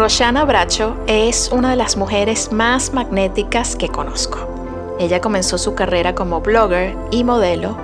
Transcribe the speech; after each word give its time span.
Roshana 0.00 0.46
Bracho 0.46 0.96
es 1.06 1.50
una 1.52 1.72
de 1.72 1.76
las 1.76 1.98
mujeres 1.98 2.52
más 2.52 2.94
magnéticas 2.94 3.76
que 3.76 3.90
conozco. 3.90 4.96
Ella 4.98 5.20
comenzó 5.20 5.58
su 5.58 5.74
carrera 5.74 6.14
como 6.14 6.40
blogger 6.40 6.96
y 7.10 7.22
modelo 7.22 7.76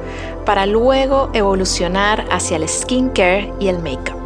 para 0.46 0.64
luego 0.64 1.28
evolucionar 1.34 2.24
hacia 2.30 2.56
el 2.56 2.66
skincare 2.70 3.52
y 3.60 3.68
el 3.68 3.80
make-up. 3.80 4.16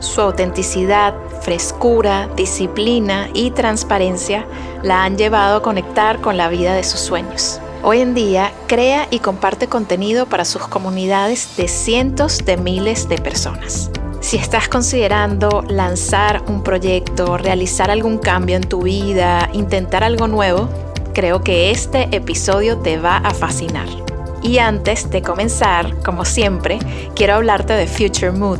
Su 0.00 0.22
autenticidad, 0.22 1.14
frescura, 1.40 2.28
disciplina 2.34 3.28
y 3.32 3.52
transparencia 3.52 4.44
la 4.82 5.04
han 5.04 5.16
llevado 5.16 5.58
a 5.58 5.62
conectar 5.62 6.20
con 6.20 6.36
la 6.36 6.48
vida 6.48 6.74
de 6.74 6.82
sus 6.82 6.98
sueños. 6.98 7.60
Hoy 7.84 8.00
en 8.00 8.14
día 8.14 8.50
crea 8.66 9.06
y 9.12 9.20
comparte 9.20 9.68
contenido 9.68 10.26
para 10.26 10.44
sus 10.44 10.66
comunidades 10.66 11.56
de 11.56 11.68
cientos 11.68 12.38
de 12.44 12.56
miles 12.56 13.08
de 13.08 13.18
personas. 13.18 13.92
Si 14.26 14.38
estás 14.38 14.68
considerando 14.68 15.62
lanzar 15.68 16.42
un 16.48 16.64
proyecto, 16.64 17.38
realizar 17.38 17.92
algún 17.92 18.18
cambio 18.18 18.56
en 18.56 18.64
tu 18.64 18.82
vida, 18.82 19.48
intentar 19.52 20.02
algo 20.02 20.26
nuevo, 20.26 20.68
creo 21.14 21.42
que 21.42 21.70
este 21.70 22.08
episodio 22.10 22.78
te 22.78 22.98
va 22.98 23.18
a 23.18 23.32
fascinar. 23.32 23.86
Y 24.42 24.58
antes 24.58 25.10
de 25.10 25.22
comenzar, 25.22 26.02
como 26.02 26.24
siempre, 26.24 26.80
quiero 27.14 27.34
hablarte 27.34 27.74
de 27.74 27.86
Future 27.86 28.32
Mood, 28.32 28.58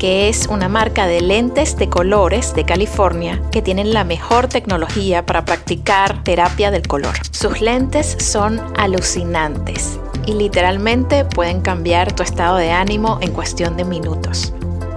que 0.00 0.28
es 0.28 0.48
una 0.48 0.68
marca 0.68 1.06
de 1.06 1.20
lentes 1.20 1.78
de 1.78 1.88
colores 1.88 2.52
de 2.56 2.64
California 2.64 3.40
que 3.52 3.62
tienen 3.62 3.94
la 3.94 4.02
mejor 4.02 4.48
tecnología 4.48 5.24
para 5.24 5.44
practicar 5.44 6.24
terapia 6.24 6.72
del 6.72 6.88
color. 6.88 7.14
Sus 7.30 7.60
lentes 7.60 8.16
son 8.18 8.60
alucinantes 8.76 9.96
y 10.26 10.32
literalmente 10.32 11.24
pueden 11.24 11.60
cambiar 11.60 12.12
tu 12.12 12.24
estado 12.24 12.56
de 12.56 12.72
ánimo 12.72 13.18
en 13.20 13.30
cuestión 13.30 13.76
de 13.76 13.84
minutos. 13.84 14.52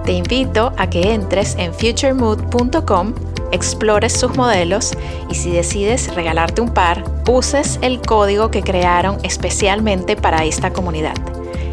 Te 0.08 0.14
invito 0.14 0.72
a 0.78 0.88
que 0.88 1.12
entres 1.12 1.54
en 1.58 1.74
futuremood.com, 1.74 3.12
explores 3.52 4.14
sus 4.14 4.34
modelos 4.38 4.92
y 5.28 5.34
si 5.34 5.50
decides 5.50 6.14
regalarte 6.14 6.62
un 6.62 6.72
par, 6.72 7.04
uses 7.28 7.78
el 7.82 8.00
código 8.00 8.50
que 8.50 8.62
crearon 8.62 9.18
especialmente 9.22 10.16
para 10.16 10.46
esta 10.46 10.72
comunidad. 10.72 11.12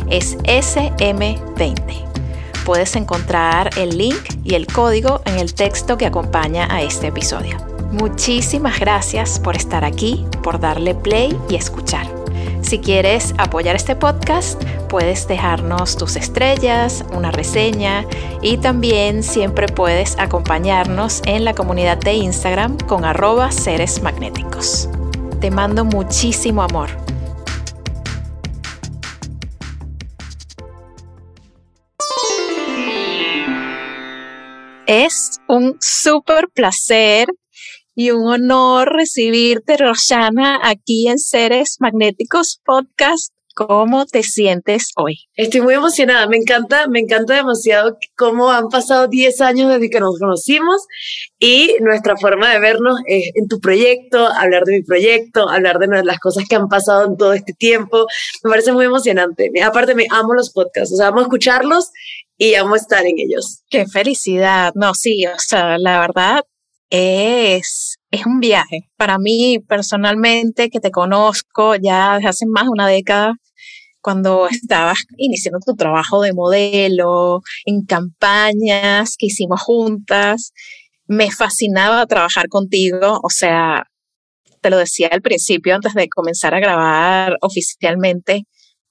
Es 0.09 0.37
SM20. 0.39 1.79
Puedes 2.65 2.97
encontrar 2.97 3.69
el 3.77 3.97
link 3.97 4.19
y 4.43 4.55
el 4.55 4.67
código 4.67 5.21
en 5.23 5.39
el 5.39 5.53
texto 5.53 5.97
que 5.97 6.05
acompaña 6.05 6.67
a 6.69 6.81
este 6.81 7.07
episodio. 7.07 7.55
Muchísimas 7.93 8.81
gracias 8.81 9.39
por 9.39 9.55
estar 9.55 9.85
aquí, 9.85 10.25
por 10.43 10.59
darle 10.59 10.93
play 10.93 11.39
y 11.47 11.55
escuchar. 11.55 12.14
Si 12.65 12.79
quieres 12.79 13.35
apoyar 13.37 13.75
este 13.75 13.95
podcast, 13.95 14.59
puedes 14.89 15.27
dejarnos 15.27 15.97
tus 15.97 16.15
estrellas, 16.15 17.05
una 17.13 17.29
reseña 17.29 18.07
y 18.41 18.57
también 18.57 19.21
siempre 19.21 19.67
puedes 19.67 20.17
acompañarnos 20.17 21.21
en 21.27 21.45
la 21.45 21.53
comunidad 21.53 21.99
de 21.99 22.13
Instagram 22.13 22.79
con 22.79 23.05
arroba 23.05 23.51
seres 23.51 24.01
magnéticos. 24.01 24.89
Te 25.39 25.51
mando 25.51 25.85
muchísimo 25.85 26.63
amor. 26.63 26.89
Es 34.87 35.39
un 35.47 35.77
súper 35.79 36.47
placer 36.51 37.27
y 37.95 38.11
un 38.11 38.27
honor 38.27 38.93
recibirte, 38.93 39.77
Roshana, 39.77 40.59
aquí 40.61 41.07
en 41.07 41.17
Seres 41.17 41.77
Magnéticos 41.79 42.61
Podcast. 42.63 43.33
¿Cómo 43.55 44.05
te 44.05 44.21
sientes 44.21 44.91
hoy? 44.97 45.15
Estoy 45.33 45.61
muy 45.61 45.75
emocionada, 45.75 46.27
me 46.27 46.35
encanta, 46.35 46.87
me 46.89 46.99
encanta 46.99 47.35
demasiado 47.35 47.97
cómo 48.17 48.51
han 48.51 48.67
pasado 48.67 49.07
10 49.07 49.39
años 49.39 49.71
desde 49.71 49.89
que 49.89 50.01
nos 50.01 50.19
conocimos 50.19 50.85
y 51.39 51.73
nuestra 51.79 52.17
forma 52.17 52.51
de 52.51 52.59
vernos 52.59 52.99
es 53.07 53.31
en 53.33 53.47
tu 53.47 53.61
proyecto, 53.61 54.27
hablar 54.27 54.63
de 54.65 54.73
mi 54.73 54.83
proyecto, 54.83 55.47
hablar 55.47 55.79
de 55.79 55.87
las 56.03 56.19
cosas 56.19 56.43
que 56.49 56.57
han 56.57 56.67
pasado 56.67 57.05
en 57.05 57.15
todo 57.15 57.31
este 57.31 57.53
tiempo. 57.53 58.07
Me 58.43 58.49
parece 58.49 58.73
muy 58.73 58.83
emocionante. 58.83 59.49
Aparte, 59.63 59.95
me 59.95 60.07
amo 60.11 60.33
los 60.33 60.51
podcasts, 60.51 60.93
o 60.93 60.97
sea, 60.97 61.07
amo 61.07 61.21
escucharlos 61.21 61.91
y 62.37 62.55
amo 62.55 62.75
estar 62.75 63.05
en 63.05 63.17
ellos. 63.17 63.63
Qué 63.69 63.85
felicidad. 63.85 64.73
No, 64.75 64.93
sí, 64.93 65.25
o 65.27 65.39
sea, 65.39 65.77
la 65.77 66.01
verdad, 66.01 66.43
es, 66.89 67.97
es 68.11 68.25
un 68.25 68.39
viaje. 68.39 68.89
Para 68.97 69.17
mí 69.17 69.59
personalmente, 69.67 70.69
que 70.69 70.79
te 70.79 70.91
conozco 70.91 71.75
ya 71.75 72.15
desde 72.15 72.29
hace 72.29 72.45
más 72.47 72.65
de 72.65 72.69
una 72.69 72.87
década, 72.87 73.35
cuando 74.01 74.47
estabas 74.47 74.99
iniciando 75.17 75.59
tu 75.65 75.75
trabajo 75.75 76.21
de 76.21 76.33
modelo, 76.33 77.41
en 77.65 77.85
campañas 77.85 79.15
que 79.17 79.27
hicimos 79.27 79.61
juntas, 79.61 80.53
me 81.07 81.31
fascinaba 81.31 82.05
trabajar 82.05 82.47
contigo, 82.47 83.19
o 83.23 83.29
sea, 83.29 83.87
te 84.61 84.69
lo 84.69 84.77
decía 84.77 85.09
al 85.11 85.21
principio, 85.21 85.75
antes 85.75 85.93
de 85.93 86.07
comenzar 86.07 86.53
a 86.53 86.59
grabar 86.59 87.37
oficialmente, 87.41 88.45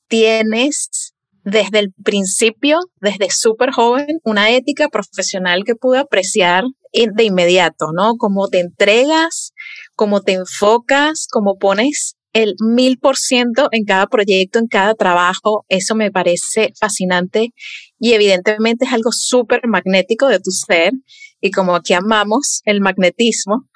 tienes 0.09 1.13
desde 1.44 1.78
el 1.78 1.93
principio, 2.03 2.78
desde 3.00 3.31
súper 3.31 3.71
joven, 3.71 4.19
una 4.25 4.50
ética 4.50 4.88
profesional 4.88 5.62
que 5.65 5.75
pude 5.75 5.99
apreciar 5.99 6.65
de 6.93 7.25
inmediato, 7.25 7.87
¿no? 7.94 8.15
Cómo 8.16 8.49
te 8.49 8.60
entregas, 8.60 9.53
cómo 9.94 10.22
te 10.22 10.32
enfocas, 10.32 11.27
cómo 11.31 11.56
pones 11.56 12.15
el 12.32 12.55
mil 12.60 12.99
por 12.99 13.16
ciento 13.16 13.69
en 13.71 13.84
cada 13.84 14.06
proyecto, 14.06 14.59
en 14.59 14.66
cada 14.66 14.94
trabajo. 14.94 15.65
Eso 15.69 15.94
me 15.94 16.10
parece 16.10 16.72
fascinante 16.78 17.50
y 17.99 18.12
evidentemente 18.12 18.84
es 18.84 18.93
algo 18.93 19.11
súper 19.12 19.62
magnético 19.66 20.28
de 20.28 20.38
tu 20.38 20.50
ser. 20.50 20.93
Y 21.41 21.50
como 21.50 21.75
aquí 21.75 21.93
amamos 21.93 22.61
el 22.65 22.81
magnetismo, 22.81 23.69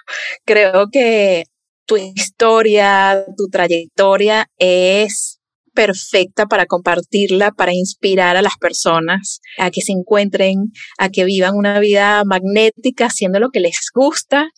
creo 0.44 0.88
que 0.90 1.44
tu 1.86 1.96
historia, 1.96 3.24
tu 3.36 3.48
trayectoria 3.48 4.46
es 4.58 5.37
perfecta 5.72 6.46
para 6.46 6.66
compartirla, 6.66 7.52
para 7.52 7.72
inspirar 7.72 8.36
a 8.36 8.42
las 8.42 8.56
personas 8.56 9.40
a 9.58 9.70
que 9.70 9.80
se 9.80 9.92
encuentren, 9.92 10.72
a 10.98 11.08
que 11.08 11.24
vivan 11.24 11.56
una 11.56 11.80
vida 11.80 12.22
magnética, 12.24 13.06
haciendo 13.06 13.40
lo 13.40 13.50
que 13.50 13.60
les 13.60 13.78
gusta 13.94 14.48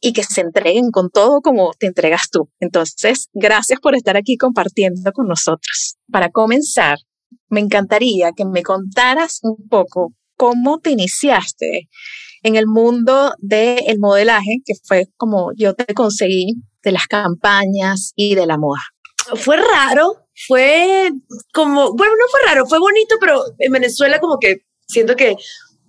y 0.00 0.12
que 0.12 0.22
se 0.22 0.42
entreguen 0.42 0.90
con 0.90 1.10
todo 1.10 1.40
como 1.40 1.72
te 1.78 1.86
entregas 1.86 2.28
tú. 2.30 2.50
Entonces, 2.60 3.28
gracias 3.32 3.80
por 3.80 3.94
estar 3.94 4.16
aquí 4.16 4.36
compartiendo 4.36 5.12
con 5.12 5.26
nosotros. 5.26 5.96
Para 6.10 6.30
comenzar, 6.30 6.98
me 7.48 7.60
encantaría 7.60 8.32
que 8.36 8.44
me 8.44 8.62
contaras 8.62 9.40
un 9.42 9.68
poco 9.68 10.12
cómo 10.36 10.78
te 10.80 10.90
iniciaste 10.90 11.88
en 12.42 12.56
el 12.56 12.66
mundo 12.66 13.32
del 13.38 13.98
modelaje, 13.98 14.58
que 14.64 14.74
fue 14.84 15.06
como 15.16 15.52
yo 15.56 15.74
te 15.74 15.94
conseguí, 15.94 16.54
de 16.82 16.92
las 16.92 17.06
campañas 17.06 18.12
y 18.14 18.34
de 18.34 18.46
la 18.46 18.58
moda. 18.58 18.82
Fue 19.36 19.56
raro, 19.56 20.23
fue 20.34 21.10
como, 21.52 21.94
bueno, 21.94 22.12
no 22.16 22.28
fue 22.30 22.40
raro, 22.46 22.66
fue 22.66 22.78
bonito, 22.78 23.16
pero 23.20 23.42
en 23.58 23.72
Venezuela 23.72 24.18
como 24.20 24.38
que 24.38 24.62
siento 24.86 25.16
que 25.16 25.36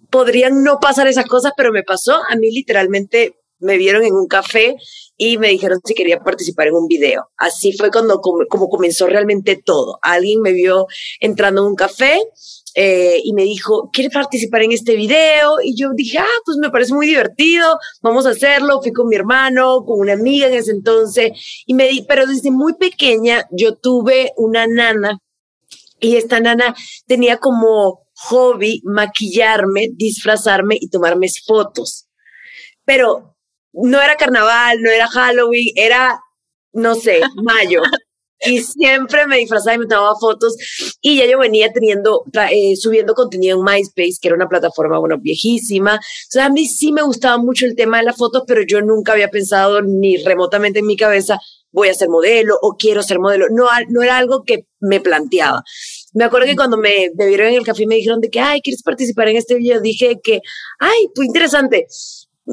podrían 0.09 0.63
no 0.63 0.79
pasar 0.79 1.07
esas 1.07 1.25
cosas, 1.25 1.51
pero 1.57 1.71
me 1.71 1.83
pasó. 1.83 2.21
A 2.29 2.35
mí 2.35 2.51
literalmente 2.51 3.35
me 3.59 3.77
vieron 3.77 4.03
en 4.03 4.13
un 4.13 4.27
café 4.27 4.75
y 5.17 5.37
me 5.37 5.49
dijeron 5.49 5.79
si 5.83 5.93
quería 5.93 6.19
participar 6.19 6.67
en 6.67 6.75
un 6.75 6.87
video. 6.87 7.29
Así 7.37 7.73
fue 7.73 7.91
cuando 7.91 8.21
como 8.21 8.69
comenzó 8.69 9.07
realmente 9.07 9.61
todo. 9.63 9.97
Alguien 10.01 10.41
me 10.41 10.53
vio 10.53 10.87
entrando 11.19 11.61
en 11.61 11.67
un 11.67 11.75
café 11.75 12.19
eh, 12.75 13.21
y 13.23 13.33
me 13.33 13.43
dijo, 13.43 13.89
¿quieres 13.91 14.13
participar 14.13 14.61
en 14.63 14.73
este 14.73 14.95
video? 14.95 15.61
Y 15.63 15.75
yo 15.75 15.91
dije, 15.95 16.19
ah, 16.19 16.39
pues 16.45 16.57
me 16.57 16.69
parece 16.69 16.93
muy 16.93 17.07
divertido, 17.07 17.77
vamos 18.01 18.25
a 18.25 18.31
hacerlo. 18.31 18.81
Fui 18.81 18.91
con 18.91 19.07
mi 19.07 19.15
hermano, 19.15 19.85
con 19.85 19.99
una 19.99 20.13
amiga 20.13 20.47
en 20.47 20.55
ese 20.55 20.71
entonces, 20.71 21.31
y 21.65 21.73
me 21.73 21.87
di, 21.87 22.05
pero 22.07 22.27
desde 22.27 22.51
muy 22.51 22.73
pequeña 22.73 23.47
yo 23.51 23.75
tuve 23.75 24.33
una 24.35 24.67
nana 24.67 25.19
y 25.99 26.17
esta 26.17 26.39
nana 26.39 26.75
tenía 27.07 27.37
como 27.37 28.05
hobby 28.13 28.81
maquillarme, 28.83 29.89
disfrazarme 29.93 30.77
y 30.79 30.89
tomarme 30.89 31.27
fotos. 31.45 32.07
Pero 32.83 33.35
no 33.73 34.01
era 34.01 34.15
carnaval, 34.15 34.81
no 34.81 34.89
era 34.89 35.07
Halloween, 35.07 35.73
era, 35.75 36.19
no 36.73 36.95
sé, 36.95 37.21
mayo. 37.43 37.81
Y 38.41 38.59
siempre 38.59 39.27
me 39.27 39.37
disfrazaba 39.37 39.75
y 39.75 39.79
me 39.79 39.85
tomaba 39.85 40.15
fotos 40.19 40.55
y 41.01 41.17
ya 41.17 41.25
yo 41.25 41.39
venía 41.39 41.71
teniendo, 41.71 42.23
eh, 42.51 42.75
subiendo 42.75 43.13
contenido 43.13 43.57
en 43.57 43.63
MySpace, 43.63 44.17
que 44.21 44.27
era 44.27 44.35
una 44.35 44.47
plataforma, 44.47 44.99
bueno, 44.99 45.17
viejísima. 45.19 45.95
O 45.95 46.29
sea, 46.29 46.45
a 46.45 46.49
mí 46.49 46.67
sí 46.67 46.91
me 46.91 47.01
gustaba 47.01 47.37
mucho 47.37 47.65
el 47.65 47.75
tema 47.75 47.97
de 47.97 48.03
las 48.03 48.17
fotos, 48.17 48.43
pero 48.47 48.61
yo 48.67 48.81
nunca 48.81 49.13
había 49.13 49.29
pensado 49.29 49.81
ni 49.81 50.17
remotamente 50.17 50.79
en 50.79 50.87
mi 50.87 50.97
cabeza 50.97 51.39
voy 51.71 51.89
a 51.89 51.93
ser 51.93 52.07
modelo 52.07 52.55
o 52.61 52.77
quiero 52.77 53.03
ser 53.03 53.19
modelo. 53.19 53.47
No, 53.51 53.67
no 53.89 54.01
era 54.01 54.17
algo 54.17 54.43
que 54.43 54.65
me 54.79 55.01
planteaba. 55.01 55.61
Me 56.13 56.23
acuerdo 56.23 56.47
que 56.47 56.55
cuando 56.55 56.77
me, 56.77 57.11
me 57.17 57.27
vieron 57.27 57.47
en 57.47 57.55
el 57.55 57.65
café 57.65 57.85
me 57.85 57.95
dijeron 57.95 58.21
de 58.21 58.29
que, 58.29 58.39
ay, 58.39 58.61
¿quieres 58.61 58.81
participar 58.81 59.27
en 59.27 59.35
este 59.35 59.55
video? 59.55 59.81
Dije 59.81 60.19
que, 60.23 60.39
ay, 60.79 61.09
pues 61.13 61.27
interesante 61.27 61.87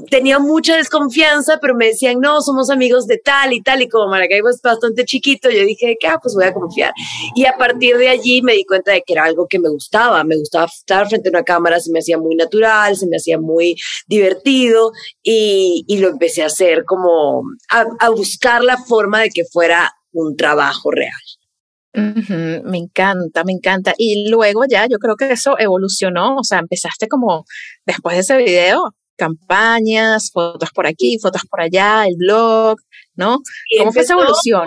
tenía 0.09 0.39
mucha 0.39 0.77
desconfianza, 0.77 1.59
pero 1.61 1.75
me 1.75 1.87
decían, 1.87 2.19
no, 2.21 2.41
somos 2.41 2.71
amigos 2.71 3.06
de 3.06 3.19
tal 3.19 3.53
y 3.53 3.61
tal, 3.61 3.83
y 3.83 3.89
como 3.89 4.11
Maracaibo 4.11 4.49
es 4.49 4.61
bastante 4.62 5.05
chiquito, 5.05 5.50
yo 5.50 5.65
dije 5.65 5.97
ah, 6.09 6.19
pues 6.21 6.35
voy 6.35 6.44
a 6.44 6.55
confiar. 6.55 6.93
Y 7.35 7.44
a 7.44 7.56
partir 7.56 7.97
de 7.99 8.09
allí 8.09 8.43
me 8.43 8.55
di 8.55 8.65
cuenta 8.65 8.93
de 8.93 9.03
que 9.03 9.12
era 9.12 9.25
algo 9.25 9.47
que 9.47 9.59
me 9.59 9.69
gustaba, 9.69 10.25
me 10.25 10.37
gustaba 10.37 10.67
estar 10.67 11.09
frente 11.09 11.29
a 11.29 11.31
una 11.31 11.43
cámara, 11.43 11.81
se 11.81 11.91
me 11.93 11.99
hacía 11.99 12.19
muy 12.19 12.35
natural, 12.35 12.97
se 12.97 13.06
me 13.06 13.17
hacía 13.17 13.39
muy 13.39 13.77
divertido, 14.06 14.93
y, 15.23 15.85
y 15.87 15.99
lo 15.99 16.09
empecé 16.09 16.43
a 16.43 16.47
hacer 16.47 16.85
como 16.85 17.43
a, 17.71 17.85
a 18.00 18.09
buscar 18.11 18.65
la 18.65 18.79
forma 18.79 19.21
de 19.21 19.29
que 19.29 19.44
fuera 19.44 19.93
un 20.12 20.37
trabajo 20.37 20.91
real. 20.91 21.12
me 22.65 22.79
encanta, 22.79 23.44
me 23.44 23.53
encanta. 23.53 23.93
Y 23.99 24.31
luego 24.31 24.62
ya 24.69 24.87
yo 24.87 24.99
creo 24.99 25.17
que 25.17 25.31
eso 25.31 25.56
evolucionó, 25.59 26.37
o 26.37 26.44
sea, 26.44 26.59
empezaste 26.61 27.09
como 27.09 27.44
después 27.85 28.17
de 28.17 28.21
ese 28.21 28.37
video 28.39 28.94
campañas, 29.23 30.31
fotos 30.33 30.71
por 30.71 30.87
aquí, 30.87 31.19
fotos 31.21 31.43
por 31.49 31.61
allá, 31.61 32.05
el 32.07 32.17
blog, 32.17 32.77
¿no? 33.15 33.39
¿Cómo 33.79 33.93
fue 33.93 34.03
esa 34.03 34.15
evolución? 34.15 34.67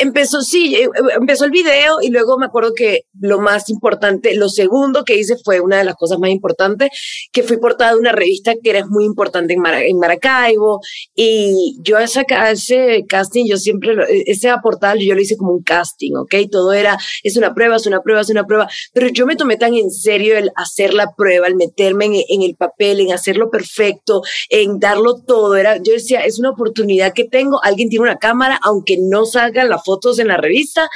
Empezó, 0.00 0.42
sí, 0.42 0.76
eh, 0.76 0.84
eh, 0.84 1.14
empezó 1.20 1.44
el 1.44 1.50
video 1.50 1.96
y 2.00 2.10
luego 2.10 2.38
me 2.38 2.46
acuerdo 2.46 2.72
que 2.72 3.02
lo 3.20 3.40
más 3.40 3.68
importante, 3.68 4.36
lo 4.36 4.48
segundo 4.48 5.04
que 5.04 5.16
hice 5.16 5.36
fue 5.44 5.60
una 5.60 5.78
de 5.78 5.84
las 5.84 5.96
cosas 5.96 6.20
más 6.20 6.30
importantes, 6.30 6.90
que 7.32 7.42
fui 7.42 7.56
portada 7.56 7.94
de 7.94 7.98
una 7.98 8.12
revista 8.12 8.54
que 8.62 8.70
era 8.70 8.86
muy 8.86 9.04
importante 9.04 9.54
en, 9.54 9.66
en 9.66 9.98
Maracaibo 9.98 10.80
y 11.16 11.76
yo 11.82 11.98
esa, 11.98 12.22
ese 12.48 13.04
casting, 13.08 13.46
yo 13.48 13.56
siempre, 13.56 13.96
ese 14.26 14.48
portada 14.62 14.94
yo 14.94 15.16
lo 15.16 15.20
hice 15.20 15.36
como 15.36 15.52
un 15.52 15.62
casting, 15.62 16.12
¿ok? 16.14 16.34
Todo 16.50 16.72
era, 16.72 16.96
es 17.24 17.36
una 17.36 17.52
prueba, 17.52 17.74
es 17.74 17.86
una 17.86 18.00
prueba, 18.00 18.20
es 18.20 18.30
una 18.30 18.44
prueba, 18.44 18.68
pero 18.92 19.08
yo 19.08 19.26
me 19.26 19.34
tomé 19.34 19.56
tan 19.56 19.74
en 19.74 19.90
serio 19.90 20.38
el 20.38 20.52
hacer 20.54 20.94
la 20.94 21.12
prueba, 21.16 21.48
el 21.48 21.56
meterme 21.56 22.04
en, 22.04 22.14
en 22.28 22.42
el 22.42 22.54
papel, 22.54 23.00
en 23.00 23.12
hacerlo 23.12 23.50
perfecto, 23.50 24.22
en 24.48 24.78
darlo 24.78 25.16
todo, 25.26 25.56
era, 25.56 25.78
yo 25.78 25.92
decía, 25.92 26.20
es 26.20 26.38
una 26.38 26.50
oportunidad 26.50 27.12
que 27.12 27.24
tengo, 27.24 27.60
alguien 27.64 27.88
tiene 27.88 28.04
una 28.04 28.18
cámara, 28.18 28.60
aunque 28.62 28.96
no 29.00 29.24
salga 29.24 29.64
la 29.64 29.78
fotos 29.88 30.18
en 30.18 30.28
la 30.28 30.36
revista, 30.36 30.90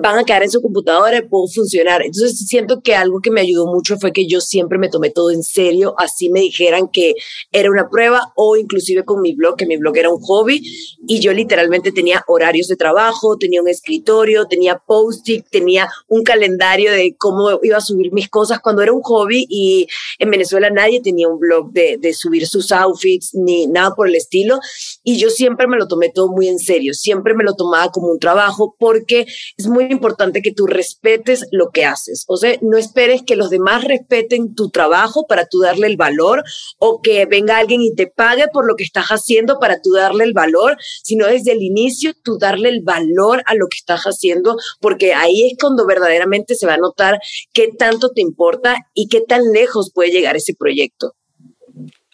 van 0.00 0.18
a 0.18 0.24
quedar 0.24 0.42
en 0.42 0.50
su 0.50 0.60
computadora 0.60 1.18
y 1.18 1.22
puedo 1.22 1.46
funcionar. 1.46 2.02
Entonces 2.02 2.46
siento 2.46 2.80
que 2.80 2.94
algo 2.94 3.20
que 3.20 3.30
me 3.30 3.40
ayudó 3.40 3.66
mucho 3.66 3.96
fue 3.98 4.12
que 4.12 4.26
yo 4.26 4.40
siempre 4.40 4.78
me 4.78 4.88
tomé 4.88 5.10
todo 5.10 5.30
en 5.30 5.42
serio, 5.42 5.94
así 5.98 6.30
me 6.30 6.40
dijeran 6.40 6.88
que 6.88 7.14
era 7.52 7.70
una 7.70 7.88
prueba 7.88 8.32
o 8.36 8.56
inclusive 8.56 9.04
con 9.04 9.20
mi 9.20 9.34
blog, 9.34 9.56
que 9.56 9.66
mi 9.66 9.76
blog 9.76 9.96
era 9.96 10.10
un 10.10 10.20
hobby 10.20 10.62
y 11.06 11.20
yo 11.20 11.32
literalmente 11.32 11.92
tenía 11.92 12.24
horarios 12.26 12.68
de 12.68 12.76
trabajo, 12.76 13.36
tenía 13.36 13.62
un 13.62 13.68
escritorio, 13.68 14.46
tenía 14.46 14.80
post-it, 14.86 15.44
tenía 15.50 15.88
un 16.08 16.22
calendario 16.22 16.90
de 16.92 17.14
cómo 17.18 17.58
iba 17.62 17.76
a 17.78 17.80
subir 17.80 18.12
mis 18.12 18.28
cosas 18.28 18.60
cuando 18.60 18.82
era 18.82 18.92
un 18.92 19.02
hobby 19.02 19.46
y 19.48 19.86
en 20.18 20.30
Venezuela 20.30 20.70
nadie 20.70 21.00
tenía 21.00 21.28
un 21.28 21.38
blog 21.38 21.72
de, 21.72 21.98
de 21.98 22.12
subir 22.14 22.46
sus 22.46 22.72
outfits 22.72 23.34
ni 23.34 23.66
nada 23.66 23.94
por 23.94 24.08
el 24.08 24.14
estilo 24.14 24.58
y 25.02 25.18
yo 25.18 25.30
siempre 25.30 25.66
me 25.66 25.76
lo 25.76 25.86
tomé 25.86 26.10
todo 26.10 26.28
muy 26.28 26.48
en 26.48 26.58
serio, 26.58 26.94
siempre 26.94 27.34
me 27.34 27.44
lo 27.44 27.54
tomaba 27.54 27.90
como 27.90 28.08
un 28.08 28.18
trabajo 28.18 28.74
porque 28.78 29.26
es 29.56 29.66
muy 29.66 29.83
importante 29.90 30.42
que 30.42 30.52
tú 30.52 30.66
respetes 30.66 31.46
lo 31.50 31.70
que 31.70 31.84
haces. 31.84 32.24
O 32.28 32.36
sea, 32.36 32.56
no 32.62 32.76
esperes 32.76 33.22
que 33.22 33.36
los 33.36 33.50
demás 33.50 33.84
respeten 33.84 34.54
tu 34.54 34.70
trabajo 34.70 35.26
para 35.26 35.46
tú 35.46 35.60
darle 35.60 35.86
el 35.86 35.96
valor 35.96 36.42
o 36.78 37.00
que 37.02 37.26
venga 37.26 37.58
alguien 37.58 37.82
y 37.82 37.94
te 37.94 38.06
pague 38.06 38.46
por 38.52 38.66
lo 38.66 38.76
que 38.76 38.84
estás 38.84 39.06
haciendo 39.06 39.58
para 39.58 39.80
tú 39.80 39.92
darle 39.92 40.24
el 40.24 40.32
valor, 40.32 40.76
sino 41.02 41.26
desde 41.26 41.52
el 41.52 41.62
inicio 41.62 42.12
tú 42.22 42.38
darle 42.38 42.68
el 42.68 42.82
valor 42.82 43.42
a 43.46 43.54
lo 43.54 43.66
que 43.68 43.76
estás 43.76 44.02
haciendo, 44.04 44.56
porque 44.80 45.14
ahí 45.14 45.50
es 45.50 45.58
cuando 45.60 45.86
verdaderamente 45.86 46.54
se 46.54 46.66
va 46.66 46.74
a 46.74 46.78
notar 46.78 47.18
qué 47.52 47.68
tanto 47.76 48.10
te 48.10 48.20
importa 48.20 48.76
y 48.94 49.08
qué 49.08 49.20
tan 49.20 49.52
lejos 49.52 49.90
puede 49.92 50.10
llegar 50.10 50.36
ese 50.36 50.54
proyecto. 50.54 51.14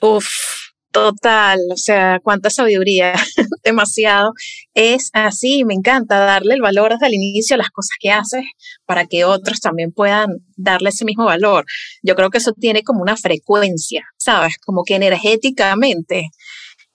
Uf, 0.01 0.70
Total, 0.93 1.61
o 1.73 1.77
sea, 1.77 2.19
cuánta 2.23 2.51
sabiduría, 2.51 3.15
demasiado. 3.65 4.33
Es 4.75 5.11
así, 5.13 5.65
me 5.65 5.75
encanta 5.75 6.19
darle 6.19 6.55
el 6.55 6.63
valor 6.63 6.93
desde 6.93 7.07
el 7.07 7.15
inicio 7.15 7.55
a 7.55 7.59
las 7.59 7.71
cosas 7.71 7.97
que 8.01 8.11
haces 8.11 8.45
para 8.87 9.07
que 9.07 9.25
otros 9.25 9.61
también 9.61 9.93
puedan 9.93 10.29
darle 10.57 10.89
ese 10.89 11.05
mismo 11.05 11.27
valor. 11.27 11.65
Yo 12.03 12.17
creo 12.17 12.31
que 12.31 12.39
eso 12.39 12.53
tiene 12.53 12.83
como 12.83 13.03
una 13.03 13.17
frecuencia, 13.17 14.05
¿sabes? 14.17 14.55
Como 14.65 14.83
que 14.85 14.97
energéticamente 14.97 16.31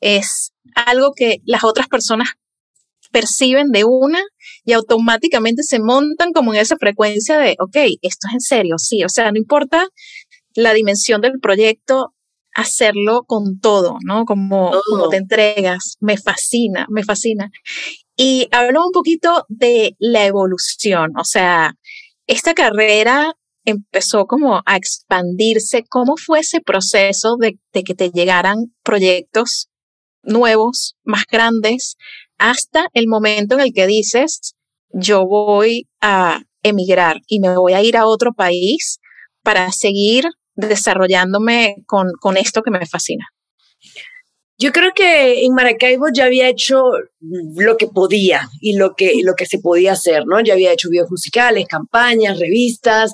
es 0.02 0.52
algo 0.76 1.14
que 1.16 1.38
las 1.46 1.64
otras 1.64 1.88
personas 1.88 2.34
perciben 3.12 3.72
de 3.72 3.86
una 3.86 4.22
y 4.66 4.74
automáticamente 4.74 5.64
se 5.64 5.80
montan 5.80 6.34
como 6.34 6.54
en 6.54 6.60
esa 6.60 6.76
frecuencia 6.76 7.40
de, 7.40 7.56
ok, 7.60 7.78
esto 8.02 8.28
es 8.28 8.34
en 8.34 8.42
serio, 8.42 8.76
sí, 8.78 9.06
o 9.06 9.10
sea, 9.10 9.32
no 9.32 9.38
importa 9.38 9.88
la 10.54 10.74
dimensión 10.74 11.22
del 11.22 11.40
proyecto, 11.40 12.15
hacerlo 12.56 13.24
con 13.28 13.60
todo, 13.60 13.98
¿no? 14.04 14.26
Como, 14.26 14.72
como 14.90 15.10
te 15.10 15.18
entregas. 15.18 15.98
Me 16.00 16.18
fascina, 16.18 16.88
me 16.90 17.04
fascina. 17.04 17.52
Y 18.16 18.48
hablo 18.52 18.84
un 18.86 18.92
poquito 18.92 19.46
de 19.50 19.96
la 20.00 20.26
evolución, 20.26 21.12
o 21.20 21.26
sea, 21.26 21.74
esta 22.28 22.54
carrera 22.54 23.34
empezó 23.66 24.26
como 24.26 24.62
a 24.66 24.78
expandirse. 24.78 25.84
¿Cómo 25.90 26.16
fue 26.18 26.40
ese 26.40 26.62
proceso 26.62 27.36
de, 27.38 27.60
de 27.74 27.84
que 27.84 27.94
te 27.94 28.10
llegaran 28.10 28.74
proyectos 28.84 29.68
nuevos, 30.24 30.96
más 31.04 31.26
grandes, 31.30 31.98
hasta 32.38 32.88
el 32.94 33.08
momento 33.08 33.56
en 33.56 33.62
el 33.62 33.74
que 33.74 33.86
dices, 33.86 34.56
yo 34.90 35.26
voy 35.26 35.88
a 36.02 36.42
emigrar 36.64 37.18
y 37.28 37.40
me 37.40 37.56
voy 37.58 37.74
a 37.74 37.84
ir 37.84 37.98
a 37.98 38.08
otro 38.08 38.34
país 38.34 39.00
para 39.44 39.72
seguir 39.72 40.26
desarrollándome 40.56 41.78
con, 41.86 42.12
con 42.20 42.38
esto 42.38 42.62
que 42.62 42.72
me 42.72 42.86
fascina? 42.86 43.26
Yo 44.58 44.72
creo 44.72 44.94
que 44.96 45.44
en 45.44 45.54
Maracaibo 45.54 46.06
ya 46.14 46.26
había 46.26 46.48
hecho 46.48 46.82
lo 47.20 47.76
que 47.76 47.88
podía 47.88 48.48
y 48.62 48.78
lo 48.78 48.96
que, 48.96 49.16
lo 49.22 49.34
que 49.34 49.46
se 49.46 49.60
podía 49.60 49.92
hacer, 49.92 50.26
¿no? 50.28 50.40
Ya 50.40 50.54
había 50.54 50.72
hecho 50.72 50.90
videos 50.90 51.12
musicales, 51.12 51.68
campañas, 51.68 52.40
revistas 52.40 53.14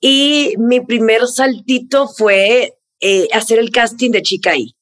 y 0.00 0.54
mi 0.58 0.80
primer 0.80 1.26
saltito 1.26 2.08
fue 2.08 2.74
eh, 3.00 3.28
hacer 3.32 3.58
el 3.58 3.70
casting 3.70 4.10
de 4.10 4.20
Chicaí. 4.20 4.74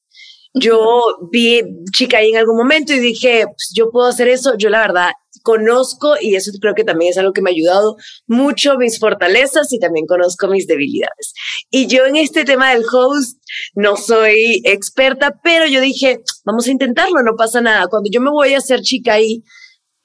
Yo 0.53 1.01
vi 1.31 1.61
Chicaí 1.93 2.31
en 2.31 2.37
algún 2.37 2.57
momento 2.57 2.91
y 2.91 2.99
dije, 2.99 3.45
pues 3.45 3.71
yo 3.73 3.89
puedo 3.89 4.09
hacer 4.09 4.27
eso. 4.27 4.57
Yo 4.57 4.69
la 4.69 4.81
verdad 4.81 5.11
conozco, 5.43 6.15
y 6.19 6.35
eso 6.35 6.51
creo 6.59 6.73
que 6.75 6.83
también 6.83 7.11
es 7.11 7.17
algo 7.17 7.33
que 7.33 7.41
me 7.41 7.49
ha 7.49 7.53
ayudado 7.53 7.95
mucho, 8.27 8.77
mis 8.77 8.99
fortalezas 8.99 9.71
y 9.73 9.79
también 9.79 10.05
conozco 10.05 10.47
mis 10.47 10.67
debilidades. 10.67 11.33
Y 11.69 11.87
yo 11.87 12.05
en 12.05 12.15
este 12.15 12.43
tema 12.43 12.71
del 12.71 12.83
host 12.91 13.39
no 13.75 13.95
soy 13.97 14.61
experta, 14.65 15.39
pero 15.43 15.65
yo 15.67 15.81
dije, 15.81 16.21
vamos 16.45 16.67
a 16.67 16.71
intentarlo, 16.71 17.21
no 17.23 17.35
pasa 17.35 17.61
nada. 17.61 17.87
Cuando 17.87 18.09
yo 18.11 18.21
me 18.21 18.31
voy 18.31 18.53
a 18.53 18.59
hacer 18.59 18.81
chica 18.81 19.13
ahí, 19.13 19.43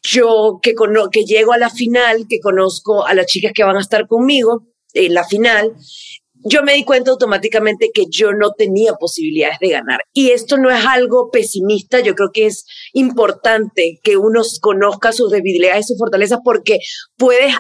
yo 0.03 0.61
que, 0.63 0.75
que 1.13 1.25
llego 1.25 1.53
a 1.53 1.59
la 1.59 1.71
final, 1.71 2.27
que 2.29 2.41
conozco 2.41 3.05
a 3.05 3.15
las 3.15 3.27
chicas 3.27 3.53
que 3.55 3.65
van 3.65 3.77
a 3.77 3.81
estar 3.81 4.07
conmigo 4.07 4.67
en 4.93 5.15
la 5.15 5.25
final, 5.25 5.75
yo 6.45 6.63
me 6.63 6.75
di 6.75 6.85
cuenta 6.85 7.11
automáticamente 7.11 7.91
que 7.93 8.05
yo 8.11 8.33
no 8.33 8.53
tenía 8.53 8.95
posibilidades 8.95 9.59
de 9.61 9.71
ganar. 9.71 10.01
Y 10.13 10.31
esto 10.31 10.59
no 10.59 10.71
es 10.71 10.85
algo 10.85 11.31
pesimista, 11.31 12.01
yo 12.01 12.15
creo 12.15 12.31
que 12.33 12.47
es 12.47 12.65
importante 12.93 13.99
que 14.03 14.17
uno 14.17 14.43
conozca 14.61 15.13
sus 15.13 15.31
debilidades 15.31 15.87
y 15.87 15.89
sus 15.89 15.99
fortalezas 15.99 16.41
porque 16.45 16.79
puedes 17.17 17.55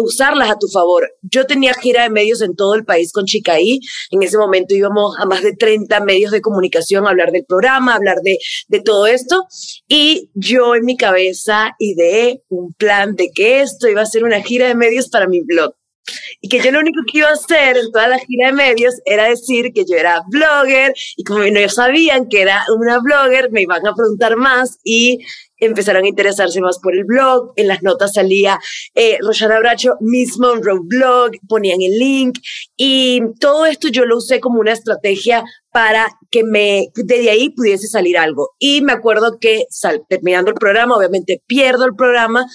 usarlas 0.00 0.50
a 0.50 0.58
tu 0.58 0.68
favor. 0.68 1.10
Yo 1.22 1.46
tenía 1.46 1.74
gira 1.74 2.04
de 2.04 2.10
medios 2.10 2.40
en 2.42 2.54
todo 2.54 2.74
el 2.74 2.84
país 2.84 3.12
con 3.12 3.24
Chicaí, 3.24 3.80
en 4.10 4.22
ese 4.22 4.38
momento 4.38 4.74
íbamos 4.74 5.16
a 5.18 5.26
más 5.26 5.42
de 5.42 5.54
30 5.54 6.00
medios 6.00 6.30
de 6.32 6.40
comunicación 6.40 7.06
a 7.06 7.10
hablar 7.10 7.32
del 7.32 7.44
programa, 7.44 7.92
a 7.92 7.96
hablar 7.96 8.18
de, 8.22 8.38
de 8.68 8.80
todo 8.80 9.06
esto, 9.06 9.44
y 9.88 10.30
yo 10.34 10.74
en 10.74 10.84
mi 10.84 10.96
cabeza 10.96 11.72
ideé 11.78 12.42
un 12.48 12.72
plan 12.74 13.14
de 13.16 13.30
que 13.34 13.60
esto 13.60 13.88
iba 13.88 14.02
a 14.02 14.06
ser 14.06 14.24
una 14.24 14.42
gira 14.42 14.68
de 14.68 14.74
medios 14.74 15.08
para 15.08 15.26
mi 15.26 15.42
blog 15.42 15.74
y 16.40 16.48
que 16.48 16.60
yo 16.60 16.70
lo 16.70 16.80
único 16.80 17.00
que 17.10 17.18
iba 17.18 17.28
a 17.28 17.32
hacer 17.32 17.76
en 17.76 17.90
toda 17.90 18.08
la 18.08 18.18
gira 18.18 18.48
de 18.48 18.52
medios 18.52 18.94
era 19.04 19.28
decir 19.28 19.72
que 19.72 19.84
yo 19.88 19.96
era 19.96 20.22
blogger 20.28 20.94
y 21.16 21.24
como 21.24 21.44
no 21.44 21.68
sabían 21.68 22.28
que 22.28 22.42
era 22.42 22.64
una 22.76 22.98
blogger, 23.00 23.50
me 23.50 23.62
iban 23.62 23.86
a 23.86 23.94
preguntar 23.94 24.36
más 24.36 24.78
y 24.84 25.18
empezaron 25.56 26.04
a 26.04 26.08
interesarse 26.08 26.60
más 26.60 26.78
por 26.78 26.94
el 26.94 27.04
blog. 27.04 27.52
En 27.56 27.68
las 27.68 27.82
notas 27.82 28.14
salía 28.14 28.58
eh, 28.94 29.18
Roshana 29.20 29.58
Bracho, 29.58 29.94
Miss 30.00 30.38
Monroe 30.38 30.80
Blog, 30.82 31.32
ponían 31.48 31.80
el 31.82 31.98
link 31.98 32.38
y 32.76 33.22
todo 33.40 33.66
esto 33.66 33.88
yo 33.88 34.04
lo 34.04 34.18
usé 34.18 34.40
como 34.40 34.60
una 34.60 34.72
estrategia 34.72 35.44
para 35.74 36.06
que 36.30 36.44
me, 36.44 36.86
de 36.94 37.30
ahí 37.30 37.50
pudiese 37.50 37.88
salir 37.88 38.16
algo. 38.16 38.50
Y 38.60 38.80
me 38.82 38.92
acuerdo 38.92 39.38
que 39.40 39.64
terminando 40.08 40.52
el 40.52 40.54
programa, 40.54 40.96
obviamente 40.96 41.42
pierdo 41.48 41.84
el 41.84 41.96
programa 41.96 42.46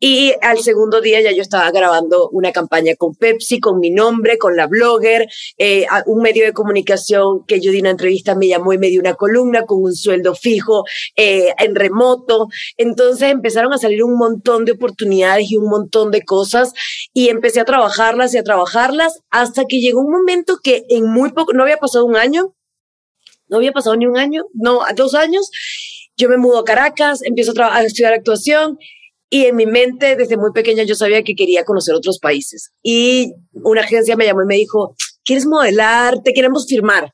y 0.00 0.34
al 0.42 0.58
segundo 0.58 1.00
día 1.00 1.22
ya 1.22 1.30
yo 1.30 1.42
estaba 1.42 1.70
grabando 1.70 2.28
una 2.30 2.50
campaña 2.50 2.94
con 2.96 3.14
Pepsi, 3.14 3.60
con 3.60 3.78
mi 3.78 3.90
nombre, 3.90 4.36
con 4.36 4.56
la 4.56 4.66
blogger, 4.66 5.28
eh, 5.58 5.86
un 6.06 6.22
medio 6.22 6.44
de 6.44 6.52
comunicación 6.52 7.44
que 7.46 7.60
yo 7.60 7.70
di 7.70 7.78
una 7.78 7.90
entrevista, 7.90 8.34
me 8.34 8.48
llamó 8.48 8.72
y 8.72 8.78
me 8.78 8.88
dio 8.88 9.00
una 9.00 9.14
columna 9.14 9.64
con 9.64 9.82
un 9.82 9.94
sueldo 9.94 10.34
fijo 10.34 10.82
eh, 11.14 11.54
en 11.58 11.76
remoto. 11.76 12.48
Entonces 12.76 13.30
empezaron 13.30 13.72
a 13.72 13.78
salir 13.78 14.02
un 14.02 14.18
montón 14.18 14.64
de 14.64 14.72
oportunidades 14.72 15.52
y 15.52 15.56
un 15.56 15.68
montón 15.68 16.10
de 16.10 16.22
cosas 16.22 16.72
y 17.14 17.28
empecé 17.28 17.60
a 17.60 17.64
trabajarlas 17.64 18.34
y 18.34 18.38
a 18.38 18.42
trabajarlas 18.42 19.20
hasta 19.30 19.66
que 19.66 19.78
llegó 19.78 20.00
un 20.00 20.10
momento 20.10 20.58
que 20.60 20.82
en 20.88 21.06
muy 21.08 21.30
poco, 21.30 21.52
no 21.52 21.62
había 21.62 21.76
pasado 21.76 22.04
un 22.04 22.16
año, 22.16 22.55
no 23.48 23.58
había 23.58 23.72
pasado 23.72 23.96
ni 23.96 24.06
un 24.06 24.18
año, 24.18 24.44
no, 24.54 24.80
dos 24.94 25.14
años. 25.14 25.50
Yo 26.16 26.28
me 26.28 26.36
mudo 26.36 26.60
a 26.60 26.64
Caracas, 26.64 27.22
empiezo 27.22 27.52
a, 27.60 27.76
a 27.76 27.82
estudiar 27.82 28.14
actuación 28.14 28.78
y 29.28 29.46
en 29.46 29.56
mi 29.56 29.66
mente, 29.66 30.16
desde 30.16 30.36
muy 30.36 30.52
pequeña, 30.52 30.84
yo 30.84 30.94
sabía 30.94 31.22
que 31.22 31.34
quería 31.34 31.64
conocer 31.64 31.94
otros 31.94 32.18
países. 32.20 32.70
Y 32.82 33.34
una 33.52 33.80
agencia 33.80 34.16
me 34.16 34.24
llamó 34.24 34.42
y 34.42 34.46
me 34.46 34.56
dijo, 34.56 34.94
¿quieres 35.24 35.46
modelar? 35.46 36.22
Te 36.22 36.32
queremos 36.32 36.66
firmar. 36.68 37.12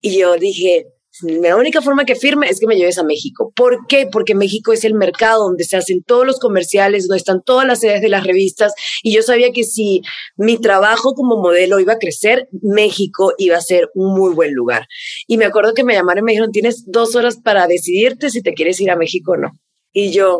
Y 0.00 0.18
yo 0.18 0.36
dije, 0.36 0.86
la 1.22 1.56
única 1.56 1.82
forma 1.82 2.04
que 2.04 2.14
firme 2.14 2.48
es 2.48 2.60
que 2.60 2.66
me 2.66 2.76
lleves 2.76 2.98
a 2.98 3.04
México. 3.04 3.52
¿Por 3.54 3.86
qué? 3.86 4.06
Porque 4.10 4.34
México 4.34 4.72
es 4.72 4.84
el 4.84 4.94
mercado 4.94 5.44
donde 5.44 5.64
se 5.64 5.76
hacen 5.76 6.02
todos 6.02 6.26
los 6.26 6.38
comerciales, 6.38 7.06
donde 7.06 7.18
están 7.18 7.42
todas 7.42 7.66
las 7.66 7.80
sedes 7.80 8.00
de 8.00 8.08
las 8.08 8.24
revistas. 8.24 8.72
Y 9.02 9.12
yo 9.12 9.22
sabía 9.22 9.52
que 9.52 9.64
si 9.64 10.02
mi 10.36 10.58
trabajo 10.58 11.14
como 11.14 11.36
modelo 11.36 11.80
iba 11.80 11.94
a 11.94 11.98
crecer, 11.98 12.48
México 12.62 13.32
iba 13.38 13.56
a 13.56 13.60
ser 13.60 13.90
un 13.94 14.18
muy 14.18 14.34
buen 14.34 14.54
lugar. 14.54 14.86
Y 15.26 15.36
me 15.36 15.44
acuerdo 15.44 15.74
que 15.74 15.84
me 15.84 15.94
llamaron 15.94 16.24
y 16.24 16.26
me 16.26 16.32
dijeron, 16.32 16.52
tienes 16.52 16.84
dos 16.86 17.14
horas 17.16 17.38
para 17.42 17.66
decidirte 17.66 18.30
si 18.30 18.42
te 18.42 18.54
quieres 18.54 18.80
ir 18.80 18.90
a 18.90 18.96
México 18.96 19.32
o 19.32 19.36
no. 19.36 19.50
Y 19.92 20.12
yo, 20.12 20.38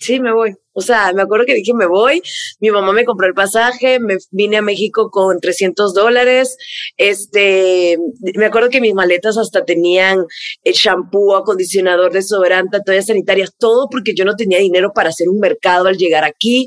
sí, 0.00 0.20
me 0.20 0.32
voy. 0.32 0.54
O 0.76 0.80
sea, 0.80 1.12
me 1.12 1.22
acuerdo 1.22 1.46
que 1.46 1.54
dije, 1.54 1.72
me 1.72 1.86
voy. 1.86 2.20
Mi 2.60 2.70
mamá 2.70 2.92
me 2.92 3.04
compró 3.04 3.28
el 3.28 3.34
pasaje, 3.34 4.00
me 4.00 4.16
vine 4.32 4.56
a 4.56 4.62
México 4.62 5.08
con 5.10 5.38
300 5.40 5.94
dólares. 5.94 6.56
Este, 6.96 7.96
me 8.34 8.46
acuerdo 8.46 8.70
que 8.70 8.80
mis 8.80 8.94
maletas 8.94 9.38
hasta 9.38 9.64
tenían 9.64 10.24
el 10.64 10.72
shampoo, 10.74 11.36
acondicionador, 11.36 12.12
desodorante, 12.12 12.80
toallas 12.84 13.06
sanitarias, 13.06 13.54
todo 13.56 13.88
porque 13.88 14.14
yo 14.16 14.24
no 14.24 14.34
tenía 14.34 14.58
dinero 14.58 14.92
para 14.92 15.10
hacer 15.10 15.28
un 15.28 15.38
mercado 15.38 15.86
al 15.86 15.96
llegar 15.96 16.24
aquí. 16.24 16.66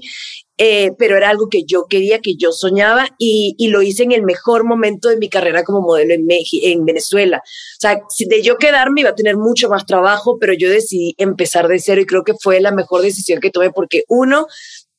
Eh, 0.60 0.92
pero 0.98 1.18
era 1.18 1.30
algo 1.30 1.50
que 1.50 1.64
yo 1.66 1.86
quería, 1.88 2.20
que 2.20 2.36
yo 2.36 2.52
soñaba 2.52 3.10
y, 3.20 3.54
y, 3.60 3.68
lo 3.68 3.84
hice 3.84 4.04
en 4.04 4.12
el 4.12 4.24
mejor 4.24 4.64
momento 4.64 5.08
de 5.08 5.18
mi 5.18 5.30
carrera 5.30 5.64
como 5.64 5.82
modelo 5.82 6.16
en, 6.16 6.26
en 6.30 6.86
Venezuela. 6.86 7.44
O 7.46 7.80
sea, 7.80 8.00
de 8.26 8.42
yo 8.42 8.58
quedarme 8.58 9.02
iba 9.02 9.12
a 9.12 9.16
tener 9.16 9.38
mucho 9.38 9.70
más 9.70 9.86
trabajo, 9.86 10.38
pero 10.40 10.54
yo 10.54 10.70
decidí 10.70 11.14
empezar 11.20 11.68
de 11.68 11.80
cero 11.80 12.02
y 12.02 12.06
creo 12.06 12.24
que 12.24 12.34
fue 12.34 12.60
la 12.60 12.72
mejor 12.72 13.02
decisión 13.02 13.40
que 13.40 13.52
tomé 13.52 13.70
porque 13.70 14.04
uno, 14.08 14.48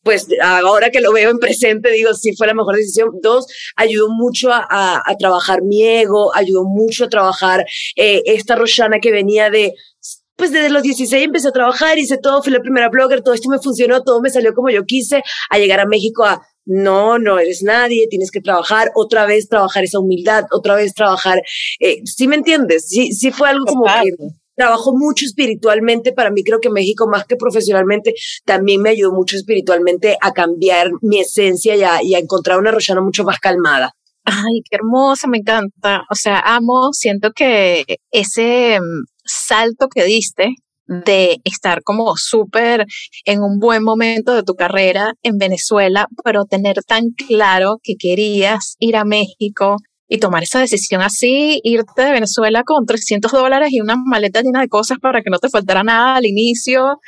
pues 0.02 0.28
ahora 0.42 0.90
que 0.90 1.00
lo 1.00 1.12
veo 1.12 1.30
en 1.30 1.38
presente, 1.38 1.90
digo, 1.90 2.14
sí 2.14 2.34
fue 2.36 2.46
la 2.46 2.54
mejor 2.54 2.76
decisión. 2.76 3.10
Dos, 3.20 3.46
ayudó 3.76 4.08
mucho 4.08 4.50
a, 4.52 4.66
a, 5.04 5.16
trabajar 5.18 5.62
mi 5.62 5.82
ego, 5.82 6.34
ayudó 6.34 6.64
mucho 6.64 7.04
a 7.04 7.08
trabajar 7.08 7.66
eh, 7.96 8.22
esta 8.26 8.56
Roshana 8.56 9.00
que 9.00 9.10
venía 9.10 9.50
de 9.50 9.74
pues 10.38 10.52
desde 10.52 10.70
los 10.70 10.84
16 10.84 11.24
empecé 11.24 11.48
a 11.48 11.52
trabajar, 11.52 11.98
hice 11.98 12.16
todo, 12.16 12.42
fui 12.44 12.52
la 12.52 12.60
primera 12.60 12.88
blogger, 12.88 13.22
todo 13.22 13.34
esto 13.34 13.50
me 13.50 13.58
funcionó, 13.58 14.04
todo 14.04 14.20
me 14.20 14.30
salió 14.30 14.54
como 14.54 14.70
yo 14.70 14.84
quise, 14.84 15.24
a 15.50 15.58
llegar 15.58 15.80
a 15.80 15.86
México 15.86 16.24
a, 16.24 16.46
no, 16.64 17.18
no 17.18 17.40
eres 17.40 17.64
nadie, 17.64 18.06
tienes 18.08 18.30
que 18.30 18.40
trabajar, 18.40 18.92
otra 18.94 19.26
vez 19.26 19.48
trabajar 19.48 19.82
esa 19.82 19.98
humildad, 19.98 20.44
otra 20.52 20.76
vez 20.76 20.94
trabajar, 20.94 21.42
eh, 21.80 22.02
¿sí 22.04 22.28
me 22.28 22.36
entiendes? 22.36 22.88
Sí, 22.88 23.12
sí 23.12 23.32
fue 23.32 23.48
algo 23.48 23.64
como 23.66 23.84
que 23.84 24.12
trabajo 24.54 24.92
mucho 24.96 25.26
espiritualmente, 25.26 26.12
para 26.12 26.30
mí 26.30 26.44
creo 26.44 26.60
que 26.60 26.70
México 26.70 27.08
más 27.08 27.24
que 27.24 27.34
profesionalmente 27.34 28.14
también 28.44 28.80
me 28.80 28.90
ayudó 28.90 29.12
mucho 29.12 29.36
espiritualmente 29.36 30.16
a 30.20 30.32
cambiar 30.32 30.90
mi 31.02 31.18
esencia 31.18 31.74
y 31.74 31.82
a, 31.82 32.02
y 32.02 32.14
a 32.14 32.18
encontrar 32.20 32.60
una 32.60 32.70
Roshana 32.70 33.00
mucho 33.00 33.24
más 33.24 33.40
calmada. 33.40 33.92
Ay, 34.24 34.60
qué 34.68 34.76
hermosa, 34.76 35.26
me 35.26 35.38
encanta. 35.38 36.02
O 36.10 36.14
sea, 36.14 36.40
amo, 36.40 36.92
siento 36.92 37.32
que 37.32 37.98
ese 38.10 38.78
mm, 38.78 39.04
salto 39.28 39.88
que 39.88 40.04
diste 40.04 40.54
de 40.88 41.36
estar 41.44 41.82
como 41.82 42.16
súper 42.16 42.86
en 43.26 43.42
un 43.42 43.58
buen 43.58 43.82
momento 43.84 44.34
de 44.34 44.42
tu 44.42 44.54
carrera 44.54 45.12
en 45.22 45.36
Venezuela, 45.36 46.08
pero 46.24 46.46
tener 46.46 46.82
tan 46.86 47.10
claro 47.10 47.78
que 47.82 47.94
querías 47.96 48.76
ir 48.78 48.96
a 48.96 49.04
México 49.04 49.76
y 50.08 50.18
tomar 50.18 50.42
esa 50.42 50.60
decisión 50.60 51.02
así, 51.02 51.60
irte 51.62 52.02
de 52.02 52.12
Venezuela 52.12 52.62
con 52.64 52.86
300 52.86 53.30
dólares 53.30 53.68
y 53.70 53.80
una 53.80 53.96
maleta 53.96 54.40
llena 54.40 54.62
de 54.62 54.68
cosas 54.68 54.98
para 54.98 55.20
que 55.20 55.30
no 55.30 55.38
te 55.38 55.50
faltara 55.50 55.84
nada 55.84 56.16
al 56.16 56.24
inicio 56.24 56.98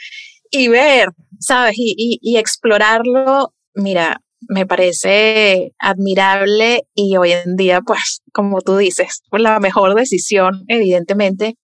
y 0.51 0.69
ver, 0.69 1.09
¿sabes? 1.39 1.75
Y, 1.77 2.19
y 2.21 2.37
explorarlo. 2.37 3.55
Mira, 3.75 4.21
me 4.49 4.67
parece 4.67 5.73
admirable 5.79 6.83
y 6.95 7.17
hoy 7.17 7.33
en 7.33 7.57
día, 7.57 7.81
pues, 7.81 8.21
como 8.33 8.61
tú 8.61 8.77
dices, 8.77 9.23
la 9.31 9.61
mejor 9.61 9.95
decisión, 9.95 10.65
evidentemente, 10.69 11.55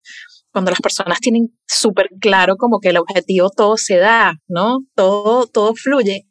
cuando 0.57 0.71
las 0.71 0.81
personas 0.81 1.21
tienen 1.21 1.55
súper 1.67 2.09
claro 2.19 2.57
como 2.57 2.81
que 2.81 2.89
el 2.89 2.97
objetivo 2.97 3.51
todo 3.51 3.77
se 3.77 3.99
da, 3.99 4.37
¿no? 4.49 4.79
Todo, 4.95 5.47
todo 5.47 5.75
fluye. 5.75 6.23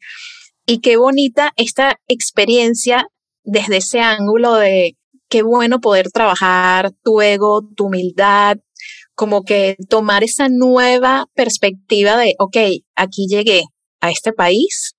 Y 0.65 0.79
qué 0.79 0.97
bonita 0.97 1.53
esta 1.57 1.99
experiencia 2.07 3.05
desde 3.43 3.77
ese 3.77 3.99
ángulo 3.99 4.55
de 4.55 4.97
qué 5.29 5.43
bueno 5.43 5.79
poder 5.79 6.09
trabajar 6.09 6.91
tu 7.03 7.21
ego, 7.21 7.69
tu 7.75 7.85
humildad, 7.85 8.57
como 9.13 9.43
que 9.43 9.75
tomar 9.89 10.23
esa 10.23 10.47
nueva 10.49 11.27
perspectiva 11.35 12.17
de, 12.17 12.33
ok, 12.39 12.57
aquí 12.95 13.27
llegué 13.29 13.65
a 14.01 14.09
este 14.09 14.33
país 14.33 14.95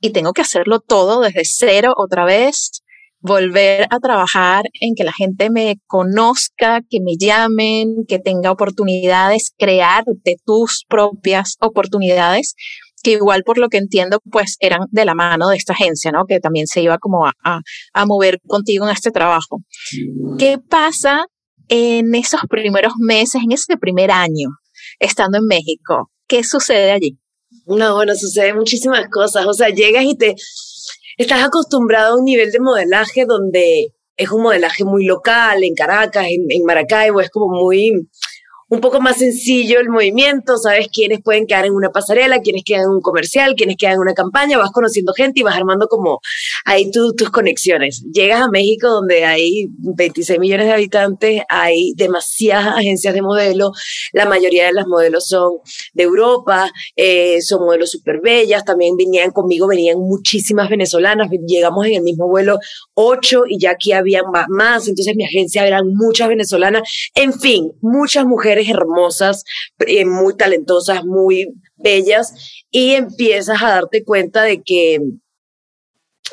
y 0.00 0.08
tengo 0.12 0.32
que 0.32 0.40
hacerlo 0.40 0.80
todo 0.80 1.20
desde 1.20 1.42
cero 1.44 1.92
otra 1.98 2.24
vez, 2.24 2.80
volver 3.20 3.86
a 3.90 3.98
trabajar 3.98 4.64
en 4.80 4.94
que 4.94 5.04
la 5.04 5.12
gente 5.12 5.50
me 5.50 5.76
conozca, 5.86 6.80
que 6.88 7.00
me 7.00 7.16
llamen, 7.18 8.04
que 8.08 8.18
tenga 8.18 8.50
oportunidades, 8.50 9.52
crearte 9.58 10.36
tus 10.44 10.84
propias 10.88 11.56
oportunidades, 11.60 12.54
que 13.02 13.12
igual 13.12 13.42
por 13.44 13.58
lo 13.58 13.68
que 13.68 13.78
entiendo, 13.78 14.20
pues 14.30 14.56
eran 14.60 14.80
de 14.90 15.04
la 15.04 15.14
mano 15.14 15.48
de 15.48 15.56
esta 15.56 15.72
agencia, 15.72 16.12
¿no? 16.12 16.24
Que 16.26 16.40
también 16.40 16.66
se 16.66 16.82
iba 16.82 16.98
como 16.98 17.26
a, 17.26 17.32
a, 17.44 18.06
mover 18.06 18.40
contigo 18.46 18.86
en 18.86 18.92
este 18.92 19.10
trabajo. 19.10 19.62
¿Qué 20.38 20.58
pasa 20.58 21.26
en 21.68 22.14
esos 22.14 22.40
primeros 22.48 22.94
meses, 22.98 23.42
en 23.42 23.52
ese 23.52 23.76
primer 23.76 24.10
año, 24.10 24.48
estando 24.98 25.38
en 25.38 25.46
México? 25.46 26.10
¿Qué 26.26 26.44
sucede 26.44 26.92
allí? 26.92 27.18
No, 27.66 27.94
bueno, 27.94 28.14
sucede 28.14 28.54
muchísimas 28.54 29.06
cosas. 29.10 29.46
O 29.46 29.52
sea, 29.52 29.68
llegas 29.68 30.04
y 30.04 30.16
te, 30.16 30.34
estás 31.22 31.44
acostumbrado 31.44 32.14
a 32.14 32.18
un 32.18 32.24
nivel 32.24 32.50
de 32.50 32.60
modelaje 32.60 33.26
donde 33.26 33.92
es 34.16 34.30
un 34.30 34.42
modelaje 34.42 34.84
muy 34.84 35.04
local, 35.04 35.62
en 35.62 35.74
Caracas, 35.74 36.26
en, 36.28 36.64
Maracaibo, 36.64 37.20
es 37.20 37.28
como 37.28 37.48
muy, 37.48 38.08
un 38.70 38.80
poco 38.80 39.00
más 39.00 39.18
sencillo 39.18 39.80
el 39.80 39.88
movimiento, 39.88 40.56
sabes 40.56 40.88
quiénes 40.92 41.20
pueden 41.22 41.46
quedar 41.46 41.66
en 41.66 41.72
una 41.72 41.90
pasarela, 41.90 42.38
quiénes 42.38 42.62
quedan 42.64 42.82
en 42.82 42.90
un 42.90 43.00
comercial, 43.00 43.54
quiénes 43.56 43.76
quedan 43.76 43.94
en 43.94 44.00
una 44.00 44.14
campaña, 44.14 44.58
vas 44.58 44.70
conociendo 44.70 45.12
gente 45.12 45.40
y 45.40 45.42
vas 45.42 45.56
armando 45.56 45.88
como 45.88 46.20
ahí 46.64 46.88
tus 46.92 47.30
conexiones. 47.30 48.04
Llegas 48.12 48.40
a 48.42 48.48
México 48.48 48.88
donde 48.88 49.24
hay 49.24 49.66
26 49.78 50.38
millones 50.38 50.66
de 50.66 50.72
habitantes, 50.72 51.42
hay 51.48 51.94
demasiadas 51.96 52.78
agencias 52.78 53.12
de 53.12 53.22
modelo, 53.22 53.72
la 54.12 54.26
mayoría 54.26 54.66
de 54.66 54.72
las 54.72 54.86
modelos 54.86 55.26
son 55.26 55.54
de 55.92 56.04
Europa, 56.04 56.70
eh, 56.94 57.42
son 57.42 57.64
modelos 57.64 57.90
súper 57.90 58.20
bellas, 58.20 58.64
también 58.64 58.96
venían 58.96 59.32
conmigo, 59.32 59.66
venían 59.66 59.98
muchísimas 59.98 60.70
venezolanas, 60.70 61.28
llegamos 61.44 61.86
en 61.86 61.94
el 61.94 62.02
mismo 62.02 62.28
vuelo 62.28 62.60
ocho 62.94 63.42
y 63.48 63.58
ya 63.58 63.72
aquí 63.72 63.90
había 63.90 64.22
más, 64.48 64.86
entonces 64.86 65.16
mi 65.16 65.24
agencia 65.24 65.66
eran 65.66 65.88
muchas 65.88 66.28
venezolanas, 66.28 66.82
en 67.16 67.32
fin, 67.32 67.72
muchas 67.80 68.24
mujeres 68.24 68.59
hermosas, 68.68 69.44
eh, 69.86 70.04
muy 70.04 70.36
talentosas, 70.36 71.04
muy 71.04 71.54
bellas, 71.76 72.34
y 72.70 72.92
empiezas 72.92 73.62
a 73.62 73.70
darte 73.70 74.04
cuenta 74.04 74.42
de 74.42 74.62
que 74.62 75.00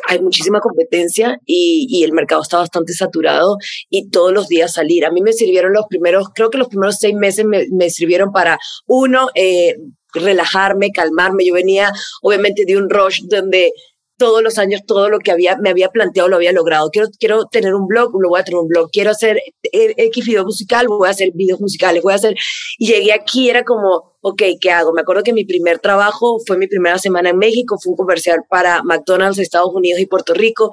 hay 0.07 0.21
muchísima 0.21 0.59
competencia 0.59 1.39
y, 1.45 2.03
el 2.03 2.13
mercado 2.13 2.41
está 2.41 2.57
bastante 2.57 2.93
saturado 2.93 3.57
y 3.89 4.09
todos 4.09 4.31
los 4.31 4.47
días 4.47 4.73
salir. 4.73 5.05
A 5.05 5.11
mí 5.11 5.21
me 5.21 5.33
sirvieron 5.33 5.73
los 5.73 5.85
primeros, 5.89 6.27
creo 6.33 6.49
que 6.49 6.57
los 6.57 6.67
primeros 6.67 6.97
seis 6.99 7.15
meses 7.15 7.45
me, 7.45 7.89
sirvieron 7.89 8.31
para, 8.31 8.59
uno, 8.85 9.29
eh, 9.35 9.75
relajarme, 10.13 10.91
calmarme. 10.91 11.45
Yo 11.45 11.53
venía 11.53 11.91
obviamente 12.21 12.63
de 12.65 12.77
un 12.77 12.89
rush 12.89 13.23
donde 13.27 13.71
todos 14.17 14.41
los 14.43 14.57
años 14.57 14.81
todo 14.85 15.09
lo 15.09 15.19
que 15.19 15.31
había, 15.31 15.57
me 15.57 15.69
había 15.69 15.89
planteado 15.89 16.29
lo 16.29 16.35
había 16.35 16.51
logrado. 16.51 16.89
Quiero, 16.89 17.09
quiero 17.19 17.45
tener 17.45 17.73
un 17.73 17.87
blog, 17.87 18.11
lo 18.19 18.29
voy 18.29 18.39
a 18.39 18.43
tener 18.43 18.59
un 18.59 18.67
blog. 18.67 18.89
Quiero 18.91 19.11
hacer 19.11 19.37
eh, 19.71 19.93
X 19.97 20.25
video 20.25 20.43
musical, 20.43 20.87
voy 20.87 21.07
a 21.07 21.11
hacer 21.11 21.31
videos 21.33 21.61
musicales, 21.61 22.03
voy 22.03 22.13
a 22.13 22.17
hacer... 22.17 22.35
Y 22.77 22.87
llegué 22.87 23.13
aquí, 23.13 23.49
era 23.49 23.63
como, 23.63 24.16
ok, 24.29 24.41
¿qué 24.59 24.71
hago? 24.71 24.93
Me 24.93 25.01
acuerdo 25.01 25.23
que 25.23 25.33
mi 25.33 25.45
primer 25.45 25.79
trabajo 25.79 26.37
fue 26.45 26.57
mi 26.57 26.67
primera 26.67 26.97
semana 26.97 27.29
en 27.29 27.37
México, 27.37 27.77
fue 27.81 27.91
un 27.91 27.97
comercial 27.97 28.39
para 28.49 28.83
McDonald's, 28.83 29.39
Estados 29.39 29.73
Unidos 29.73 29.99
y 30.01 30.05
Puerto 30.05 30.33
Rico, 30.33 30.71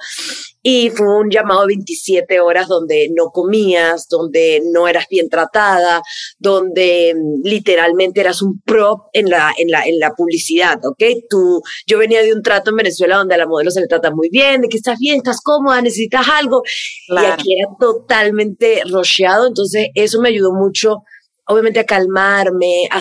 y 0.62 0.90
fue 0.90 1.06
un 1.06 1.30
llamado 1.30 1.66
27 1.66 2.40
horas 2.40 2.68
donde 2.68 3.11
no 3.14 3.26
comías, 3.30 4.08
donde 4.08 4.62
no 4.73 4.88
eras 4.88 5.06
bien 5.11 5.28
tratada, 5.28 6.02
donde 6.38 7.14
mm, 7.14 7.46
literalmente 7.46 8.20
eras 8.20 8.42
un 8.42 8.61
prop 8.61 9.08
en 9.12 9.28
la, 9.28 9.52
en 9.56 9.70
la, 9.70 9.84
en 9.84 9.99
la 9.99 10.12
publicidad, 10.14 10.78
¿ok? 10.84 11.04
Tú, 11.28 11.62
yo 11.87 11.99
venía 11.99 12.23
de 12.23 12.32
un 12.32 12.42
trato 12.42 12.70
en 12.70 12.76
Venezuela 12.76 13.16
donde 13.16 13.34
a 13.34 13.38
la 13.38 13.46
modelo 13.46 13.70
se 13.70 13.80
le 13.80 13.87
trata 13.87 14.11
muy 14.11 14.28
bien, 14.30 14.62
de 14.62 14.68
que 14.68 14.78
estás 14.78 14.99
bien, 14.99 15.18
estás 15.18 15.40
cómoda, 15.40 15.80
necesitas 15.80 16.26
algo, 16.28 16.62
y 17.08 17.25
aquí 17.25 17.56
era 17.58 17.70
totalmente 17.78 18.82
rocheado, 18.90 19.46
entonces 19.46 19.88
eso 19.94 20.20
me 20.20 20.30
ayudó 20.30 20.52
mucho 20.52 21.02
obviamente 21.46 21.80
a 21.80 21.84
calmarme, 21.84 22.88
a, 22.90 23.00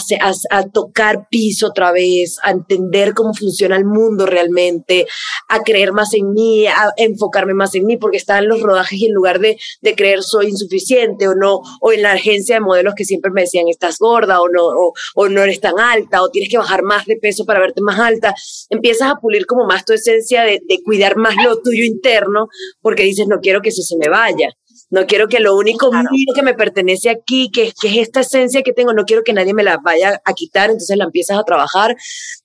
a, 0.49 0.69
tocar 0.69 1.27
piso 1.29 1.67
otra 1.67 1.91
vez, 1.91 2.37
a 2.43 2.51
entender 2.51 3.13
cómo 3.13 3.33
funciona 3.33 3.75
el 3.75 3.85
mundo 3.85 4.25
realmente, 4.25 5.07
a 5.47 5.61
creer 5.61 5.93
más 5.93 6.13
en 6.13 6.31
mí, 6.33 6.67
a 6.67 6.91
enfocarme 6.97 7.53
más 7.53 7.73
en 7.75 7.85
mí, 7.85 7.97
porque 7.97 8.17
estaba 8.17 8.39
en 8.39 8.49
los 8.49 8.61
rodajes 8.61 8.99
y 8.99 9.05
en 9.05 9.13
lugar 9.13 9.39
de, 9.39 9.57
de 9.81 9.95
creer 9.95 10.23
soy 10.23 10.47
insuficiente 10.47 11.27
o 11.27 11.35
no, 11.35 11.61
o 11.81 11.91
en 11.91 12.01
la 12.01 12.13
agencia 12.13 12.55
de 12.55 12.61
modelos 12.61 12.95
que 12.95 13.05
siempre 13.05 13.31
me 13.31 13.41
decían 13.41 13.65
estás 13.67 13.97
gorda 13.99 14.41
o 14.41 14.49
no, 14.49 14.65
o, 14.65 14.93
o 15.15 15.29
no 15.29 15.41
eres 15.41 15.59
tan 15.59 15.79
alta 15.79 16.21
o 16.21 16.29
tienes 16.29 16.49
que 16.49 16.57
bajar 16.57 16.83
más 16.83 17.05
de 17.05 17.17
peso 17.17 17.45
para 17.45 17.59
verte 17.59 17.81
más 17.81 17.99
alta, 17.99 18.35
empiezas 18.69 19.11
a 19.11 19.15
pulir 19.15 19.45
como 19.45 19.65
más 19.65 19.85
tu 19.85 19.93
esencia 19.93 20.43
de, 20.43 20.61
de 20.67 20.81
cuidar 20.83 21.15
más 21.17 21.35
lo 21.43 21.61
tuyo 21.61 21.85
interno, 21.85 22.47
porque 22.81 23.03
dices 23.03 23.27
no 23.27 23.39
quiero 23.39 23.61
que 23.61 23.69
eso 23.69 23.81
se 23.81 23.97
me 23.97 24.09
vaya. 24.09 24.49
No 24.93 25.07
quiero 25.07 25.27
que 25.27 25.39
lo 25.39 25.55
único 25.55 25.91
mío 25.91 26.27
que 26.35 26.43
me 26.43 26.53
pertenece 26.53 27.09
aquí, 27.09 27.49
que, 27.51 27.73
que, 27.81 27.87
es 27.87 27.97
esta 27.97 28.19
esencia 28.19 28.61
que 28.61 28.73
tengo, 28.73 28.93
no 28.93 29.05
quiero 29.05 29.23
que 29.23 29.33
nadie 29.33 29.55
me 29.55 29.63
la 29.63 29.79
vaya 29.83 30.21
a 30.23 30.33
quitar, 30.33 30.69
entonces 30.69 30.95
la 30.95 31.05
empiezas 31.05 31.39
a 31.39 31.43
trabajar. 31.43 31.97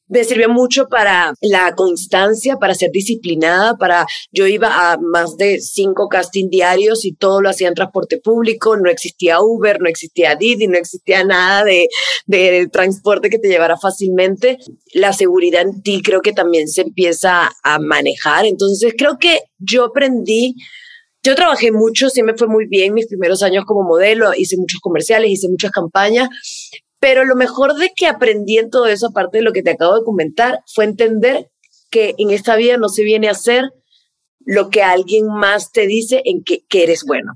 Me 0.07 0.25
sirvió 0.25 0.49
mucho 0.49 0.87
para 0.89 1.35
la 1.43 1.75
constancia, 1.75 2.57
para 2.57 2.75
ser 2.75 2.91
disciplinada, 2.91 3.75
para 3.77 4.07
yo 4.33 4.47
iba 4.47 4.93
a 4.93 4.97
más 4.97 5.37
de 5.37 5.61
cinco 5.61 6.09
casting 6.09 6.49
diarios 6.49 7.05
y 7.05 7.13
todo 7.13 7.43
lo 7.43 7.51
hacía 7.51 7.69
en 7.69 7.75
transporte 7.75 8.17
público, 8.17 8.79
no 8.79 8.89
existía 8.89 9.43
Uber, 9.43 9.79
no 9.83 9.91
existía 9.91 10.35
Didi, 10.35 10.69
no 10.69 10.79
existía 10.79 11.25
nada 11.25 11.65
de, 11.65 11.89
de 12.25 12.67
transporte 12.73 13.29
que 13.29 13.39
te 13.39 13.49
llevara 13.49 13.77
fácilmente. 13.77 14.57
La 14.95 15.13
seguridad 15.13 15.61
en 15.61 15.83
ti 15.83 16.01
creo 16.03 16.23
que 16.23 16.33
también 16.33 16.67
se 16.69 16.81
empieza 16.81 17.51
a 17.63 17.79
manejar, 17.79 18.47
entonces 18.47 18.95
creo 18.97 19.19
que 19.19 19.41
yo 19.59 19.85
aprendí 19.85 20.55
yo 21.23 21.35
trabajé 21.35 21.73
mucho, 21.73 22.11
sí 22.11 22.23
me 22.23 22.35
fue 22.37 22.49
muy 22.49 22.67
bien 22.67 22.95
mis 22.95 23.07
primeros 23.07 23.43
años 23.43 23.65
como 23.67 23.83
modelo, 23.83 24.33
hice 24.35 24.57
muchos 24.57 24.81
comerciales, 24.81 25.31
hice 25.31 25.49
muchas 25.49 25.71
campañas, 25.71 26.29
pero 27.01 27.25
lo 27.25 27.37
mejor 27.37 27.75
de 27.75 27.91
que 27.95 28.07
aprendí 28.07 28.59
en 28.59 28.71
todo 28.71 28.87
eso, 28.87 29.09
aparte 29.09 29.39
de 29.39 29.45
lo 29.45 29.53
que 29.53 29.63
te 29.63 29.71
acabo 29.71 29.99
de 29.99 30.05
comentar, 30.05 30.61
fue 30.75 30.85
entender 30.85 31.51
que 31.91 32.15
en 32.19 32.31
esta 32.31 32.57
vida 32.57 32.77
no 32.77 32.89
se 32.89 33.03
viene 33.03 33.29
a 33.29 33.33
hacer 33.33 33.65
lo 34.49 34.71
que 34.71 34.83
alguien 34.83 35.27
más 35.27 35.73
te 35.73 35.87
dice 35.87 36.23
en 36.25 36.43
que, 36.43 36.63
eres 36.73 37.05
bueno. 37.07 37.35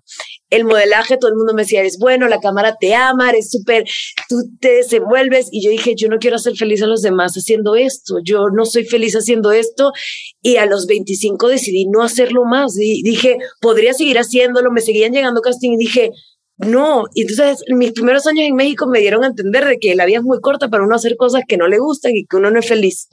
El 0.49 0.64
modelaje, 0.64 1.19
todo 1.19 1.31
el 1.31 1.37
mundo 1.37 1.52
me 1.52 1.62
decía, 1.62 1.81
eres 1.81 1.99
bueno, 1.99 2.26
la 2.26 2.40
cámara 2.40 2.76
te 2.81 2.95
ama, 2.95 3.28
eres 3.28 3.50
súper, 3.50 3.85
tú 4.31 4.37
te 4.59 4.76
desenvuelves. 4.76 5.49
Y 5.52 5.62
yo 5.62 5.71
dije, 5.71 5.95
yo 5.95 6.09
no 6.09 6.19
quiero 6.19 6.37
hacer 6.37 6.57
feliz 6.57 6.83
a 6.83 6.87
los 6.87 7.02
demás 7.02 7.35
haciendo 7.35 7.75
esto, 7.75 8.16
yo 8.25 8.47
no 8.50 8.64
soy 8.64 8.87
feliz 8.87 9.14
haciendo 9.14 9.52
esto. 9.52 9.92
Y 10.40 10.57
a 10.57 10.64
los 10.64 10.87
25 10.87 11.49
decidí 11.49 11.87
no 11.87 12.02
hacerlo 12.02 12.45
más. 12.47 12.78
Y 12.78 13.02
dije, 13.02 13.37
podría 13.61 13.92
seguir 13.92 14.16
haciéndolo, 14.16 14.71
me 14.71 14.81
seguían 14.81 15.12
llegando 15.12 15.42
casting 15.42 15.73
y 15.73 15.76
dije, 15.76 16.12
no, 16.57 17.04
y 17.12 17.23
entonces 17.23 17.62
mis 17.75 17.92
primeros 17.92 18.26
años 18.26 18.47
en 18.47 18.54
México 18.54 18.87
me 18.87 19.00
dieron 19.00 19.23
a 19.23 19.26
entender 19.26 19.66
de 19.66 19.78
que 19.78 19.95
la 19.95 20.07
vida 20.07 20.19
es 20.19 20.25
muy 20.25 20.40
corta 20.40 20.71
para 20.71 20.85
uno 20.85 20.95
hacer 20.95 21.16
cosas 21.19 21.42
que 21.47 21.59
no 21.59 21.69
le 21.69 21.78
gustan 21.78 22.12
y 22.14 22.25
que 22.25 22.37
uno 22.37 22.50
no 22.50 22.59
es 22.59 22.66
feliz. 22.66 23.09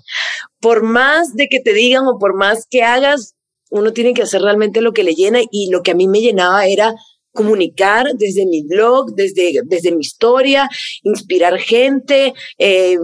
Por 0.62 0.84
más 0.84 1.34
de 1.34 1.48
que 1.50 1.60
te 1.60 1.74
digan 1.74 2.08
o 2.08 2.18
por 2.18 2.38
más 2.38 2.66
que 2.70 2.84
hagas, 2.84 3.36
uno 3.70 3.94
tiene 3.94 4.14
que 4.14 4.24
hacer 4.24 4.42
realmente 4.42 4.82
lo 4.82 4.94
que 4.94 5.04
le 5.04 5.14
llena 5.14 5.40
y 5.52 5.70
lo 5.70 5.82
que 5.82 5.92
a 5.92 5.96
mí 5.96 6.08
me 6.08 6.22
llenaba 6.22 6.66
era 6.66 6.96
comunicar 7.32 8.08
desde 8.16 8.46
mi 8.46 8.64
blog, 8.64 9.14
desde, 9.16 9.62
desde 9.66 9.92
mi 9.92 10.02
historia, 10.02 10.68
inspirar 11.04 11.58
gente, 11.60 12.34
eh, 12.58 12.98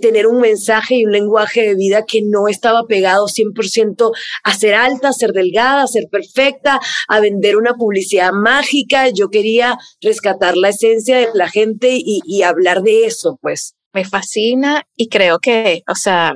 tener 0.00 0.26
un 0.26 0.40
mensaje 0.40 0.96
y 0.96 1.04
un 1.04 1.12
lenguaje 1.12 1.62
de 1.62 1.74
vida 1.74 2.04
que 2.06 2.22
no 2.24 2.48
estaba 2.48 2.86
pegado 2.86 3.26
100% 3.26 4.10
a 4.44 4.54
ser 4.54 4.74
alta, 4.74 5.08
a 5.08 5.12
ser 5.12 5.32
delgada, 5.32 5.82
a 5.82 5.86
ser 5.86 6.04
perfecta, 6.10 6.80
a 7.08 7.20
vender 7.20 7.56
una 7.56 7.74
publicidad 7.74 8.32
mágica. 8.32 9.10
Yo 9.10 9.28
quería 9.28 9.78
rescatar 10.00 10.56
la 10.56 10.70
esencia 10.70 11.18
de 11.18 11.28
la 11.34 11.48
gente 11.48 11.90
y, 11.92 12.20
y 12.24 12.42
hablar 12.42 12.82
de 12.82 13.06
eso, 13.06 13.38
pues. 13.40 13.74
Me 13.94 14.04
fascina 14.04 14.82
y 14.96 15.08
creo 15.08 15.38
que, 15.38 15.82
o 15.88 15.94
sea, 15.94 16.34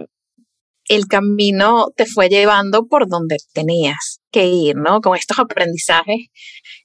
el 0.88 1.06
camino 1.06 1.88
te 1.96 2.06
fue 2.06 2.28
llevando 2.28 2.86
por 2.86 3.08
donde 3.08 3.36
tenías 3.52 4.20
que 4.30 4.46
ir, 4.46 4.76
¿no? 4.76 5.00
Con 5.00 5.16
estos 5.16 5.38
aprendizajes, 5.38 6.26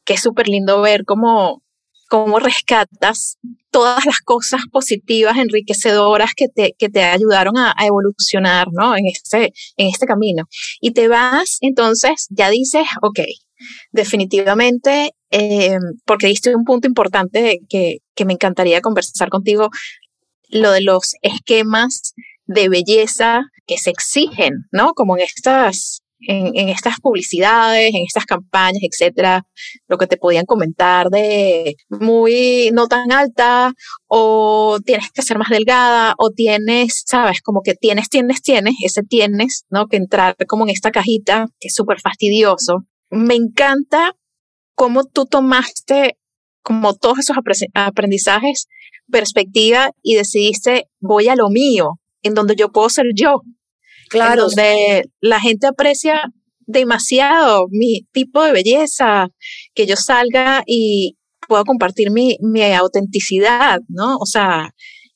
que 0.06 0.14
es 0.14 0.22
súper 0.22 0.48
lindo 0.48 0.82
ver 0.82 1.04
cómo, 1.06 1.64
cómo 2.08 2.40
rescatas 2.40 3.38
todas 3.72 4.06
las 4.06 4.20
cosas 4.20 4.62
positivas, 4.72 5.38
enriquecedoras 5.38 6.32
que 6.36 6.48
te, 6.48 6.74
que 6.78 6.90
te 6.90 7.04
ayudaron 7.04 7.58
a, 7.58 7.74
evolucionar, 7.86 8.68
¿no? 8.72 8.96
En 8.96 9.08
este, 9.08 9.54
en 9.78 9.88
este 9.88 10.06
camino. 10.06 10.46
Y 10.80 10.92
te 10.92 11.08
vas, 11.08 11.58
entonces, 11.62 12.28
ya 12.30 12.50
dices, 12.50 12.84
ok, 13.02 13.20
definitivamente, 13.92 15.12
eh, 15.32 15.78
porque 16.06 16.28
diste 16.28 16.56
un 16.56 16.64
punto 16.64 16.88
importante 16.88 17.60
que, 17.70 17.98
que 18.16 18.26
me 18.26 18.34
encantaría 18.34 18.82
conversar 18.82 19.30
contigo, 19.30 19.70
lo 20.50 20.72
de 20.72 20.82
los 20.82 21.16
esquemas 21.22 22.14
de 22.46 22.70
belleza 22.70 23.42
que 23.68 23.78
se 23.78 23.92
exigen, 23.92 24.66
¿no? 24.72 24.94
Como 24.94 25.18
en 25.18 25.24
estas, 25.24 26.02
en, 26.22 26.70
estas 26.70 27.00
publicidades, 27.02 27.94
en 27.94 28.04
estas 28.06 28.26
campañas, 28.26 28.82
etcétera, 28.82 29.46
lo 29.88 29.98
que 29.98 30.08
te 30.08 30.18
podían 30.18 30.46
comentar 30.46 31.10
de 31.10 31.76
muy 31.90 32.72
no 32.74 32.88
tan 32.88 33.12
alta, 33.12 33.74
o 34.08 34.80
tienes 34.84 35.12
que 35.12 35.22
ser 35.22 35.38
más 35.38 35.50
delgada, 35.50 36.16
o 36.18 36.32
tienes, 36.32 37.04
sabes, 37.06 37.42
como 37.42 37.62
que 37.62 37.76
tienes, 37.76 38.10
tienes, 38.10 38.42
tienes, 38.42 38.76
ese 38.84 39.04
tienes, 39.04 39.66
¿no? 39.70 39.88
Que 39.88 39.98
entrar 39.98 40.36
como 40.48 40.64
en 40.64 40.72
esta 40.72 40.92
cajita, 40.92 41.48
que 41.60 41.68
es 41.68 41.76
súper 41.76 42.00
fastidioso. 42.00 42.86
Me 43.10 43.36
encanta 43.36 44.16
cómo 44.76 45.06
tú 45.06 45.26
tomaste 45.26 46.18
como 46.62 46.94
todos 46.96 47.20
esos 47.20 47.38
aprendizajes, 47.74 48.68
perspectiva 49.10 49.92
y 50.04 50.16
decidiste, 50.16 50.90
voy 51.00 51.30
a 51.30 51.36
lo 51.36 51.50
mío, 51.50 52.00
en 52.24 52.34
donde 52.34 52.56
yo 52.56 52.72
puedo 52.74 52.90
ser 52.90 53.06
yo. 53.16 53.42
Claro. 54.10 54.44
donde 54.44 55.10
la 55.22 55.40
gente 55.40 55.68
aprecia 55.68 56.32
demasiado 56.68 57.68
mi 57.70 58.02
tipo 58.12 58.44
de 58.44 58.52
belleza, 58.52 59.30
que 59.74 59.86
yo 59.86 59.96
salga 59.96 60.64
y 60.68 61.18
pueda 61.48 61.64
compartir 61.64 62.12
mi, 62.12 62.38
mi 62.42 62.62
autenticidad, 62.74 63.80
¿no? 63.88 64.18
O 64.18 64.26
sea, 64.26 64.72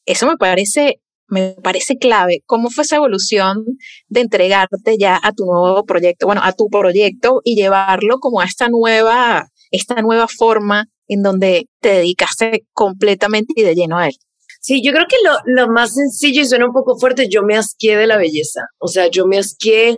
eso 0.06 0.27
me 0.27 0.38
parece, 0.38 1.01
me 1.27 1.56
parece 1.62 1.97
clave. 1.97 2.41
¿Cómo 2.45 2.69
fue 2.69 2.84
esa 2.84 2.95
evolución 2.95 3.65
de 4.08 4.21
entregarte 4.21 4.97
ya 4.97 5.19
a 5.21 5.34
tu 5.34 5.45
nuevo 5.45 5.84
proyecto, 5.86 6.25
bueno, 6.25 6.41
a 6.43 6.54
tu 6.54 6.69
proyecto 6.69 7.41
y 7.43 7.56
llevarlo 7.56 8.19
como 8.19 8.39
a 8.39 8.45
esta 8.45 8.69
nueva, 8.69 9.49
esta 9.71 10.01
nueva 10.01 10.27
forma 10.27 10.86
en 11.08 11.21
donde 11.21 11.67
te 11.82 11.89
dedicaste 11.89 12.65
completamente 12.73 13.54
y 13.56 13.63
de 13.63 13.75
lleno 13.75 13.97
a 13.97 14.08
él? 14.08 14.15
Sí, 14.63 14.84
yo 14.84 14.91
creo 14.91 15.08
que 15.10 15.15
lo, 15.26 15.63
lo 15.63 15.74
más 15.74 15.95
sencillo 15.95 16.41
y 16.41 16.45
suena 16.45 16.67
un 16.67 16.74
poco 16.74 16.97
fuerte, 16.97 17.28
yo 17.28 17.41
me 17.41 17.58
asqué 17.58 17.97
de 17.97 18.06
la 18.06 18.17
belleza. 18.17 18.67
O 18.78 18.88
sea, 18.88 19.08
yo 19.08 19.26
me 19.26 19.39
asqué 19.39 19.97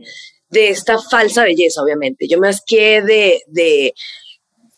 de 0.50 0.70
esta 0.70 0.98
falsa 1.00 1.44
belleza, 1.44 1.82
obviamente. 1.84 2.28
Yo 2.30 2.40
me 2.40 2.48
asqué 2.48 3.02
de, 3.02 3.42
de 3.48 3.94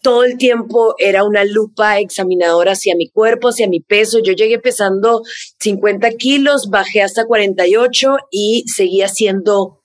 todo 0.02 0.24
el 0.24 0.38
tiempo 0.38 0.96
era 0.98 1.24
una 1.24 1.44
lupa 1.44 2.00
examinadora 2.00 2.72
hacia 2.72 2.96
mi 2.96 3.10
cuerpo, 3.10 3.50
hacia 3.50 3.68
mi 3.68 3.80
peso. 3.80 4.18
Yo 4.20 4.34
llegué 4.34 4.58
pesando 4.58 5.22
50 5.60 6.10
kilos, 6.14 6.70
bajé 6.72 7.04
hasta 7.04 7.26
48 7.26 8.18
y 8.32 8.64
seguía 8.68 9.08
siendo 9.08 9.84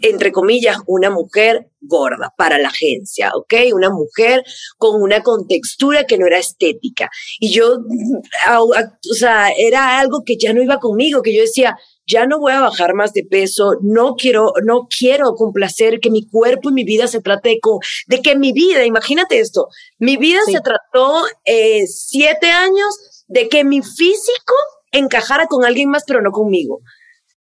entre 0.00 0.32
comillas, 0.32 0.78
una 0.86 1.10
mujer 1.10 1.70
gorda 1.80 2.34
para 2.36 2.58
la 2.58 2.68
agencia, 2.68 3.30
¿ok? 3.34 3.54
Una 3.74 3.90
mujer 3.90 4.44
con 4.76 5.00
una 5.00 5.22
contextura 5.22 6.04
que 6.04 6.18
no 6.18 6.26
era 6.26 6.38
estética. 6.38 7.10
Y 7.40 7.50
yo, 7.50 7.78
o 7.78 9.14
sea, 9.14 9.50
era 9.50 9.98
algo 9.98 10.22
que 10.24 10.36
ya 10.36 10.52
no 10.52 10.62
iba 10.62 10.78
conmigo, 10.78 11.22
que 11.22 11.34
yo 11.34 11.42
decía, 11.42 11.76
ya 12.06 12.26
no 12.26 12.38
voy 12.38 12.52
a 12.52 12.60
bajar 12.60 12.94
más 12.94 13.12
de 13.12 13.24
peso, 13.24 13.72
no 13.82 14.14
quiero, 14.14 14.52
no 14.64 14.88
quiero 14.88 15.34
complacer 15.34 16.00
que 16.00 16.10
mi 16.10 16.26
cuerpo 16.26 16.70
y 16.70 16.72
mi 16.72 16.84
vida 16.84 17.06
se 17.06 17.20
trate 17.20 17.50
de, 17.50 17.60
de 18.06 18.22
que 18.22 18.36
mi 18.36 18.52
vida, 18.52 18.84
imagínate 18.84 19.38
esto, 19.40 19.68
mi 19.98 20.16
vida 20.16 20.40
se 20.46 20.60
trató 20.60 21.24
eh, 21.44 21.86
siete 21.86 22.50
años 22.50 23.24
de 23.28 23.48
que 23.48 23.62
mi 23.62 23.82
físico 23.82 24.54
encajara 24.90 25.46
con 25.46 25.64
alguien 25.64 25.90
más, 25.90 26.04
pero 26.06 26.22
no 26.22 26.32
conmigo. 26.32 26.80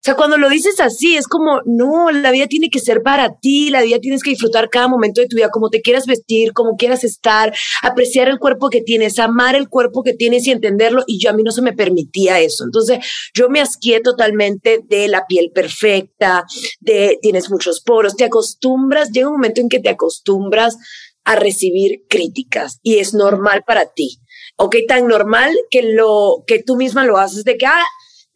Sea, 0.09 0.17
cuando 0.17 0.39
lo 0.39 0.49
dices 0.49 0.81
así, 0.81 1.17
es 1.17 1.29
como, 1.29 1.61
no, 1.67 2.11
la 2.11 2.31
vida 2.31 2.47
tiene 2.47 2.71
que 2.71 2.79
ser 2.79 3.03
para 3.03 3.39
ti, 3.39 3.69
la 3.69 3.83
vida 3.83 3.99
tienes 3.99 4.23
que 4.23 4.31
disfrutar 4.31 4.71
cada 4.71 4.89
momento 4.89 5.21
de 5.21 5.27
tu 5.27 5.37
vida, 5.37 5.51
como 5.51 5.69
te 5.69 5.83
quieras 5.83 6.07
vestir, 6.07 6.53
como 6.53 6.77
quieras 6.77 7.05
estar, 7.05 7.55
apreciar 7.83 8.29
el 8.29 8.39
cuerpo 8.39 8.71
que 8.71 8.81
tienes, 8.81 9.19
amar 9.19 9.55
el 9.55 9.69
cuerpo 9.69 10.03
que 10.03 10.15
tienes 10.15 10.47
y 10.47 10.51
entenderlo. 10.51 11.05
Y 11.07 11.19
yo 11.21 11.31
a 11.31 11.35
mí 11.35 11.43
no 11.43 11.53
se 11.53 11.63
me 11.63 11.75
permitía 11.75 12.41
eso. 12.41 12.65
Entonces, 12.65 12.99
yo 13.35 13.51
me 13.51 13.61
asqué 13.61 14.01
totalmente 14.01 14.81
de 14.89 15.09
la 15.09 15.27
piel 15.27 15.51
perfecta, 15.55 16.45
de 16.81 17.19
tienes 17.21 17.51
muchos 17.51 17.83
poros, 17.83 18.17
te 18.17 18.25
acostumbras, 18.25 19.11
llega 19.11 19.29
un 19.29 19.35
momento 19.35 19.61
en 19.61 19.69
que 19.69 19.81
te 19.81 19.91
acostumbras 19.91 20.77
a 21.25 21.37
recibir 21.37 22.05
críticas 22.09 22.79
y 22.83 22.97
es 22.97 23.13
normal 23.13 23.63
para 23.67 23.93
ti. 23.93 24.21
Ok, 24.57 24.77
tan 24.89 25.07
normal 25.07 25.55
que 25.71 25.83
lo 25.83 26.45
que 26.47 26.63
tú 26.63 26.77
misma 26.77 27.05
lo 27.05 27.19
haces 27.19 27.45
de 27.45 27.59
que, 27.59 27.67
ah, 27.67 27.85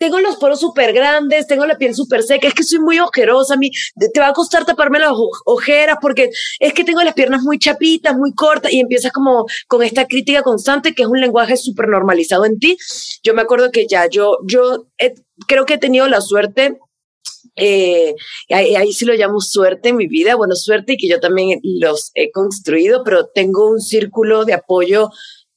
tengo 0.03 0.19
los 0.19 0.35
poros 0.35 0.59
súper 0.59 0.93
grandes, 0.93 1.47
tengo 1.47 1.65
la 1.65 1.79
piel 1.79 1.95
súper 1.95 2.25
seca, 2.25 2.49
es 2.49 2.55
que 2.55 2.65
soy 2.65 2.81
muy 2.81 2.99
ojerosa, 2.99 3.55
a 3.55 3.57
mí 3.57 3.71
te 4.13 4.19
va 4.19 4.27
a 4.27 4.33
costar 4.33 4.65
taparme 4.65 4.99
las 4.99 5.13
ojeras 5.45 5.99
porque 6.03 6.31
es 6.59 6.73
que 6.73 6.83
tengo 6.83 7.05
las 7.05 7.15
piernas 7.15 7.43
muy 7.43 7.61
chapitas, 7.61 8.17
muy 8.17 8.35
cortas 8.35 8.73
y 8.73 8.81
empiezas 8.81 9.13
como 9.13 9.47
con 9.69 9.85
esta 9.85 10.09
crítica 10.09 10.43
constante 10.43 10.93
que 10.93 11.05
es 11.05 11.09
un 11.09 11.21
lenguaje 11.21 11.57
súper 11.57 11.87
normalizado 11.87 12.45
en 12.47 12.59
ti. 12.59 12.77
Yo 13.23 13.33
me 13.33 13.43
acuerdo 13.43 13.71
que 13.71 13.87
ya 13.87 14.09
yo, 14.09 14.39
yo 14.45 14.89
creo 15.47 15.67
que 15.67 15.75
he 15.75 15.79
tenido 15.79 16.09
la 16.09 16.21
suerte 16.21 16.81
eh, 17.55 18.17
ahí, 18.51 18.75
ahí, 18.75 18.93
sí 18.93 19.05
lo 19.05 19.15
llamo 19.15 19.41
suerte 19.41 19.91
en 19.91 19.97
mi 19.99 20.09
vida, 20.09 20.35
bueno, 20.35 20.57
suerte 20.57 20.95
y 20.95 20.97
que 20.97 21.09
yo 21.09 21.21
también 21.21 21.61
los 21.63 22.11
he 22.15 22.33
construido, 22.33 23.05
pero 23.05 23.27
tengo 23.27 23.71
un 23.71 23.81
círculo 23.81 24.45
de 24.45 24.55
apoyo 24.55 25.11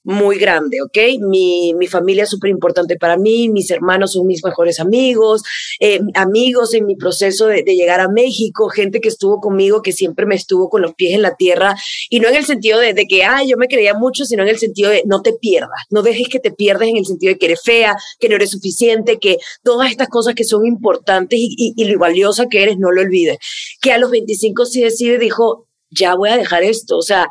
muy 0.06 0.38
grande, 0.38 0.82
¿ok? 0.84 0.98
Mi, 1.28 1.74
mi 1.74 1.88
familia 1.88 2.24
es 2.24 2.30
súper 2.30 2.52
importante 2.52 2.96
para 2.96 3.18
mí, 3.18 3.50
mis 3.50 3.72
hermanos 3.72 4.14
son 4.14 4.28
mis 4.28 4.44
mejores 4.44 4.80
amigos, 4.80 5.42
eh, 5.80 6.00
amigos 6.14 6.74
en 6.76 6.86
mi 6.86 6.96
proceso 6.96 7.48
de, 7.48 7.64
llegar 7.64 8.00
a 8.00 8.08
México, 8.08 8.70
gente 8.70 9.02
que 9.02 9.10
estuvo 9.10 9.42
conmigo, 9.42 9.82
que 9.82 9.92
siempre 9.92 10.26
me 10.26 10.36
estuvo 10.36 10.70
con 10.70 10.82
los 10.82 10.94
pies 10.94 11.16
en 11.16 11.24
la 11.24 11.36
tierra, 11.36 11.76
y 12.10 12.20
no 12.20 12.30
en 12.30 12.36
el 12.36 12.46
sentido 12.46 12.80
de, 12.80 12.94
que, 13.08 13.24
ay, 13.24 13.50
yo 13.50 13.58
me 13.58 13.68
creía 13.68 13.96
mucho, 13.96 14.26
sino 14.26 14.44
en 14.44 14.50
el 14.50 14.60
sentido 14.60 14.92
de 14.92 15.02
no 15.06 15.22
te 15.22 15.34
pierdas, 15.34 15.82
no 15.90 16.04
dejes 16.04 16.30
que 16.30 16.40
te 16.40 16.52
pierdas 16.52 16.88
en 16.88 16.98
el 16.98 17.06
sentido 17.06 17.34
de 17.34 17.40
que 17.40 17.48
eres 17.48 17.62
fea, 17.64 17.98
que 18.20 18.30
no 18.30 18.36
eres 18.36 18.52
suficiente, 18.52 19.18
que 19.18 19.38
todas 19.64 19.90
estas 19.90 20.08
cosas 20.08 20.36
que 20.36 20.44
son 20.44 20.66
importantes 20.66 21.40
y, 21.40 21.56
y, 21.58 21.74
y 21.76 21.86
lo 21.86 22.00
valiosa 22.00 22.48
que 22.48 22.62
eres, 22.62 22.78
no 22.78 22.92
lo 22.92 23.02
olvides. 23.02 23.38
Que 23.82 23.92
a 23.92 23.98
los 23.98 24.12
25 24.12 24.66
sí 24.66 24.82
decide, 24.82 25.18
dijo, 25.18 25.68
ya 25.90 26.16
voy 26.16 26.30
a 26.30 26.38
dejar 26.38 26.64
esto, 26.64 26.98
o 26.98 27.02
sea, 27.02 27.28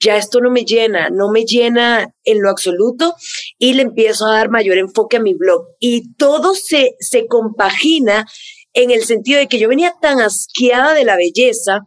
ya 0.00 0.16
esto 0.16 0.40
no 0.40 0.50
me 0.50 0.64
llena, 0.64 1.10
no 1.10 1.30
me 1.30 1.44
llena 1.44 2.14
en 2.24 2.40
lo 2.40 2.50
absoluto 2.50 3.14
y 3.58 3.74
le 3.74 3.82
empiezo 3.82 4.26
a 4.26 4.34
dar 4.34 4.50
mayor 4.50 4.78
enfoque 4.78 5.16
a 5.16 5.20
mi 5.20 5.34
blog. 5.34 5.66
Y 5.80 6.14
todo 6.14 6.54
se, 6.54 6.96
se 7.00 7.26
compagina 7.26 8.26
en 8.72 8.90
el 8.90 9.04
sentido 9.04 9.38
de 9.38 9.48
que 9.48 9.58
yo 9.58 9.68
venía 9.68 9.94
tan 10.00 10.20
asqueada 10.20 10.94
de 10.94 11.04
la 11.04 11.16
belleza 11.16 11.80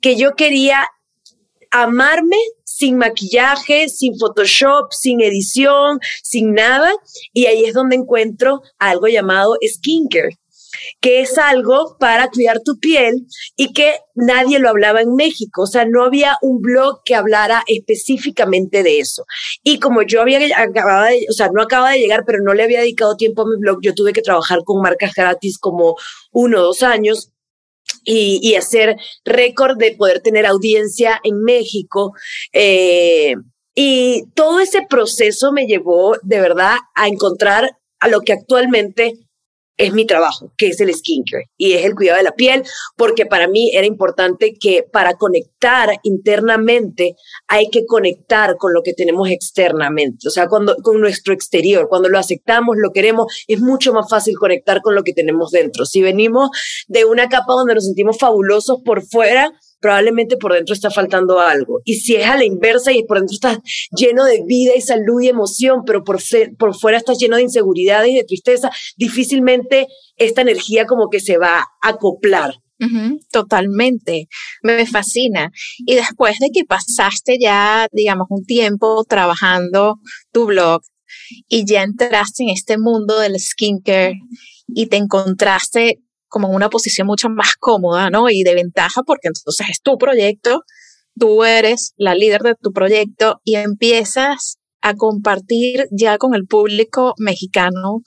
que 0.00 0.16
yo 0.16 0.34
quería 0.34 0.88
amarme 1.70 2.36
sin 2.64 2.96
maquillaje, 2.96 3.88
sin 3.88 4.18
Photoshop, 4.18 4.92
sin 4.92 5.20
edición, 5.20 5.98
sin 6.22 6.54
nada. 6.54 6.90
Y 7.32 7.46
ahí 7.46 7.64
es 7.64 7.74
donde 7.74 7.96
encuentro 7.96 8.62
algo 8.78 9.08
llamado 9.08 9.56
skincare 9.66 10.38
que 11.00 11.20
es 11.20 11.38
algo 11.38 11.96
para 11.98 12.28
cuidar 12.28 12.60
tu 12.64 12.78
piel 12.78 13.26
y 13.56 13.72
que 13.72 13.94
nadie 14.14 14.58
lo 14.58 14.68
hablaba 14.68 15.00
en 15.00 15.14
México. 15.14 15.62
O 15.62 15.66
sea, 15.66 15.84
no 15.84 16.04
había 16.04 16.36
un 16.42 16.60
blog 16.60 17.02
que 17.04 17.14
hablara 17.14 17.62
específicamente 17.66 18.82
de 18.82 19.00
eso. 19.00 19.24
Y 19.62 19.78
como 19.78 20.02
yo 20.02 20.20
había 20.20 20.38
acabado 20.60 21.06
de, 21.06 21.26
o 21.30 21.32
sea, 21.32 21.48
no 21.52 21.62
acababa 21.62 21.92
de 21.92 22.00
llegar, 22.00 22.24
pero 22.26 22.38
no 22.42 22.54
le 22.54 22.64
había 22.64 22.80
dedicado 22.80 23.16
tiempo 23.16 23.42
a 23.42 23.46
mi 23.46 23.56
blog, 23.58 23.78
yo 23.82 23.94
tuve 23.94 24.12
que 24.12 24.22
trabajar 24.22 24.60
con 24.64 24.82
marcas 24.82 25.14
gratis 25.14 25.58
como 25.58 25.96
uno 26.32 26.60
o 26.60 26.62
dos 26.62 26.82
años. 26.82 27.30
Y, 28.04 28.54
hacer 28.54 28.96
récord 29.24 29.76
de 29.76 29.92
poder 29.92 30.20
tener 30.20 30.46
audiencia 30.46 31.20
en 31.24 31.42
México. 31.42 32.12
Eh, 32.52 33.34
y 33.74 34.24
todo 34.34 34.60
ese 34.60 34.82
proceso 34.88 35.52
me 35.52 35.66
llevó 35.66 36.16
de 36.22 36.40
verdad 36.40 36.76
a 36.94 37.06
encontrar 37.06 37.78
a 38.00 38.08
lo 38.08 38.22
que 38.22 38.32
actualmente 38.32 39.14
es 39.78 39.92
mi 39.92 40.04
trabajo, 40.04 40.52
que 40.56 40.68
es 40.68 40.80
el 40.80 40.92
skincare 40.92 41.50
y 41.56 41.72
es 41.72 41.84
el 41.84 41.94
cuidado 41.94 42.18
de 42.18 42.24
la 42.24 42.34
piel, 42.34 42.64
porque 42.96 43.26
para 43.26 43.48
mí 43.48 43.70
era 43.72 43.86
importante 43.86 44.54
que 44.60 44.82
para 44.82 45.14
conectar 45.14 46.00
internamente 46.02 47.14
hay 47.46 47.70
que 47.70 47.86
conectar 47.86 48.56
con 48.56 48.74
lo 48.74 48.82
que 48.82 48.92
tenemos 48.92 49.30
externamente, 49.30 50.28
o 50.28 50.30
sea, 50.30 50.48
cuando, 50.48 50.76
con 50.82 51.00
nuestro 51.00 51.32
exterior, 51.32 51.88
cuando 51.88 52.08
lo 52.08 52.18
aceptamos, 52.18 52.76
lo 52.76 52.90
queremos, 52.90 53.32
es 53.46 53.60
mucho 53.60 53.92
más 53.92 54.10
fácil 54.10 54.36
conectar 54.36 54.82
con 54.82 54.94
lo 54.94 55.04
que 55.04 55.12
tenemos 55.12 55.52
dentro. 55.52 55.86
Si 55.86 56.02
venimos 56.02 56.50
de 56.88 57.04
una 57.04 57.28
capa 57.28 57.52
donde 57.52 57.74
nos 57.74 57.84
sentimos 57.84 58.18
fabulosos 58.18 58.80
por 58.84 59.02
fuera, 59.06 59.52
probablemente 59.80 60.36
por 60.36 60.52
dentro 60.52 60.74
está 60.74 60.90
faltando 60.90 61.40
algo. 61.40 61.80
Y 61.84 61.96
si 61.96 62.16
es 62.16 62.26
a 62.26 62.36
la 62.36 62.44
inversa 62.44 62.92
y 62.92 63.04
por 63.04 63.18
dentro 63.18 63.34
estás 63.34 63.58
lleno 63.90 64.24
de 64.24 64.42
vida 64.46 64.72
y 64.76 64.80
salud 64.80 65.20
y 65.20 65.28
emoción, 65.28 65.82
pero 65.86 66.04
por, 66.04 66.18
por 66.58 66.74
fuera 66.76 66.98
estás 66.98 67.18
lleno 67.18 67.36
de 67.36 67.42
inseguridad 67.42 68.04
y 68.04 68.14
de 68.14 68.24
tristeza, 68.24 68.70
difícilmente 68.96 69.86
esta 70.16 70.42
energía 70.42 70.86
como 70.86 71.08
que 71.08 71.20
se 71.20 71.38
va 71.38 71.58
a 71.58 71.88
acoplar. 71.88 72.54
totalmente, 73.32 74.28
me 74.62 74.86
fascina. 74.86 75.50
Y 75.78 75.96
después 75.96 76.38
de 76.38 76.50
que 76.52 76.64
pasaste 76.64 77.36
ya, 77.40 77.88
digamos, 77.90 78.28
un 78.30 78.44
tiempo 78.44 79.04
trabajando 79.04 79.96
tu 80.32 80.46
blog 80.46 80.82
y 81.48 81.64
ya 81.66 81.82
entraste 81.82 82.44
en 82.44 82.50
este 82.50 82.78
mundo 82.78 83.18
del 83.18 83.38
skincare 83.40 84.20
y 84.68 84.86
te 84.86 84.96
encontraste 84.96 86.02
como 86.28 86.48
en 86.48 86.54
una 86.54 86.70
posición 86.70 87.06
mucho 87.06 87.28
más 87.28 87.54
cómoda, 87.58 88.10
¿no? 88.10 88.30
Y 88.30 88.42
de 88.42 88.54
ventaja 88.54 89.02
porque 89.02 89.28
entonces 89.28 89.66
es 89.70 89.80
tu 89.82 89.98
proyecto, 89.98 90.62
tú 91.18 91.44
eres 91.44 91.94
la 91.96 92.14
líder 92.14 92.42
de 92.42 92.54
tu 92.54 92.72
proyecto 92.72 93.40
y 93.44 93.56
empiezas 93.56 94.58
a 94.80 94.94
compartir 94.94 95.86
ya 95.90 96.18
con 96.18 96.34
el 96.34 96.46
público 96.46 97.14
mexicano 97.18 98.02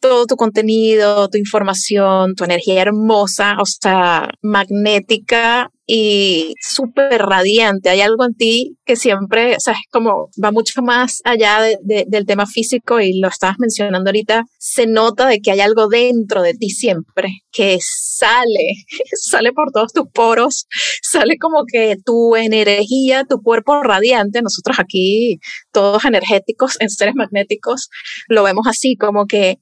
todo 0.00 0.26
tu 0.26 0.36
contenido, 0.36 1.28
tu 1.28 1.38
información, 1.38 2.34
tu 2.34 2.44
energía 2.44 2.82
hermosa, 2.82 3.56
o 3.60 3.66
sea, 3.66 4.30
magnética 4.42 5.70
y 5.92 6.54
súper 6.60 7.20
radiante. 7.20 7.90
Hay 7.90 8.00
algo 8.00 8.24
en 8.24 8.34
ti 8.34 8.76
que 8.84 8.94
siempre, 8.94 9.56
o 9.56 9.60
sea, 9.60 9.72
es 9.72 9.80
como 9.90 10.28
va 10.42 10.52
mucho 10.52 10.82
más 10.82 11.20
allá 11.24 11.62
de, 11.82 12.04
del 12.06 12.26
tema 12.26 12.46
físico 12.46 13.00
y 13.00 13.18
lo 13.18 13.26
estabas 13.26 13.56
mencionando 13.58 14.08
ahorita. 14.08 14.44
Se 14.56 14.86
nota 14.86 15.26
de 15.26 15.40
que 15.40 15.50
hay 15.50 15.58
algo 15.58 15.88
dentro 15.88 16.42
de 16.42 16.54
ti 16.54 16.70
siempre 16.70 17.40
que 17.50 17.78
sale, 17.82 18.74
sale 19.20 19.52
por 19.52 19.72
todos 19.72 19.92
tus 19.92 20.08
poros, 20.14 20.68
sale 21.02 21.38
como 21.40 21.64
que 21.66 21.96
tu 22.04 22.36
energía, 22.36 23.24
tu 23.28 23.42
cuerpo 23.42 23.82
radiante. 23.82 24.42
Nosotros 24.42 24.78
aquí, 24.78 25.40
todos 25.72 26.04
energéticos, 26.04 26.80
en 26.80 26.88
seres 26.90 27.16
magnéticos, 27.16 27.88
lo 28.28 28.44
vemos 28.44 28.68
así, 28.68 28.94
como 28.94 29.26
que 29.26 29.58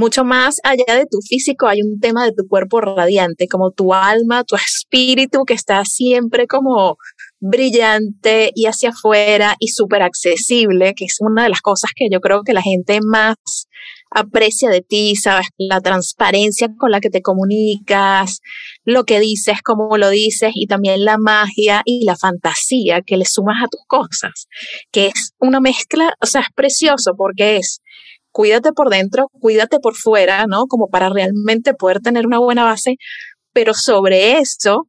mucho 0.00 0.24
más 0.24 0.56
allá 0.64 0.96
de 0.96 1.04
tu 1.04 1.18
físico 1.20 1.68
hay 1.68 1.82
un 1.82 2.00
tema 2.00 2.24
de 2.24 2.32
tu 2.32 2.48
cuerpo 2.48 2.80
radiante, 2.80 3.46
como 3.48 3.70
tu 3.70 3.92
alma, 3.92 4.44
tu 4.44 4.56
espíritu 4.56 5.44
que 5.44 5.52
está 5.52 5.84
siempre 5.84 6.46
como 6.46 6.96
brillante 7.38 8.50
y 8.54 8.64
hacia 8.66 8.90
afuera 8.90 9.56
y 9.58 9.68
súper 9.68 10.02
accesible, 10.02 10.94
que 10.94 11.04
es 11.04 11.18
una 11.20 11.42
de 11.42 11.50
las 11.50 11.60
cosas 11.60 11.90
que 11.94 12.08
yo 12.10 12.20
creo 12.20 12.42
que 12.42 12.54
la 12.54 12.62
gente 12.62 13.00
más 13.02 13.36
aprecia 14.10 14.70
de 14.70 14.80
ti, 14.80 15.16
sabes, 15.16 15.48
la 15.58 15.80
transparencia 15.80 16.68
con 16.78 16.90
la 16.90 17.00
que 17.00 17.10
te 17.10 17.22
comunicas, 17.22 18.40
lo 18.84 19.04
que 19.04 19.20
dices, 19.20 19.58
cómo 19.62 19.96
lo 19.98 20.08
dices 20.08 20.52
y 20.54 20.66
también 20.66 21.04
la 21.04 21.18
magia 21.18 21.82
y 21.84 22.04
la 22.04 22.16
fantasía 22.16 23.02
que 23.02 23.18
le 23.18 23.26
sumas 23.26 23.62
a 23.62 23.68
tus 23.68 23.82
cosas, 23.86 24.48
que 24.90 25.08
es 25.08 25.34
una 25.38 25.60
mezcla, 25.60 26.14
o 26.20 26.26
sea, 26.26 26.40
es 26.40 26.48
precioso 26.54 27.12
porque 27.16 27.58
es 27.58 27.82
cuídate 28.32 28.72
por 28.72 28.90
dentro, 28.90 29.28
cuídate 29.32 29.78
por 29.80 29.94
fuera, 29.96 30.46
¿no? 30.46 30.66
Como 30.66 30.88
para 30.88 31.08
realmente 31.08 31.74
poder 31.74 32.00
tener 32.00 32.26
una 32.26 32.38
buena 32.38 32.64
base, 32.64 32.96
pero 33.52 33.74
sobre 33.74 34.38
eso, 34.38 34.88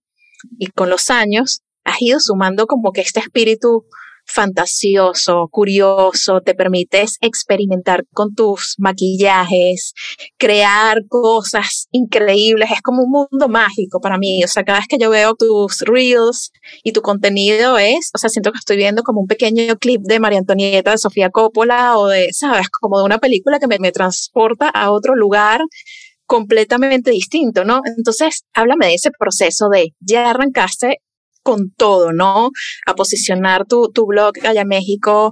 y 0.57 0.67
con 0.67 0.89
los 0.89 1.09
años, 1.09 1.61
has 1.83 2.01
ido 2.01 2.19
sumando 2.19 2.67
como 2.67 2.91
que 2.91 3.01
este 3.01 3.19
espíritu 3.19 3.85
fantasioso, 4.31 5.47
curioso, 5.51 6.41
te 6.41 6.53
permites 6.55 7.17
experimentar 7.21 8.05
con 8.13 8.33
tus 8.33 8.75
maquillajes, 8.77 9.93
crear 10.37 10.99
cosas 11.07 11.87
increíbles, 11.91 12.71
es 12.71 12.81
como 12.81 13.03
un 13.03 13.11
mundo 13.11 13.47
mágico 13.49 13.99
para 13.99 14.17
mí, 14.17 14.43
o 14.43 14.47
sea, 14.47 14.63
cada 14.63 14.79
vez 14.79 14.87
que 14.87 14.97
yo 14.97 15.09
veo 15.09 15.35
tus 15.35 15.81
reels 15.81 16.51
y 16.83 16.91
tu 16.91 17.01
contenido 17.01 17.77
es, 17.77 18.09
o 18.13 18.17
sea, 18.17 18.29
siento 18.29 18.51
que 18.51 18.59
estoy 18.59 18.77
viendo 18.77 19.03
como 19.03 19.21
un 19.21 19.27
pequeño 19.27 19.77
clip 19.77 20.01
de 20.03 20.19
María 20.19 20.39
Antonieta, 20.39 20.91
de 20.91 20.97
Sofía 20.97 21.29
Coppola 21.29 21.97
o 21.97 22.07
de, 22.07 22.29
sabes, 22.31 22.69
como 22.69 22.99
de 22.99 23.05
una 23.05 23.19
película 23.19 23.59
que 23.59 23.67
me, 23.67 23.79
me 23.79 23.91
transporta 23.91 24.69
a 24.69 24.91
otro 24.91 25.15
lugar 25.15 25.61
completamente 26.25 27.11
distinto, 27.11 27.65
¿no? 27.65 27.81
Entonces, 27.97 28.45
háblame 28.53 28.87
de 28.87 28.93
ese 28.93 29.11
proceso 29.11 29.67
de 29.67 29.93
ya 29.99 30.29
arrancaste 30.29 30.99
con 31.43 31.71
todo, 31.71 32.13
¿no? 32.13 32.49
A 32.85 32.95
posicionar 32.95 33.65
tu, 33.65 33.91
tu 33.91 34.05
blog 34.05 34.33
allá 34.43 34.65
México, 34.65 35.31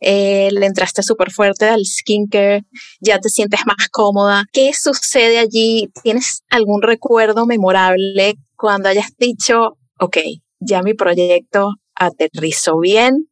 eh, 0.00 0.48
le 0.52 0.66
entraste 0.66 1.02
súper 1.02 1.30
fuerte 1.30 1.66
al 1.66 1.84
skincare, 1.84 2.64
ya 3.00 3.18
te 3.18 3.28
sientes 3.28 3.60
más 3.66 3.88
cómoda. 3.90 4.44
¿Qué 4.52 4.72
sucede 4.72 5.38
allí? 5.38 5.90
¿Tienes 6.02 6.42
algún 6.48 6.82
recuerdo 6.82 7.46
memorable 7.46 8.36
cuando 8.56 8.88
hayas 8.88 9.10
dicho, 9.18 9.76
ok, 9.98 10.16
ya 10.58 10.82
mi 10.82 10.94
proyecto 10.94 11.74
aterrizó 11.94 12.78
bien, 12.78 13.26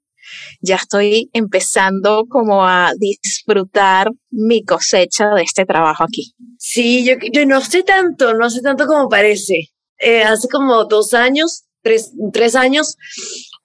ya 0.61 0.77
estoy 0.77 1.31
empezando 1.33 2.27
como 2.29 2.67
a 2.67 2.93
disfrutar 2.99 4.11
mi 4.31 4.63
cosecha 4.63 5.31
de 5.35 5.43
este 5.43 5.65
trabajo 5.65 6.05
aquí? 6.05 6.35
Sí, 6.59 7.03
yo, 7.05 7.15
yo 7.33 7.47
no 7.47 7.63
sé 7.63 7.83
tanto, 7.83 8.35
no 8.35 8.51
sé 8.51 8.61
tanto 8.61 8.87
como 8.87 9.09
parece. 9.09 9.71
Eh, 9.99 10.23
hace 10.23 10.49
como 10.49 10.85
dos 10.85 11.15
años, 11.15 11.65
tres, 11.83 12.13
tres 12.33 12.55
años, 12.55 12.97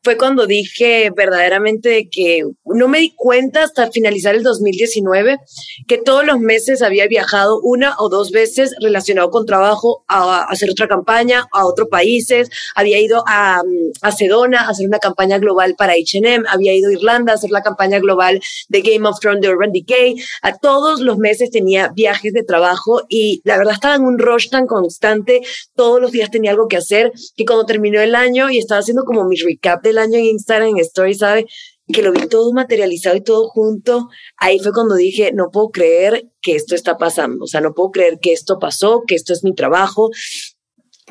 fue 0.04 0.18
cuando 0.18 0.46
dije 0.46 1.12
verdaderamente 1.16 2.10
que 2.10 2.44
no 2.66 2.88
me 2.90 3.00
di 3.00 3.14
cuenta 3.16 3.64
hasta 3.64 3.90
finalizar 3.90 4.36
el 4.36 4.44
2019 4.44 5.40
que 5.88 5.98
todos 5.98 6.26
los 6.26 6.40
meses 6.40 6.82
había 6.82 7.08
viajado 7.08 7.62
una 7.62 7.96
o 8.00 8.10
dos 8.10 8.32
veces 8.32 8.76
relacionado 8.82 9.30
con 9.30 9.46
trabajo 9.46 10.04
a, 10.10 10.44
hacer 10.44 10.70
otra 10.70 10.90
campaña 10.90 11.48
a 11.54 11.66
otros 11.66 11.88
países, 11.88 12.50
había 12.76 13.00
ido 13.00 13.24
a, 13.28 13.62
a 14.02 14.12
Sedona 14.12 14.62
a 14.62 14.70
hacer 14.70 14.88
una 14.88 15.00
campaña 15.00 15.40
global 15.40 15.76
para 15.78 15.94
H&M, 15.94 16.44
había 16.50 16.74
ido 16.74 16.90
a 16.90 16.94
Irlanda 16.94 17.32
a 17.32 17.36
hacer 17.36 17.52
la 17.52 17.62
campaña 17.62 18.00
global 18.00 18.42
de 18.68 18.82
Game 18.82 19.08
of 19.08 19.20
Thrones 19.22 19.42
de 19.42 19.50
Urban 19.50 19.72
Decay, 19.72 20.16
a 20.42 20.58
todos 20.58 21.00
los 21.00 21.18
meses 21.18 21.50
tenía 21.50 21.90
viajes 21.96 22.34
de 22.34 22.44
trabajo 22.44 23.04
y 23.08 23.42
la 23.46 23.58
verdad 23.58 23.76
estaba 23.76 23.96
en 23.96 24.04
un 24.04 24.20
rush 24.20 24.50
tan 24.50 24.68
constante, 24.68 25.42
todos 25.76 26.02
los 26.02 26.12
días 26.12 26.30
tenía 26.30 26.52
algo 26.52 26.68
que 26.68 26.78
hacer, 26.78 27.14
que 27.38 27.46
cuando 27.46 27.66
terminó 27.66 28.02
el 28.02 28.16
año 28.16 28.50
y 28.50 28.58
estaba 28.58 28.80
haciendo 28.80 29.06
como 29.06 29.24
mi 29.24 29.38
recap 29.38 29.82
de 29.82 29.93
año 29.98 30.18
en 30.18 30.26
Instagram, 30.26 30.70
en 30.70 30.80
Story, 30.80 31.16
¿sabe? 31.16 31.46
Que 31.92 32.02
lo 32.02 32.12
vi 32.12 32.28
todo 32.28 32.54
materializado 32.54 33.16
y 33.16 33.22
todo 33.22 33.48
junto. 33.50 34.10
Ahí 34.38 34.60
fue 34.60 34.72
cuando 34.72 34.96
dije, 34.96 35.32
no 35.34 35.50
puedo 35.52 35.70
creer 35.70 36.30
que 36.42 36.56
esto 36.56 36.76
está 36.76 36.98
pasando. 36.98 37.44
O 37.44 37.48
sea, 37.48 37.62
no 37.62 37.74
puedo 37.74 37.92
creer 37.92 38.20
que 38.22 38.34
esto 38.34 38.60
pasó, 38.60 39.04
que 39.08 39.16
esto 39.16 39.34
es 39.34 39.44
mi 39.44 39.54
trabajo, 39.54 40.10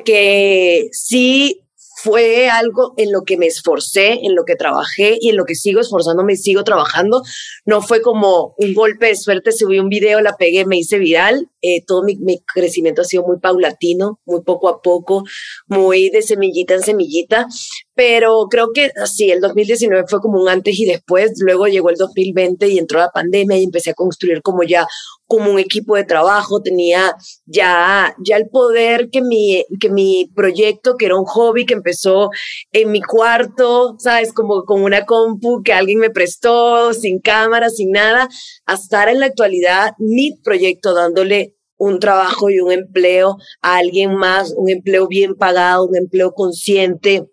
que 0.03 0.89
sí 0.91 1.63
fue 2.03 2.49
algo 2.49 2.93
en 2.97 3.13
lo 3.13 3.21
que 3.21 3.37
me 3.37 3.45
esforcé, 3.45 4.19
en 4.23 4.35
lo 4.35 4.43
que 4.43 4.55
trabajé 4.55 5.17
y 5.21 5.29
en 5.29 5.37
lo 5.37 5.45
que 5.45 5.55
sigo 5.55 5.79
esforzándome 5.79 6.33
y 6.33 6.37
sigo 6.37 6.65
trabajando. 6.65 7.23
No 7.65 7.81
fue 7.81 8.01
como 8.01 8.55
un 8.57 8.73
golpe 8.73 9.07
de 9.07 9.15
suerte, 9.15 9.53
subí 9.53 9.79
un 9.79 9.87
video, 9.87 10.19
la 10.19 10.35
pegué, 10.35 10.65
me 10.65 10.77
hice 10.77 10.97
viral. 10.97 11.49
Eh, 11.61 11.81
todo 11.85 12.03
mi, 12.03 12.17
mi, 12.17 12.41
crecimiento 12.41 13.03
ha 13.03 13.05
sido 13.05 13.23
muy 13.23 13.39
paulatino, 13.39 14.19
muy 14.25 14.41
poco 14.41 14.67
a 14.67 14.81
poco, 14.81 15.23
muy 15.67 16.09
de 16.09 16.21
semillita 16.23 16.73
en 16.73 16.81
semillita. 16.81 17.47
Pero 17.95 18.47
creo 18.49 18.69
que 18.73 18.91
así, 19.01 19.31
el 19.31 19.41
2019 19.41 20.05
fue 20.07 20.19
como 20.19 20.41
un 20.41 20.49
antes 20.49 20.79
y 20.79 20.85
después. 20.85 21.33
Luego 21.39 21.67
llegó 21.67 21.89
el 21.89 21.95
2020 21.95 22.67
y 22.67 22.79
entró 22.79 22.99
la 22.99 23.11
pandemia 23.11 23.57
y 23.57 23.63
empecé 23.63 23.91
a 23.91 23.93
construir 23.93 24.41
como 24.41 24.63
ya 24.63 24.87
como 25.27 25.51
un 25.51 25.57
equipo 25.59 25.95
de 25.95 26.03
trabajo, 26.03 26.61
tenía 26.61 27.15
ya, 27.45 28.13
ya 28.23 28.37
el 28.37 28.49
poder 28.49 29.09
que 29.09 29.21
mi, 29.21 29.65
que 29.79 29.89
mi 29.89 30.29
proyecto, 30.35 30.95
que 30.95 31.07
era 31.07 31.17
un 31.17 31.25
hobby 31.25 31.65
que 31.65 31.73
empezó 31.73 32.29
en 32.71 32.91
mi 32.91 33.01
cuarto, 33.01 33.95
sabes, 33.97 34.31
como 34.31 34.63
con 34.63 34.83
una 34.83 35.05
compu 35.05 35.63
que 35.63 35.73
alguien 35.73 35.99
me 35.99 36.11
prestó, 36.11 36.93
sin 36.93 37.19
cámara, 37.19 37.69
sin 37.69 37.91
nada, 37.91 38.27
a 38.67 38.73
estar 38.75 39.09
en 39.09 39.19
la 39.19 39.27
actualidad 39.27 39.93
mi 39.97 40.37
proyecto 40.43 40.93
dándole 40.93 41.55
un 41.77 41.99
trabajo 41.99 42.49
y 42.49 42.59
un 42.59 42.71
empleo 42.71 43.37
a 43.61 43.77
alguien 43.77 44.15
más, 44.15 44.53
un 44.55 44.69
empleo 44.69 45.07
bien 45.07 45.35
pagado, 45.35 45.85
un 45.85 45.97
empleo 45.97 46.33
consciente, 46.33 47.27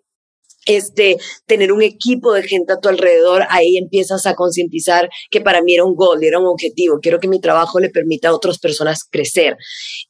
este, 0.65 1.17
tener 1.45 1.71
un 1.71 1.81
equipo 1.81 2.33
de 2.33 2.43
gente 2.43 2.73
a 2.73 2.79
tu 2.79 2.89
alrededor, 2.89 3.43
ahí 3.49 3.77
empiezas 3.77 4.25
a 4.25 4.35
concientizar 4.35 5.09
que 5.29 5.41
para 5.41 5.61
mí 5.61 5.73
era 5.73 5.85
un 5.85 5.95
gol, 5.95 6.23
era 6.23 6.39
un 6.39 6.47
objetivo. 6.47 6.99
Quiero 7.01 7.19
que 7.19 7.27
mi 7.27 7.39
trabajo 7.39 7.79
le 7.79 7.89
permita 7.89 8.29
a 8.29 8.35
otras 8.35 8.59
personas 8.59 9.03
crecer 9.09 9.57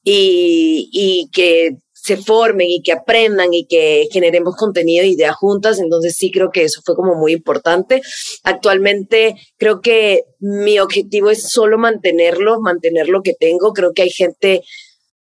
y, 0.03 0.89
y 0.91 1.29
que 1.31 1.77
se 2.03 2.17
formen 2.17 2.67
y 2.67 2.81
que 2.81 2.93
aprendan 2.93 3.53
y 3.53 3.67
que 3.67 4.07
generemos 4.11 4.55
contenido 4.55 5.03
e 5.03 5.09
ideas 5.09 5.35
juntas. 5.35 5.79
Entonces 5.79 6.15
sí 6.17 6.31
creo 6.31 6.49
que 6.51 6.63
eso 6.63 6.81
fue 6.83 6.95
como 6.95 7.13
muy 7.13 7.33
importante. 7.33 8.01
Actualmente 8.43 9.35
creo 9.57 9.81
que 9.81 10.23
mi 10.39 10.79
objetivo 10.79 11.29
es 11.29 11.49
solo 11.49 11.77
mantenerlo, 11.77 12.59
mantener 12.59 13.07
lo 13.07 13.21
que 13.21 13.33
tengo. 13.33 13.73
Creo 13.73 13.93
que 13.93 14.01
hay 14.03 14.09
gente 14.09 14.63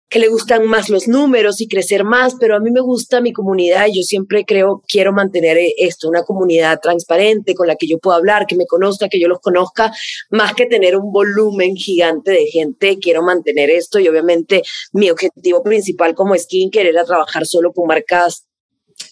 que 0.10 0.20
le 0.20 0.30
gustan 0.30 0.66
más 0.66 0.90
los 0.90 1.08
números 1.08 1.60
y 1.60 1.68
crecer 1.68 2.04
más, 2.04 2.36
pero 2.40 2.56
a 2.56 2.60
mí 2.60 2.72
me 2.72 2.80
gusta 2.82 3.20
mi 3.20 3.34
comunidad 3.34 3.88
y 3.88 3.98
yo 3.98 4.04
siempre 4.04 4.46
creo, 4.46 4.82
quiero 4.88 5.12
mantener 5.12 5.58
esto, 5.78 6.08
una 6.08 6.24
comunidad 6.24 6.80
transparente 6.82 7.54
con 7.56 7.68
la 7.68 7.76
que 7.76 7.88
yo 7.88 8.00
pueda 8.00 8.18
hablar, 8.18 8.48
que 8.48 8.56
me 8.56 8.66
conozca, 8.66 9.10
que 9.10 9.20
yo 9.20 9.28
los 9.28 9.40
conozca, 9.40 9.94
más 10.30 10.54
que 10.54 10.66
tener 10.66 10.96
un 10.96 11.12
volumen 11.12 11.76
gigante 11.76 12.32
de 12.32 12.46
gente, 12.46 13.00
quiero 13.00 13.22
mantener 13.22 13.70
esto 13.70 14.00
y 14.00 14.08
obviamente 14.08 14.64
mi 14.94 15.10
objetivo 15.10 15.62
principal 15.62 16.16
como 16.16 16.36
skincare 16.36 16.90
era 16.90 17.04
trabajar 17.04 17.46
solo 17.46 17.74
con 17.74 17.88
marcas 17.88 18.47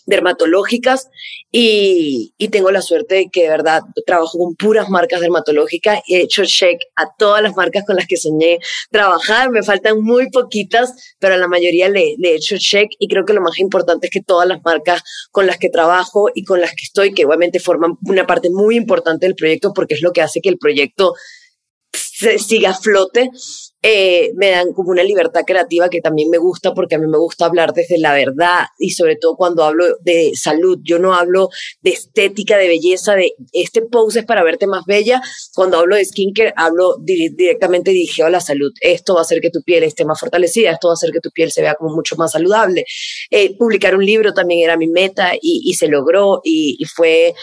dermatológicas 0.06 1.10
y, 1.52 2.34
y, 2.38 2.50
tengo 2.50 2.72
la 2.72 2.82
suerte 2.82 3.16
de 3.16 3.30
que 3.32 3.44
de 3.44 3.50
verdad 3.50 3.82
trabajo 4.06 4.38
con 4.38 4.56
puras 4.56 4.90
marcas 4.90 5.22
dermatológicas. 5.22 6.02
He 6.08 6.22
hecho 6.22 6.44
check 6.46 6.80
a 6.96 7.06
todas 7.18 7.42
las 7.42 7.56
marcas 7.56 7.86
con 7.86 7.96
las 7.96 8.08
que 8.08 8.18
soñé 8.18 8.60
trabajar. 8.92 9.50
Me 9.52 9.64
faltan 9.64 10.02
muy 10.02 10.30
poquitas, 10.30 11.16
pero 11.20 11.36
a 11.36 11.38
la 11.38 11.48
mayoría 11.48 11.90
le, 11.90 12.16
le 12.18 12.32
he 12.32 12.36
hecho 12.36 12.58
check 12.58 12.90
y 13.00 13.08
creo 13.08 13.26
que 13.26 13.34
lo 13.34 13.42
más 13.42 13.58
importante 13.60 14.08
es 14.08 14.12
que 14.12 14.22
todas 14.22 14.48
las 14.48 14.62
marcas 14.64 15.04
con 15.32 15.48
las 15.48 15.58
que 15.58 15.70
trabajo 15.70 16.30
y 16.34 16.44
con 16.44 16.62
las 16.62 16.72
que 16.72 16.84
estoy, 16.84 17.14
que 17.14 17.26
obviamente 17.26 17.60
forman 17.60 17.98
una 18.06 18.28
parte 18.28 18.50
muy 18.50 18.76
importante 18.76 19.26
del 19.26 19.36
proyecto 19.36 19.74
porque 19.74 19.96
es 19.96 20.02
lo 20.02 20.12
que 20.12 20.22
hace 20.22 20.42
que 20.42 20.50
el 20.50 20.58
proyecto 20.58 21.14
se 21.94 22.40
siga 22.40 22.72
a 22.72 22.74
flote, 22.74 23.30
eh, 23.88 24.32
me 24.34 24.50
dan 24.50 24.74
como 24.74 24.90
una 24.90 25.04
libertad 25.04 25.42
creativa 25.46 25.92
que 25.92 26.02
también 26.02 26.32
me 26.32 26.40
gusta 26.40 26.74
porque 26.74 26.96
a 26.96 26.98
mí 26.98 27.06
me 27.06 27.20
gusta 27.20 27.46
hablar 27.46 27.72
desde 27.72 28.00
la 28.00 28.16
verdad 28.16 28.66
y 28.80 28.90
sobre 28.90 29.16
todo 29.16 29.36
cuando 29.36 29.64
hablo 29.64 29.86
de 30.02 30.32
salud. 30.34 30.80
Yo 30.82 30.98
no 30.98 31.14
hablo 31.14 31.50
de 31.82 31.92
estética, 31.92 32.58
de 32.58 32.68
belleza, 32.68 33.14
de 33.14 33.34
este 33.54 33.84
pose 33.84 34.22
es 34.22 34.26
para 34.26 34.44
verte 34.44 34.66
más 34.66 34.86
bella. 34.88 35.22
Cuando 35.54 35.78
hablo 35.78 35.98
de 35.98 36.04
skincare, 36.04 36.52
hablo 36.56 36.96
directamente 37.00 37.92
dirigido 37.92 38.26
a 38.26 38.32
la 38.32 38.40
salud. 38.40 38.72
Esto 38.82 39.14
va 39.14 39.20
a 39.20 39.22
hacer 39.22 39.40
que 39.40 39.52
tu 39.52 39.62
piel 39.62 39.84
esté 39.84 40.04
más 40.04 40.20
fortalecida, 40.20 40.72
esto 40.72 40.88
va 40.88 40.94
a 40.94 40.96
hacer 40.96 41.12
que 41.12 41.20
tu 41.20 41.30
piel 41.30 41.52
se 41.52 41.62
vea 41.62 41.76
como 41.76 41.94
mucho 41.94 42.16
más 42.16 42.32
saludable. 42.32 42.86
Eh, 43.30 43.56
publicar 43.56 43.96
un 43.96 44.04
libro 44.04 44.34
también 44.34 44.64
era 44.64 44.78
mi 44.78 44.88
meta 44.88 45.34
y, 45.40 45.76
se 45.76 45.88
logró 45.90 46.42
y, 46.44 46.76
y 46.80 46.86
fue 46.86 47.36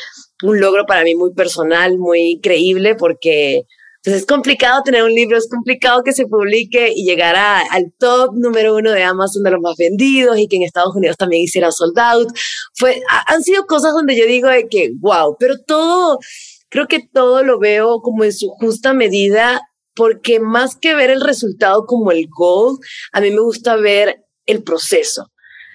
un 0.42 0.59
logro 0.59 0.87
para 0.87 1.05
mí 1.05 1.14
muy 1.14 1.33
personal, 1.35 1.98
muy 1.98 2.40
creíble 2.42 2.96
porque 2.96 3.62
entonces 4.05 4.23
es 4.23 4.27
complicado 4.27 4.83
tener 4.83 5.05
un 5.05 5.15
libro, 5.15 5.38
es 5.38 5.49
complicado 5.49 6.03
que 6.03 6.12
se 6.12 6.27
publique 6.27 6.93
y 6.93 7.05
llegar 7.05 7.37
al 7.37 7.93
top 8.01 8.35
número 8.35 8.75
uno 8.75 8.91
de 8.91 9.05
Amazon 9.05 9.45
de 9.45 9.53
los 9.53 9.61
más 9.61 9.77
vendidos 9.79 10.37
y 10.38 10.49
que 10.49 10.57
en 10.57 10.65
Estados 10.65 10.97
Unidos 10.97 11.17
también 11.17 11.45
hiciera 11.45 11.71
sold 11.71 11.97
out. 11.97 12.29
Fue, 12.75 13.01
han 13.29 13.45
sido 13.45 13.65
cosas 13.65 13.93
donde 13.93 14.19
yo 14.19 14.27
digo 14.27 14.49
de 14.49 14.67
que, 14.69 14.91
wow, 14.99 15.37
pero 15.38 15.55
todo, 15.65 16.19
creo 16.69 16.88
que 16.88 16.99
todo 17.12 17.45
lo 17.45 17.61
veo 17.61 18.01
como 18.01 18.25
en 18.25 18.33
su 18.33 18.49
justa 18.49 18.93
medida 18.93 19.61
porque 19.95 20.41
más 20.41 20.75
que 20.75 20.97
ver 20.97 21.11
el 21.11 21.21
resultado 21.21 21.87
como 21.87 22.11
el 22.11 22.27
goal, 22.29 22.79
a 23.12 23.21
mí 23.21 23.31
me 23.31 23.41
gusta 23.41 23.77
ver 23.77 24.25
el 24.47 24.65
proceso 24.65 25.29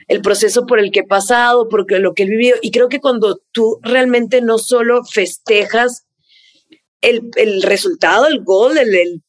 el 0.09 0.21
proceso 0.21 0.65
por 0.65 0.79
el 0.79 0.89
que 0.91 1.01
he 1.01 1.05
pasado, 1.05 1.67
porque 1.67 1.99
lo 1.99 2.13
que 2.13 2.23
he 2.23 2.27
vivido. 2.27 2.55
Y 2.61 2.71
creo 2.71 2.87
que 2.87 3.01
cuando 3.01 3.41
tú 3.51 3.77
realmente 3.83 4.41
no 4.41 4.57
solo 4.57 5.03
festejas 5.03 6.06
el, 7.01 7.29
el 7.35 7.61
resultado, 7.61 8.27
el 8.27 8.43
gol, 8.43 8.77
el, 8.77 8.95
el 8.95 9.23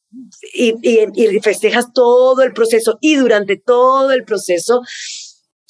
y, 0.53 0.73
y, 0.81 1.39
festejas 1.39 1.93
todo 1.93 2.41
el 2.41 2.53
proceso 2.53 2.97
y 3.01 3.15
durante 3.15 3.57
todo 3.57 4.11
el 4.11 4.23
proceso 4.23 4.81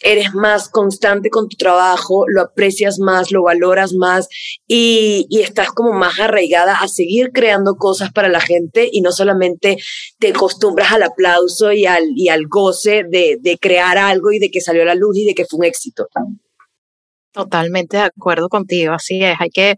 eres 0.02 0.34
más 0.34 0.70
constante 0.70 1.30
con 1.30 1.50
tu 1.50 1.58
trabajo, 1.58 2.24
lo 2.28 2.42
aprecias 2.42 3.00
más, 3.00 3.32
lo 3.32 3.44
valoras 3.44 3.92
más 3.94 4.30
y, 4.66 5.26
y, 5.30 5.42
estás 5.42 5.72
como 5.72 5.92
más 5.92 6.20
arraigada 6.20 6.76
a 6.80 6.88
seguir 6.88 7.32
creando 7.34 7.76
cosas 7.76 8.12
para 8.14 8.30
la 8.30 8.40
gente 8.40 8.90
y 8.90 9.02
no 9.02 9.12
solamente 9.12 9.78
te 10.18 10.30
acostumbras 10.30 10.94
al 10.94 11.04
aplauso 11.04 11.74
y 11.74 11.86
al, 11.86 12.06
y 12.16 12.30
al 12.30 12.48
goce 12.48 13.04
de, 13.10 13.38
de 13.42 13.58
crear 13.58 13.98
algo 13.98 14.32
y 14.32 14.40
de 14.40 14.50
que 14.50 14.62
salió 14.62 14.84
a 14.84 14.86
la 14.86 14.96
luz 14.96 15.18
y 15.18 15.26
de 15.26 15.36
que 15.36 15.46
fue 15.46 15.60
un 15.60 15.66
éxito. 15.66 16.08
Totalmente 17.34 17.98
de 17.98 18.04
acuerdo 18.04 18.48
contigo, 18.48 18.94
así 18.94 19.22
es, 19.22 19.36
hay 19.38 19.50
que 19.50 19.76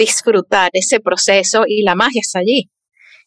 disfrutar 0.00 0.70
ese 0.72 0.98
proceso 1.00 1.64
y 1.66 1.82
la 1.82 1.94
magia 1.94 2.20
está 2.20 2.40
allí. 2.40 2.70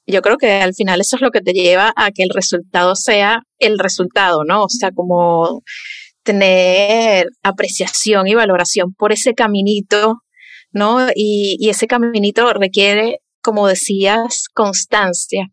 Yo 0.06 0.22
creo 0.22 0.38
que 0.38 0.52
al 0.52 0.74
final 0.74 1.00
eso 1.00 1.16
es 1.16 1.22
lo 1.22 1.32
que 1.32 1.42
te 1.42 1.54
lleva 1.54 1.94
a 1.96 2.12
que 2.12 2.24
el 2.24 2.30
resultado 2.30 2.96
sea 2.96 3.44
el 3.60 3.80
resultado, 3.80 4.44
¿no? 4.44 4.64
O 4.64 4.70
sea, 4.70 4.92
como 4.92 5.62
tener 6.24 7.28
apreciación 7.44 8.28
y 8.28 8.36
valoración 8.36 8.94
por 8.94 9.14
ese 9.14 9.34
caminito, 9.34 10.22
¿no? 10.72 11.08
Y, 11.16 11.58
y 11.60 11.70
ese 11.70 11.88
caminito 11.88 12.52
requiere, 12.54 13.20
como 13.42 13.68
decías, 13.68 14.48
constancia. 14.54 15.48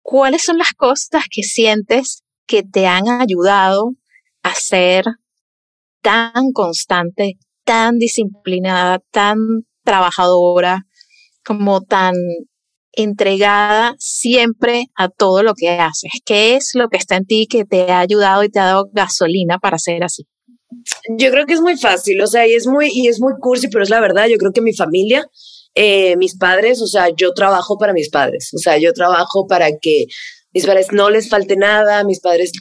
¿Cuáles 0.00 0.42
son 0.44 0.58
las 0.58 0.72
cosas 0.72 1.24
que 1.30 1.42
sientes 1.42 2.22
que 2.46 2.62
te 2.62 2.86
han 2.86 3.08
ayudado 3.08 3.92
a 4.42 4.54
ser 4.54 5.04
tan 6.00 6.52
constante, 6.52 7.38
tan 7.64 7.98
disciplinada, 7.98 9.00
tan 9.10 9.38
trabajadora, 9.86 10.82
como 11.42 11.80
tan 11.80 12.14
entregada 12.92 13.94
siempre 13.98 14.86
a 14.96 15.08
todo 15.08 15.42
lo 15.42 15.54
que 15.54 15.70
haces? 15.70 16.10
¿Qué 16.24 16.56
es 16.56 16.72
lo 16.74 16.88
que 16.88 16.98
está 16.98 17.16
en 17.16 17.26
ti 17.26 17.46
que 17.48 17.64
te 17.64 17.90
ha 17.90 18.00
ayudado 18.00 18.42
y 18.42 18.50
te 18.50 18.58
ha 18.58 18.66
dado 18.66 18.88
gasolina 18.92 19.58
para 19.58 19.78
ser 19.78 20.04
así? 20.04 20.26
Yo 21.16 21.30
creo 21.30 21.46
que 21.46 21.54
es 21.54 21.60
muy 21.60 21.76
fácil, 21.76 22.20
o 22.20 22.26
sea, 22.26 22.46
y 22.46 22.54
es 22.54 22.66
muy, 22.66 22.90
y 22.92 23.08
es 23.08 23.20
muy 23.20 23.34
cursi, 23.40 23.68
pero 23.68 23.84
es 23.84 23.90
la 23.90 24.00
verdad, 24.00 24.26
yo 24.26 24.36
creo 24.36 24.52
que 24.52 24.60
mi 24.60 24.74
familia, 24.74 25.24
eh, 25.74 26.16
mis 26.16 26.36
padres, 26.36 26.82
o 26.82 26.86
sea, 26.86 27.08
yo 27.16 27.32
trabajo 27.32 27.78
para 27.78 27.92
mis 27.92 28.10
padres, 28.10 28.50
o 28.54 28.58
sea, 28.58 28.76
yo 28.78 28.92
trabajo 28.92 29.46
para 29.46 29.68
que 29.80 30.06
mis 30.52 30.66
padres 30.66 30.88
no 30.92 31.10
les 31.10 31.28
falte 31.28 31.56
nada, 31.56 32.02
mis 32.04 32.20
padres 32.20 32.52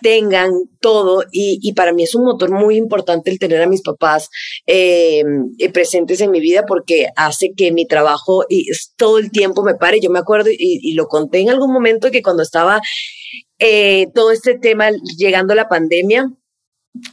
tengan 0.00 0.50
todo 0.80 1.22
y, 1.32 1.58
y, 1.62 1.72
para 1.72 1.92
mí 1.92 2.02
es 2.02 2.14
un 2.14 2.24
motor 2.24 2.50
muy 2.50 2.76
importante 2.76 3.30
el 3.30 3.38
tener 3.38 3.62
a 3.62 3.68
mis 3.68 3.82
papás 3.82 4.28
eh, 4.66 5.22
eh, 5.58 5.72
presentes 5.72 6.20
en 6.20 6.30
mi 6.30 6.40
vida 6.40 6.64
porque 6.66 7.08
hace 7.16 7.52
que 7.56 7.72
mi 7.72 7.86
trabajo 7.86 8.44
y 8.48 8.66
todo 8.96 9.18
el 9.18 9.30
tiempo 9.30 9.62
me 9.62 9.74
pare. 9.74 10.00
Yo 10.00 10.10
me 10.10 10.18
acuerdo 10.18 10.50
y, 10.50 10.92
lo 10.94 11.06
conté 11.06 11.40
en 11.40 11.50
algún 11.50 11.72
momento 11.72 12.10
que 12.10 12.22
cuando 12.22 12.42
estaba 12.42 12.80
eh, 13.58 14.06
todo 14.14 14.30
este 14.30 14.58
tema 14.58 14.90
llegando 15.16 15.52
a 15.52 15.56
la 15.56 15.68
pandemia, 15.68 16.30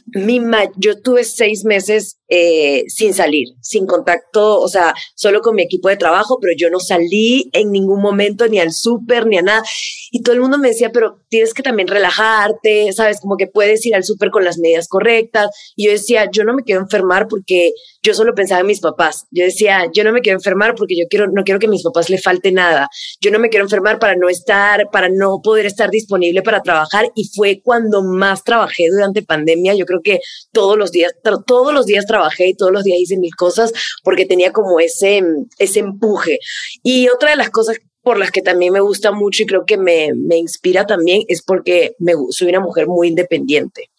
mi 0.06 0.40
yo 0.76 1.00
tuve 1.00 1.24
seis 1.24 1.64
meses 1.64 2.18
eh, 2.36 2.84
sin 2.88 3.14
salir, 3.14 3.50
sin 3.60 3.86
contacto, 3.86 4.58
o 4.58 4.66
sea, 4.66 4.92
solo 5.14 5.40
con 5.40 5.54
mi 5.54 5.62
equipo 5.62 5.88
de 5.88 5.96
trabajo, 5.96 6.38
pero 6.40 6.52
yo 6.58 6.68
no 6.68 6.80
salí 6.80 7.48
en 7.52 7.70
ningún 7.70 8.02
momento 8.02 8.48
ni 8.48 8.58
al 8.58 8.72
súper 8.72 9.28
ni 9.28 9.38
a 9.38 9.42
nada. 9.42 9.62
Y 10.10 10.22
todo 10.22 10.34
el 10.34 10.40
mundo 10.40 10.58
me 10.58 10.68
decía, 10.68 10.90
pero 10.92 11.20
tienes 11.28 11.54
que 11.54 11.62
también 11.62 11.86
relajarte, 11.86 12.92
sabes, 12.92 13.20
como 13.20 13.36
que 13.36 13.46
puedes 13.46 13.86
ir 13.86 13.94
al 13.94 14.02
súper 14.02 14.30
con 14.30 14.42
las 14.44 14.58
medidas 14.58 14.88
correctas. 14.88 15.50
Y 15.76 15.86
yo 15.86 15.92
decía, 15.92 16.28
yo 16.28 16.42
no 16.42 16.54
me 16.54 16.64
quiero 16.64 16.80
enfermar 16.80 17.28
porque 17.28 17.72
yo 18.02 18.14
solo 18.14 18.34
pensaba 18.34 18.62
en 18.62 18.66
mis 18.66 18.80
papás. 18.80 19.26
Yo 19.30 19.44
decía, 19.44 19.88
yo 19.94 20.02
no 20.02 20.12
me 20.12 20.20
quiero 20.20 20.38
enfermar 20.38 20.74
porque 20.74 20.96
yo 20.96 21.06
quiero, 21.08 21.28
no 21.28 21.44
quiero 21.44 21.60
que 21.60 21.66
a 21.66 21.70
mis 21.70 21.84
papás 21.84 22.10
le 22.10 22.18
falte 22.18 22.50
nada. 22.50 22.88
Yo 23.20 23.30
no 23.30 23.38
me 23.38 23.48
quiero 23.48 23.64
enfermar 23.64 24.00
para 24.00 24.16
no 24.16 24.28
estar, 24.28 24.90
para 24.90 25.08
no 25.08 25.40
poder 25.40 25.66
estar 25.66 25.88
disponible 25.88 26.42
para 26.42 26.62
trabajar. 26.62 27.06
Y 27.14 27.30
fue 27.32 27.60
cuando 27.62 28.02
más 28.02 28.42
trabajé 28.42 28.86
durante 28.90 29.22
pandemia. 29.22 29.74
Yo 29.74 29.86
creo 29.86 30.00
que 30.02 30.18
todos 30.52 30.76
los 30.76 30.90
días, 30.90 31.12
todos 31.46 31.72
los 31.72 31.86
días 31.86 32.06
trabajé 32.06 32.23
y 32.38 32.54
todos 32.54 32.72
los 32.72 32.84
días 32.84 32.98
hice 33.00 33.18
mil 33.18 33.34
cosas 33.34 33.72
porque 34.02 34.26
tenía 34.26 34.52
como 34.52 34.80
ese, 34.80 35.22
ese 35.58 35.80
empuje. 35.80 36.38
Y 36.82 37.08
otra 37.08 37.30
de 37.30 37.36
las 37.36 37.50
cosas 37.50 37.78
por 38.02 38.18
las 38.18 38.30
que 38.30 38.42
también 38.42 38.72
me 38.72 38.80
gusta 38.80 39.12
mucho 39.12 39.42
y 39.42 39.46
creo 39.46 39.64
que 39.64 39.78
me, 39.78 40.12
me 40.14 40.36
inspira 40.36 40.86
también 40.86 41.22
es 41.26 41.42
porque 41.42 41.94
me, 41.98 42.12
soy 42.30 42.48
una 42.48 42.60
mujer 42.60 42.86
muy 42.86 43.08
independiente. 43.08 43.90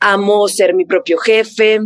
Amo 0.00 0.48
ser 0.48 0.74
mi 0.74 0.84
propio 0.84 1.18
jefe, 1.18 1.78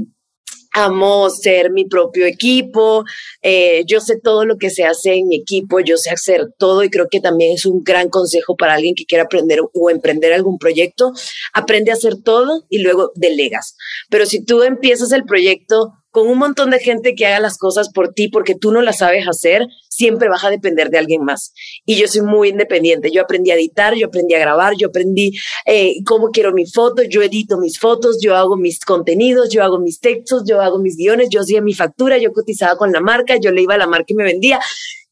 amo 0.85 1.31
ser 1.31 1.71
mi 1.71 1.85
propio 1.87 2.27
equipo, 2.27 3.05
eh, 3.43 3.83
yo 3.87 4.01
sé 4.01 4.19
todo 4.23 4.45
lo 4.45 4.57
que 4.57 4.71
se 4.71 4.85
hace 4.85 5.15
en 5.15 5.29
mi 5.29 5.37
equipo, 5.37 5.81
yo 5.81 5.97
sé 5.97 6.11
hacer 6.11 6.49
todo 6.59 6.83
y 6.83 6.91
creo 6.91 7.09
que 7.11 7.21
también 7.21 7.55
es 7.55 7.67
un 7.67 7.83
gran 7.83 8.09
consejo 8.09 8.57
para 8.57 8.75
alguien 8.75 8.95
que 8.95 9.05
quiera 9.05 9.25
aprender 9.25 9.61
o 9.73 9.91
emprender 9.91 10.33
algún 10.33 10.59
proyecto, 10.59 11.13
aprende 11.53 11.91
a 11.91 11.95
hacer 11.95 12.23
todo 12.23 12.65
y 12.69 12.79
luego 12.79 13.13
delegas. 13.15 13.77
Pero 14.11 14.27
si 14.27 14.45
tú 14.45 14.63
empiezas 14.63 15.13
el 15.13 15.25
proyecto 15.25 15.98
con 16.11 16.29
un 16.29 16.39
montón 16.39 16.71
de 16.71 16.79
gente 16.79 17.15
que 17.15 17.27
haga 17.27 17.41
las 17.41 17.59
cosas 17.59 17.91
por 17.91 18.13
ti 18.13 18.29
porque 18.29 18.55
tú 18.55 18.73
no 18.73 18.83
las 18.83 18.99
sabes 18.99 19.27
hacer, 19.29 19.67
siempre 19.89 20.29
vas 20.29 20.45
a 20.45 20.51
depender 20.51 20.91
de 20.91 20.99
alguien 20.99 21.25
más. 21.25 21.53
Y 21.85 21.97
yo 21.97 22.07
soy 22.09 22.23
muy 22.23 22.49
independiente. 22.49 23.11
Yo 23.11 23.23
aprendí 23.23 23.51
a 23.51 23.57
editar, 23.57 23.95
yo 23.95 24.07
aprendí 24.07 24.35
a 24.35 24.39
grabar, 24.39 24.75
yo 24.77 24.89
aprendí 24.89 25.33
eh, 25.67 25.95
cómo 26.07 26.29
quiero 26.31 26.53
mi 26.53 26.67
foto, 26.67 27.03
yo 27.03 27.23
edito 27.23 27.59
mis 27.59 27.79
fotos, 27.79 28.19
yo 28.23 28.37
hago 28.37 28.57
mis 28.57 28.81
contenidos, 28.81 29.51
yo 29.51 29.63
hago 29.63 29.79
mis 29.79 30.01
textos, 30.01 30.45
yo 30.47 30.61
hago 30.61 30.79
mis 30.79 30.97
guiones, 30.97 31.29
yo 31.31 31.41
hacía 31.41 31.61
mi 31.61 31.75
factura, 31.75 32.19
yo 32.19 32.33
cotizaba 32.33 32.77
con 32.77 32.93
la 32.93 33.01
marca, 33.01 33.37
yo 33.37 33.51
le 33.51 33.63
iba 33.63 33.75
a 33.75 33.79
la 33.79 33.87
marca 33.87 34.07
y 34.09 34.15
me 34.15 34.25
vendía. 34.25 34.61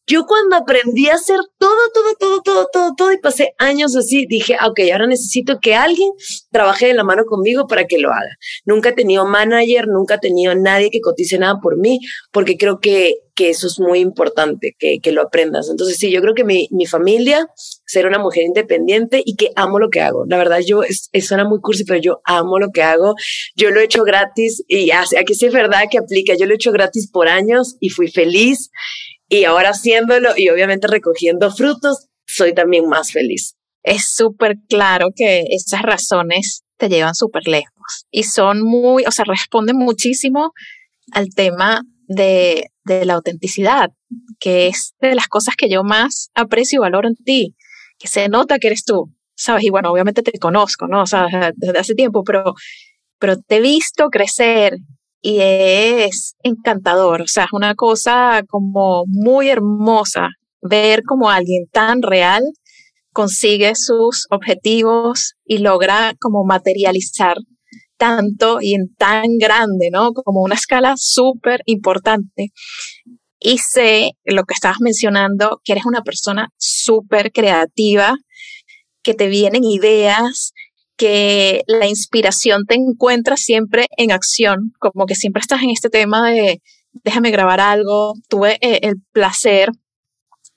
Yo 0.08 0.24
cuando 0.24 0.56
aprendí 0.56 1.08
a 1.08 1.14
hacer 1.14 1.40
todo, 1.58 1.90
todo, 1.92 2.14
todo, 2.18 2.42
todo, 2.42 2.68
todo, 2.72 2.94
todo 2.96 3.12
y 3.12 3.18
pasé 3.18 3.54
años 3.58 3.96
así, 3.96 4.26
dije, 4.26 4.56
ah, 4.58 4.68
ok, 4.68 4.80
ahora 4.92 5.08
necesito 5.08 5.58
que 5.60 5.74
alguien 5.74 6.10
trabaje 6.52 6.86
de 6.86 6.94
la 6.94 7.02
mano 7.02 7.24
conmigo 7.24 7.66
para 7.66 7.86
que 7.86 7.98
lo 7.98 8.10
haga. 8.10 8.36
Nunca 8.64 8.90
he 8.90 8.92
tenido 8.92 9.26
manager, 9.26 9.88
nunca 9.88 10.14
he 10.14 10.18
tenido 10.18 10.54
nadie 10.54 10.90
que 10.90 11.00
cotice 11.00 11.38
nada 11.38 11.58
por 11.60 11.76
mí, 11.76 11.98
porque 12.30 12.56
creo 12.56 12.78
que, 12.78 13.16
que 13.34 13.50
eso 13.50 13.66
es 13.66 13.80
muy 13.80 13.98
importante, 13.98 14.76
que, 14.78 15.00
que 15.00 15.10
lo 15.10 15.22
aprendas. 15.22 15.68
Entonces, 15.68 15.96
sí, 15.96 16.12
yo 16.12 16.20
creo 16.20 16.34
que 16.34 16.44
mi, 16.44 16.68
mi 16.70 16.86
familia, 16.86 17.48
ser 17.84 18.06
una 18.06 18.20
mujer 18.20 18.44
independiente 18.44 19.22
y 19.24 19.34
que 19.34 19.50
amo 19.56 19.80
lo 19.80 19.90
que 19.90 20.02
hago. 20.02 20.24
La 20.28 20.36
verdad, 20.36 20.60
yo, 20.64 20.84
es, 20.84 21.10
suena 21.20 21.44
muy 21.44 21.60
cursi, 21.60 21.84
pero 21.84 22.00
yo 22.00 22.20
amo 22.24 22.60
lo 22.60 22.70
que 22.70 22.82
hago. 22.82 23.14
Yo 23.56 23.70
lo 23.70 23.80
he 23.80 23.84
hecho 23.84 24.04
gratis 24.04 24.62
y 24.68 24.90
aquí 24.92 25.34
sí 25.34 25.46
es 25.46 25.52
verdad 25.52 25.84
que 25.90 25.98
aplica. 25.98 26.34
Yo 26.38 26.46
lo 26.46 26.52
he 26.52 26.56
hecho 26.56 26.70
gratis 26.70 27.10
por 27.10 27.28
años 27.28 27.76
y 27.80 27.90
fui 27.90 28.08
feliz 28.08 28.70
y 29.28 29.44
ahora 29.44 29.70
haciéndolo 29.70 30.30
y 30.36 30.48
obviamente 30.48 30.86
recogiendo 30.86 31.50
frutos, 31.50 32.06
soy 32.26 32.54
también 32.54 32.88
más 32.88 33.12
feliz. 33.12 33.56
Es 33.82 34.14
súper 34.14 34.56
claro 34.68 35.10
que 35.14 35.44
esas 35.50 35.82
razones 35.82 36.64
te 36.76 36.88
llevan 36.88 37.14
súper 37.14 37.46
lejos 37.46 38.06
y 38.10 38.24
son 38.24 38.62
muy, 38.62 39.04
o 39.06 39.10
sea, 39.10 39.24
responden 39.24 39.76
muchísimo 39.76 40.52
al 41.12 41.28
tema 41.34 41.82
de, 42.08 42.66
de 42.84 43.04
la 43.04 43.14
autenticidad, 43.14 43.90
que 44.38 44.68
es 44.68 44.94
de 45.00 45.14
las 45.14 45.28
cosas 45.28 45.56
que 45.56 45.68
yo 45.68 45.84
más 45.84 46.30
aprecio 46.34 46.78
y 46.78 46.80
valoro 46.80 47.08
en 47.08 47.16
ti, 47.16 47.56
que 47.98 48.08
se 48.08 48.28
nota 48.28 48.58
que 48.58 48.68
eres 48.68 48.84
tú, 48.84 49.12
¿sabes? 49.34 49.64
Y 49.64 49.70
bueno, 49.70 49.90
obviamente 49.90 50.22
te 50.22 50.38
conozco, 50.38 50.86
¿no? 50.88 51.02
O 51.02 51.06
sea, 51.06 51.26
desde 51.54 51.78
hace 51.78 51.94
tiempo, 51.94 52.22
pero, 52.24 52.54
pero 53.18 53.40
te 53.40 53.56
he 53.56 53.60
visto 53.60 54.08
crecer 54.08 54.78
y 55.28 55.40
es 55.40 56.36
encantador, 56.44 57.22
o 57.22 57.26
sea, 57.26 57.46
es 57.46 57.52
una 57.52 57.74
cosa 57.74 58.44
como 58.46 59.02
muy 59.08 59.48
hermosa 59.48 60.28
ver 60.62 61.02
como 61.02 61.30
alguien 61.30 61.64
tan 61.72 62.02
real 62.02 62.44
consigue 63.12 63.74
sus 63.74 64.28
objetivos 64.30 65.34
y 65.44 65.58
logra 65.58 66.14
como 66.20 66.44
materializar 66.44 67.38
tanto 67.96 68.58
y 68.60 68.74
en 68.74 68.94
tan 68.96 69.36
grande, 69.38 69.88
¿no? 69.90 70.12
Como 70.12 70.42
una 70.42 70.54
escala 70.54 70.94
súper 70.96 71.60
importante. 71.64 72.52
Y 73.40 73.58
sé 73.58 74.12
lo 74.24 74.44
que 74.44 74.54
estabas 74.54 74.78
mencionando, 74.80 75.60
que 75.64 75.72
eres 75.72 75.86
una 75.86 76.02
persona 76.02 76.50
súper 76.56 77.32
creativa, 77.32 78.14
que 79.02 79.14
te 79.14 79.26
vienen 79.26 79.64
ideas, 79.64 80.52
que 80.96 81.62
la 81.66 81.86
inspiración 81.86 82.64
te 82.66 82.74
encuentra 82.74 83.36
siempre 83.36 83.86
en 83.96 84.12
acción, 84.12 84.72
como 84.78 85.06
que 85.06 85.14
siempre 85.14 85.40
estás 85.40 85.62
en 85.62 85.70
este 85.70 85.90
tema 85.90 86.30
de 86.30 86.60
déjame 87.04 87.30
grabar 87.30 87.60
algo. 87.60 88.14
Tuve 88.28 88.58
eh, 88.60 88.80
el 88.82 88.96
placer 89.12 89.70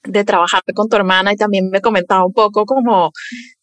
de 0.04 0.24
trabajar 0.24 0.62
con 0.74 0.88
tu 0.88 0.96
hermana 0.96 1.34
y 1.34 1.36
también 1.36 1.70
me 1.70 1.82
comentaba 1.82 2.26
un 2.26 2.34
poco 2.34 2.66
como 2.66 3.12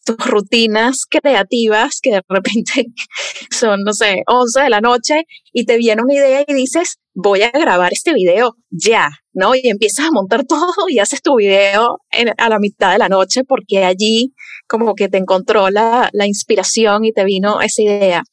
tus 0.05 0.17
rutinas 0.17 1.05
creativas 1.09 1.99
que 2.01 2.11
de 2.11 2.21
repente 2.29 2.85
son, 3.51 3.83
no 3.83 3.93
sé, 3.93 4.23
11 4.27 4.61
de 4.61 4.69
la 4.69 4.81
noche 4.81 5.23
y 5.51 5.65
te 5.65 5.77
viene 5.77 6.03
una 6.03 6.13
idea 6.13 6.45
y 6.47 6.53
dices, 6.53 6.97
voy 7.15 7.41
a 7.41 7.49
grabar 7.49 7.91
este 7.91 8.13
video 8.13 8.55
ya, 8.69 9.09
¿no? 9.37 9.53
Y 9.55 9.61
empiezas 9.69 10.07
a 10.07 10.11
montar 10.11 10.45
todo 10.45 10.89
y 10.89 10.99
haces 10.99 11.21
tu 11.21 11.35
video 11.35 11.99
a 12.37 12.49
la 12.49 12.59
mitad 12.59 12.91
de 12.91 12.97
la 12.97 13.07
noche 13.07 13.43
porque 13.43 13.83
allí 13.85 14.33
como 14.67 14.95
que 14.95 15.07
te 15.07 15.17
encontró 15.17 15.69
la, 15.69 16.09
la 16.11 16.25
inspiración 16.25 17.05
y 17.05 17.13
te 17.13 17.23
vino 17.23 17.61
esa 17.61 17.83
idea. 17.83 18.23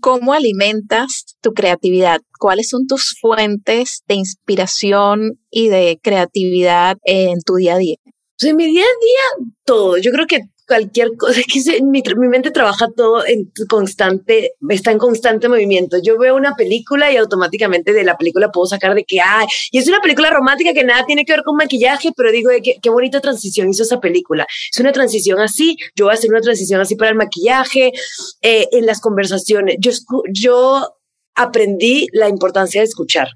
¿Cómo 0.00 0.34
alimentas 0.34 1.36
tu 1.40 1.52
creatividad? 1.52 2.20
¿Cuáles 2.38 2.68
son 2.68 2.86
tus 2.86 3.16
fuentes 3.20 4.02
de 4.06 4.16
inspiración 4.16 5.38
y 5.50 5.68
de 5.68 5.98
creatividad 6.02 6.98
en 7.04 7.40
tu 7.40 7.54
día 7.54 7.74
a 7.74 7.78
día? 7.78 7.96
Pues 8.38 8.50
en 8.50 8.56
mi 8.56 8.66
día 8.66 8.82
a 8.82 8.84
día, 8.84 9.52
todo. 9.64 9.96
Yo 9.98 10.10
creo 10.10 10.26
que 10.26 10.40
cualquier 10.72 11.16
cosa, 11.18 11.40
es 11.46 11.46
que 11.46 11.82
mi, 11.82 12.02
mi, 12.16 12.28
mente 12.28 12.50
trabaja 12.50 12.88
todo 12.96 13.26
en 13.26 13.52
constante, 13.68 14.54
está 14.70 14.90
en 14.90 14.98
constante 14.98 15.48
movimiento. 15.48 15.98
Yo 16.02 16.18
veo 16.18 16.34
una 16.34 16.54
película 16.54 17.12
y 17.12 17.16
automáticamente 17.16 17.92
de 17.92 18.04
la 18.04 18.16
película 18.16 18.50
puedo 18.50 18.66
sacar 18.66 18.94
de 18.94 19.04
que, 19.04 19.20
ay, 19.20 19.46
y 19.70 19.78
es 19.78 19.88
una 19.88 20.00
película 20.00 20.30
romántica 20.30 20.72
que 20.72 20.84
nada 20.84 21.04
tiene 21.04 21.24
que 21.24 21.32
ver 21.32 21.42
con 21.42 21.56
maquillaje, 21.56 22.10
pero 22.16 22.32
digo, 22.32 22.50
qué, 22.62 22.76
qué 22.82 22.90
bonita 22.90 23.20
transición 23.20 23.68
hizo 23.68 23.82
esa 23.82 24.00
película. 24.00 24.46
Es 24.72 24.80
una 24.80 24.92
transición 24.92 25.40
así, 25.40 25.76
yo 25.94 26.06
voy 26.06 26.12
a 26.12 26.14
hacer 26.14 26.30
una 26.30 26.40
transición 26.40 26.80
así 26.80 26.96
para 26.96 27.10
el 27.10 27.16
maquillaje, 27.16 27.92
eh, 28.40 28.68
en 28.72 28.86
las 28.86 29.00
conversaciones. 29.00 29.76
Yo, 29.78 29.90
yo 30.32 30.96
aprendí 31.34 32.06
la 32.12 32.28
importancia 32.28 32.80
de 32.80 32.86
escuchar, 32.86 33.28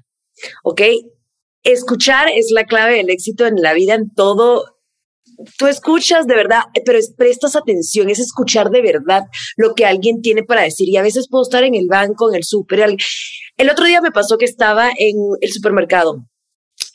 ¿ok? 0.63 0.81
Escuchar 1.63 2.29
es 2.33 2.51
la 2.51 2.65
clave 2.65 2.95
del 2.95 3.09
éxito 3.09 3.45
en 3.45 3.61
la 3.61 3.73
vida, 3.73 3.93
en 3.93 4.09
todo, 4.13 4.76
tú 5.57 5.67
escuchas 5.67 6.27
de 6.27 6.35
verdad, 6.35 6.61
pero 6.85 6.99
prestas 7.15 7.55
atención, 7.55 8.09
es 8.09 8.19
escuchar 8.19 8.69
de 8.69 8.81
verdad 8.81 9.23
lo 9.55 9.73
que 9.73 9.85
alguien 9.85 10.21
tiene 10.21 10.43
para 10.43 10.63
decir. 10.63 10.89
Y 10.89 10.97
a 10.97 11.01
veces 11.01 11.27
puedo 11.29 11.43
estar 11.43 11.63
en 11.63 11.75
el 11.75 11.87
banco, 11.87 12.29
en 12.29 12.35
el 12.35 12.43
súper. 12.43 12.97
El 13.57 13.69
otro 13.69 13.85
día 13.85 14.01
me 14.01 14.11
pasó 14.11 14.37
que 14.37 14.45
estaba 14.45 14.89
en 14.97 15.15
el 15.41 15.51
supermercado 15.51 16.25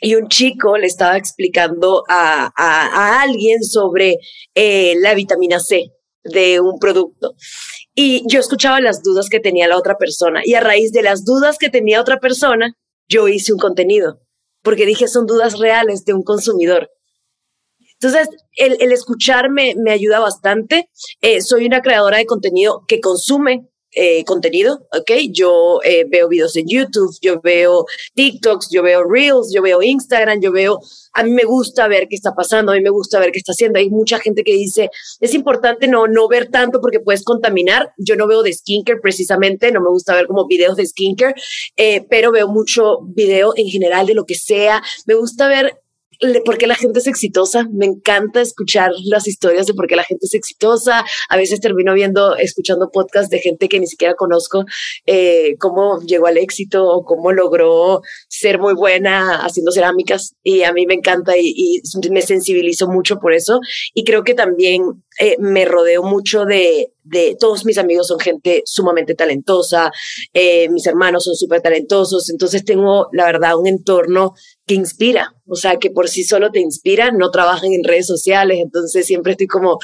y 0.00 0.14
un 0.16 0.28
chico 0.28 0.76
le 0.76 0.86
estaba 0.86 1.16
explicando 1.16 2.04
a, 2.08 2.52
a, 2.56 3.22
alguien 3.22 3.62
sobre 3.62 4.16
eh, 4.54 4.94
la 5.00 5.14
vitamina 5.14 5.60
C 5.60 5.92
de 6.24 6.60
un 6.60 6.78
producto. 6.78 7.34
Y 7.94 8.22
yo 8.28 8.40
escuchaba 8.40 8.80
las 8.80 9.02
dudas 9.02 9.28
que 9.28 9.40
tenía 9.40 9.68
la 9.68 9.76
otra 9.76 9.96
persona 9.96 10.40
y 10.44 10.54
a 10.54 10.60
raíz 10.60 10.92
de 10.92 11.02
las 11.02 11.24
dudas 11.24 11.58
que 11.58 11.68
tenía 11.68 12.00
otra 12.00 12.18
persona, 12.18 12.74
yo 13.08 13.28
hice 13.28 13.52
un 13.52 13.58
contenido, 13.58 14.20
porque 14.62 14.86
dije 14.86 15.08
son 15.08 15.26
dudas 15.26 15.58
reales 15.58 16.04
de 16.04 16.14
un 16.14 16.22
consumidor. 16.22 16.90
Entonces, 18.02 18.28
el, 18.56 18.76
el 18.80 18.92
escucharme 18.92 19.74
me 19.76 19.92
ayuda 19.92 20.18
bastante. 20.18 20.88
Eh, 21.20 21.40
soy 21.40 21.66
una 21.66 21.82
creadora 21.82 22.18
de 22.18 22.26
contenido 22.26 22.84
que 22.88 23.00
consume 23.00 23.68
eh, 23.94 24.24
contenido, 24.24 24.86
¿ok? 24.98 25.10
Yo 25.30 25.80
eh, 25.84 26.06
veo 26.08 26.26
videos 26.26 26.56
en 26.56 26.66
YouTube, 26.66 27.14
yo 27.20 27.42
veo 27.42 27.84
TikToks, 28.14 28.70
yo 28.70 28.82
veo 28.82 29.04
Reels, 29.04 29.52
yo 29.54 29.60
veo 29.60 29.82
Instagram, 29.82 30.40
yo 30.40 30.50
veo, 30.50 30.80
a 31.12 31.22
mí 31.22 31.30
me 31.30 31.44
gusta 31.44 31.88
ver 31.88 32.08
qué 32.08 32.16
está 32.16 32.32
pasando, 32.34 32.72
a 32.72 32.74
mí 32.74 32.80
me 32.80 32.88
gusta 32.88 33.20
ver 33.20 33.32
qué 33.32 33.38
está 33.38 33.52
haciendo. 33.52 33.78
Hay 33.78 33.90
mucha 33.90 34.18
gente 34.18 34.44
que 34.44 34.54
dice, 34.54 34.88
es 35.20 35.34
importante 35.34 35.88
no, 35.88 36.06
no 36.06 36.26
ver 36.26 36.48
tanto 36.48 36.80
porque 36.80 37.00
puedes 37.00 37.22
contaminar. 37.22 37.92
Yo 37.98 38.16
no 38.16 38.26
veo 38.26 38.42
de 38.42 38.54
skincare 38.54 38.98
precisamente, 38.98 39.70
no 39.72 39.82
me 39.82 39.90
gusta 39.90 40.14
ver 40.14 40.26
como 40.26 40.46
videos 40.46 40.76
de 40.76 40.86
skincare, 40.86 41.34
eh, 41.76 42.06
pero 42.08 42.32
veo 42.32 42.48
mucho 42.48 43.00
video 43.14 43.52
en 43.56 43.66
general 43.66 44.06
de 44.06 44.14
lo 44.14 44.24
que 44.24 44.36
sea. 44.36 44.82
Me 45.04 45.14
gusta 45.14 45.48
ver 45.48 45.81
por 46.44 46.58
qué 46.58 46.66
la 46.66 46.74
gente 46.74 46.98
es 46.98 47.06
exitosa. 47.06 47.68
Me 47.72 47.86
encanta 47.86 48.40
escuchar 48.40 48.90
las 49.04 49.26
historias 49.26 49.66
de 49.66 49.74
por 49.74 49.86
qué 49.86 49.96
la 49.96 50.04
gente 50.04 50.26
es 50.26 50.34
exitosa. 50.34 51.04
A 51.28 51.36
veces 51.36 51.60
termino 51.60 51.94
viendo, 51.94 52.36
escuchando 52.36 52.90
podcasts 52.90 53.30
de 53.30 53.40
gente 53.40 53.68
que 53.68 53.80
ni 53.80 53.86
siquiera 53.86 54.14
conozco, 54.14 54.64
eh, 55.06 55.56
cómo 55.58 56.00
llegó 56.00 56.26
al 56.26 56.38
éxito 56.38 56.84
o 56.84 57.04
cómo 57.04 57.32
logró 57.32 58.02
ser 58.28 58.58
muy 58.58 58.74
buena 58.74 59.44
haciendo 59.44 59.72
cerámicas. 59.72 60.34
Y 60.42 60.62
a 60.62 60.72
mí 60.72 60.86
me 60.86 60.94
encanta 60.94 61.36
y, 61.36 61.80
me 62.10 62.22
sensibilizo 62.22 62.88
mucho 62.88 63.18
por 63.18 63.32
eso. 63.32 63.60
Y 63.94 64.04
creo 64.04 64.24
que 64.24 64.34
también 64.34 64.82
eh, 65.18 65.36
me 65.38 65.64
rodeo 65.64 66.02
mucho 66.02 66.44
de, 66.44 66.92
de, 67.04 67.36
todos 67.38 67.64
mis 67.64 67.78
amigos 67.78 68.08
son 68.08 68.18
gente 68.18 68.62
sumamente 68.64 69.14
talentosa, 69.14 69.90
eh, 70.32 70.68
mis 70.68 70.86
hermanos 70.86 71.24
son 71.24 71.34
súper 71.34 71.60
talentosos, 71.60 72.30
entonces 72.30 72.64
tengo, 72.64 73.08
la 73.12 73.26
verdad, 73.26 73.58
un 73.58 73.66
entorno 73.66 74.34
que 74.66 74.74
inspira, 74.74 75.34
o 75.46 75.56
sea, 75.56 75.76
que 75.76 75.90
por 75.90 76.08
sí 76.08 76.24
solo 76.24 76.50
te 76.50 76.60
inspira, 76.60 77.10
no 77.10 77.30
trabajan 77.30 77.72
en 77.72 77.84
redes 77.84 78.06
sociales, 78.06 78.58
entonces 78.60 79.06
siempre 79.06 79.32
estoy 79.32 79.46
como 79.46 79.78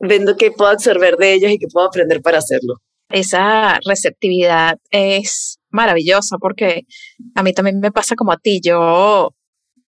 viendo 0.00 0.36
que 0.36 0.50
puedo 0.50 0.70
absorber 0.70 1.16
de 1.16 1.34
ellos 1.34 1.52
y 1.52 1.58
que 1.58 1.68
puedo 1.72 1.86
aprender 1.86 2.20
para 2.22 2.38
hacerlo. 2.38 2.74
Esa 3.08 3.78
receptividad 3.84 4.78
es 4.90 5.58
maravillosa 5.70 6.38
porque 6.38 6.86
a 7.34 7.42
mí 7.42 7.52
también 7.52 7.80
me 7.80 7.92
pasa 7.92 8.14
como 8.14 8.32
a 8.32 8.38
ti, 8.38 8.60
yo, 8.62 9.34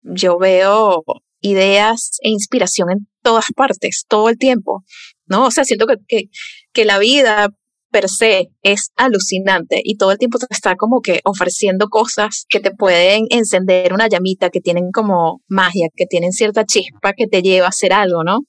yo 0.02 0.38
veo 0.38 1.02
ideas 1.40 2.18
e 2.22 2.30
inspiración 2.30 2.90
en 2.90 3.08
todas 3.22 3.52
partes, 3.54 4.04
todo 4.08 4.28
el 4.28 4.38
tiempo, 4.38 4.84
¿no? 5.26 5.46
O 5.46 5.50
sea, 5.50 5.64
siento 5.64 5.86
que, 5.86 6.28
que, 6.72 6.84
la 6.84 6.98
vida 6.98 7.50
per 7.90 8.08
se 8.08 8.48
es 8.62 8.90
alucinante 8.96 9.80
y 9.82 9.96
todo 9.96 10.12
el 10.12 10.18
tiempo 10.18 10.38
te 10.38 10.46
está 10.50 10.76
como 10.76 11.00
que 11.00 11.20
ofreciendo 11.24 11.88
cosas 11.88 12.44
que 12.48 12.60
te 12.60 12.70
pueden 12.70 13.26
encender 13.30 13.92
una 13.92 14.08
llamita, 14.08 14.50
que 14.50 14.60
tienen 14.60 14.90
como 14.92 15.42
magia, 15.48 15.88
que 15.94 16.06
tienen 16.06 16.32
cierta 16.32 16.64
chispa 16.64 17.12
que 17.12 17.26
te 17.26 17.42
lleva 17.42 17.66
a 17.66 17.70
hacer 17.70 17.92
algo, 17.92 18.24
¿no? 18.24 18.40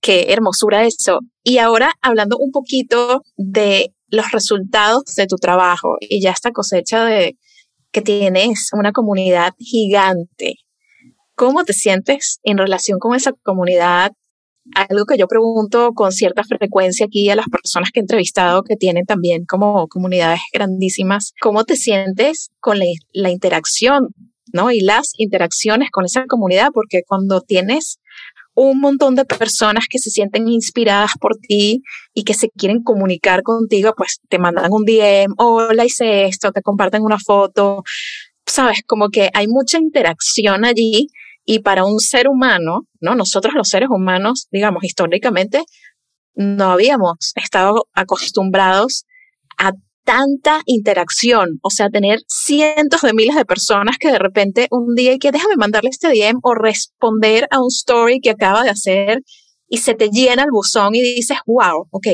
Qué 0.00 0.26
hermosura 0.28 0.84
eso. 0.84 1.20
Y 1.42 1.58
ahora 1.58 1.92
hablando 2.02 2.36
un 2.38 2.50
poquito 2.52 3.22
de 3.36 3.92
los 4.08 4.30
resultados 4.30 5.04
de 5.16 5.26
tu 5.26 5.36
trabajo 5.36 5.96
y 6.00 6.20
ya 6.20 6.30
esta 6.30 6.52
cosecha 6.52 7.04
de 7.04 7.36
que 7.90 8.02
tienes 8.02 8.68
una 8.72 8.92
comunidad 8.92 9.54
gigante 9.58 10.56
¿Cómo 11.36 11.64
te 11.64 11.74
sientes 11.74 12.40
en 12.44 12.56
relación 12.56 12.98
con 12.98 13.14
esa 13.14 13.30
comunidad? 13.42 14.12
Algo 14.74 15.04
que 15.06 15.16
yo 15.16 15.26
pregunto 15.26 15.92
con 15.94 16.12
cierta 16.12 16.42
frecuencia 16.44 17.06
aquí 17.06 17.30
a 17.30 17.36
las 17.36 17.46
personas 17.46 17.90
que 17.92 18.00
he 18.00 18.02
entrevistado 18.02 18.62
que 18.62 18.76
tienen 18.76 19.04
también 19.06 19.44
como 19.46 19.86
comunidades 19.88 20.40
grandísimas, 20.52 21.32
¿cómo 21.40 21.64
te 21.64 21.76
sientes 21.76 22.50
con 22.60 22.78
la, 22.78 23.30
interacción, 23.30 24.08
¿no? 24.52 24.70
Y 24.70 24.80
las 24.80 25.12
interacciones 25.18 25.90
con 25.90 26.04
esa 26.04 26.26
comunidad, 26.26 26.68
porque 26.74 27.02
cuando 27.06 27.40
tienes 27.40 27.98
un 28.54 28.80
montón 28.80 29.14
de 29.14 29.24
personas 29.24 29.86
que 29.88 29.98
se 29.98 30.10
sienten 30.10 30.48
inspiradas 30.48 31.12
por 31.20 31.36
ti 31.36 31.82
y 32.14 32.24
que 32.24 32.34
se 32.34 32.48
quieren 32.50 32.82
comunicar 32.82 33.42
contigo, 33.42 33.92
pues 33.96 34.20
te 34.28 34.38
mandan 34.38 34.72
un 34.72 34.84
DM, 34.84 35.34
hola, 35.36 35.84
hice 35.84 36.24
esto, 36.24 36.52
te 36.52 36.62
comparten 36.62 37.02
una 37.02 37.18
foto, 37.18 37.82
sabes, 38.46 38.80
como 38.86 39.10
que 39.10 39.30
hay 39.34 39.46
mucha 39.46 39.78
interacción 39.78 40.64
allí 40.64 41.08
y 41.46 41.60
para 41.60 41.84
un 41.84 42.00
ser 42.00 42.28
humano, 42.28 42.82
¿no? 43.00 43.14
Nosotros 43.14 43.54
los 43.54 43.68
seres 43.68 43.88
humanos, 43.88 44.48
digamos, 44.50 44.84
históricamente, 44.84 45.64
no 46.34 46.72
habíamos 46.72 47.32
estado 47.36 47.86
acostumbrados 47.94 49.06
a 49.56 49.72
tanta 50.04 50.60
interacción, 50.66 51.58
o 51.62 51.70
sea, 51.70 51.88
tener 51.88 52.20
cientos 52.28 53.02
de 53.02 53.14
miles 53.14 53.36
de 53.36 53.44
personas 53.44 53.96
que 53.98 54.10
de 54.10 54.18
repente 54.18 54.68
un 54.70 54.94
día 54.94 55.12
y 55.12 55.18
que 55.18 55.32
déjame 55.32 55.56
mandarle 55.56 55.90
este 55.90 56.08
DM 56.08 56.38
o 56.42 56.54
responder 56.54 57.48
a 57.50 57.60
un 57.60 57.68
story 57.68 58.20
que 58.20 58.30
acaba 58.30 58.62
de 58.62 58.70
hacer 58.70 59.22
y 59.68 59.78
se 59.78 59.94
te 59.94 60.08
llena 60.08 60.42
el 60.42 60.50
buzón 60.52 60.94
y 60.94 61.00
dices, 61.00 61.38
wow, 61.46 61.88
ok, 61.90 62.06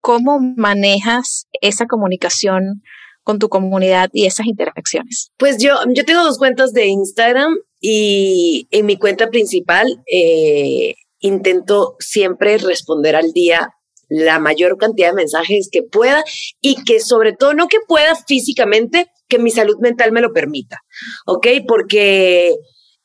¿cómo 0.00 0.40
manejas 0.56 1.46
esa 1.60 1.86
comunicación 1.86 2.82
con 3.28 3.38
tu 3.38 3.50
comunidad 3.50 4.08
y 4.14 4.24
esas 4.24 4.46
interacciones? 4.46 5.32
Pues 5.36 5.58
yo, 5.58 5.74
yo 5.94 6.06
tengo 6.06 6.24
dos 6.24 6.38
cuentas 6.38 6.72
de 6.72 6.86
Instagram 6.86 7.54
y 7.78 8.66
en 8.70 8.86
mi 8.86 8.96
cuenta 8.96 9.28
principal 9.28 10.02
eh, 10.10 10.94
intento 11.18 11.96
siempre 11.98 12.56
responder 12.56 13.16
al 13.16 13.32
día 13.32 13.68
la 14.08 14.38
mayor 14.38 14.78
cantidad 14.78 15.10
de 15.10 15.16
mensajes 15.16 15.68
que 15.70 15.82
pueda 15.82 16.24
y 16.62 16.82
que 16.84 17.00
sobre 17.00 17.34
todo, 17.34 17.52
no 17.52 17.68
que 17.68 17.76
pueda 17.86 18.16
físicamente, 18.16 19.08
que 19.28 19.38
mi 19.38 19.50
salud 19.50 19.76
mental 19.78 20.10
me 20.10 20.22
lo 20.22 20.32
permita, 20.32 20.78
¿ok? 21.26 21.48
Porque 21.66 22.56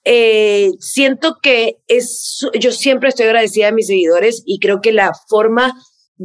eh, 0.06 0.72
siento 0.80 1.36
que 1.44 1.80
es, 1.90 2.48
yo 2.58 2.72
siempre 2.72 3.10
estoy 3.10 3.26
agradecida 3.26 3.68
a 3.68 3.74
mis 3.74 3.88
seguidores 3.88 4.42
y 4.46 4.60
creo 4.60 4.80
que 4.80 4.94
la 4.94 5.12
forma 5.28 5.76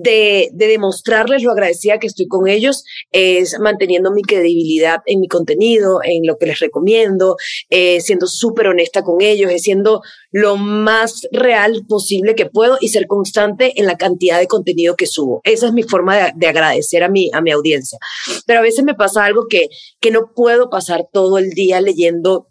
de, 0.02 0.50
demostrarles 0.52 1.42
lo 1.42 1.52
agradecida 1.52 1.98
que 1.98 2.06
estoy 2.06 2.26
con 2.26 2.48
ellos 2.48 2.84
es 3.10 3.58
manteniendo 3.58 4.12
mi 4.12 4.22
credibilidad 4.22 5.00
en 5.06 5.20
mi 5.20 5.28
contenido, 5.28 6.00
en 6.02 6.26
lo 6.26 6.36
que 6.36 6.46
les 6.46 6.58
recomiendo, 6.58 7.36
eh, 7.70 8.00
siendo 8.00 8.26
súper 8.26 8.68
honesta 8.68 9.02
con 9.02 9.20
ellos, 9.20 9.50
siendo 9.60 10.02
lo 10.30 10.56
más 10.56 11.26
real 11.32 11.84
posible 11.88 12.34
que 12.34 12.46
puedo 12.46 12.78
y 12.80 12.88
ser 12.88 13.06
constante 13.06 13.72
en 13.76 13.86
la 13.86 13.96
cantidad 13.96 14.38
de 14.38 14.46
contenido 14.46 14.96
que 14.96 15.06
subo. 15.06 15.40
Esa 15.44 15.66
es 15.66 15.72
mi 15.72 15.82
forma 15.82 16.32
de, 16.34 16.46
agradecer 16.46 17.02
a 17.02 17.08
mi, 17.08 17.30
a 17.32 17.40
mi 17.40 17.50
audiencia. 17.50 17.98
Pero 18.46 18.60
a 18.60 18.62
veces 18.62 18.84
me 18.84 18.94
pasa 18.94 19.24
algo 19.24 19.46
que, 19.48 19.68
que 20.00 20.10
no 20.10 20.32
puedo 20.34 20.70
pasar 20.70 21.06
todo 21.12 21.38
el 21.38 21.50
día 21.50 21.80
leyendo 21.80 22.48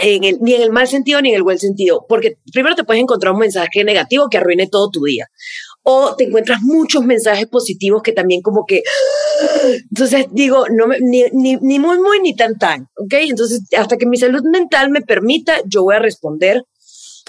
en 0.00 0.24
el, 0.24 0.38
ni 0.40 0.54
en 0.54 0.62
el 0.62 0.70
mal 0.70 0.86
sentido 0.88 1.20
ni 1.20 1.30
en 1.30 1.36
el 1.36 1.42
buen 1.42 1.58
sentido, 1.58 2.06
porque 2.08 2.38
primero 2.52 2.74
te 2.74 2.84
puedes 2.84 3.02
encontrar 3.02 3.32
un 3.32 3.40
mensaje 3.40 3.84
negativo 3.84 4.28
que 4.30 4.38
arruine 4.38 4.68
todo 4.68 4.90
tu 4.90 5.04
día 5.04 5.26
o 5.90 6.14
te 6.14 6.24
encuentras 6.24 6.60
muchos 6.60 7.02
mensajes 7.02 7.46
positivos 7.46 8.02
que 8.02 8.12
también 8.12 8.42
como 8.42 8.66
que, 8.66 8.82
entonces 9.88 10.26
digo, 10.32 10.66
no 10.68 10.86
ni, 11.00 11.24
ni, 11.32 11.78
muy, 11.78 11.98
muy, 11.98 12.20
ni 12.20 12.36
tan, 12.36 12.58
tan, 12.58 12.82
¿ok? 12.96 13.14
Entonces, 13.20 13.62
hasta 13.74 13.96
que 13.96 14.04
mi 14.04 14.18
salud 14.18 14.42
mental 14.52 14.90
me 14.90 15.00
permita, 15.00 15.62
yo 15.64 15.84
voy 15.84 15.94
a 15.94 15.98
responder 15.98 16.62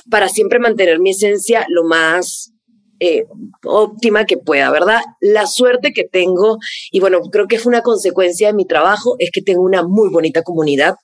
para 0.10 0.28
siempre 0.28 0.60
mantener 0.60 1.00
mi 1.00 1.12
esencia 1.12 1.66
lo 1.70 1.86
más 1.86 2.52
eh, 3.00 3.26
óptima 3.64 4.26
que 4.26 4.38
pueda, 4.38 4.70
¿verdad? 4.72 5.02
La 5.22 5.48
suerte 5.48 5.94
que 5.94 6.04
tengo, 6.04 6.58
y 6.92 7.00
bueno, 7.00 7.22
creo 7.32 7.48
que 7.48 7.56
es 7.56 7.66
una 7.66 7.82
consecuencia 7.82 8.48
de 8.48 8.54
mi 8.54 8.66
trabajo, 8.66 9.16
es 9.20 9.32
que 9.32 9.42
tengo 9.42 9.62
una 9.62 9.84
muy 9.84 10.10
bonita 10.10 10.44
comunidad. 10.44 10.96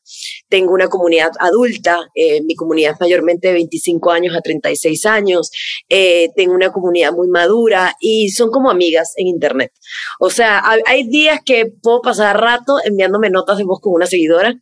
Tengo 0.50 0.74
una 0.74 0.88
comunidad 0.88 1.32
adulta, 1.40 1.98
eh, 2.16 2.42
mi 2.44 2.56
comunidad 2.56 2.94
es 2.94 3.00
mayormente 3.00 3.48
de 3.50 3.54
25 3.56 4.12
años 4.12 4.36
a 4.36 4.42
36 4.42 5.06
años, 5.06 5.52
eh, 5.90 6.30
tengo 6.36 6.54
una 6.54 6.72
comunidad 6.72 7.14
muy 7.14 7.28
madura 7.28 7.96
y 8.00 8.30
son 8.30 8.52
como 8.52 8.70
amigas 8.70 9.14
en 9.18 9.28
Internet. 9.28 9.72
O 10.20 10.30
sea, 10.30 10.64
hay 10.86 11.08
días 11.08 11.40
que 11.46 11.66
puedo 11.82 12.02
pasar 12.02 12.40
rato 12.40 12.78
enviándome 12.84 13.30
notas 13.30 13.58
de 13.58 13.64
voz 13.64 13.80
con 13.82 13.94
una 13.94 14.06
seguidora 14.06 14.56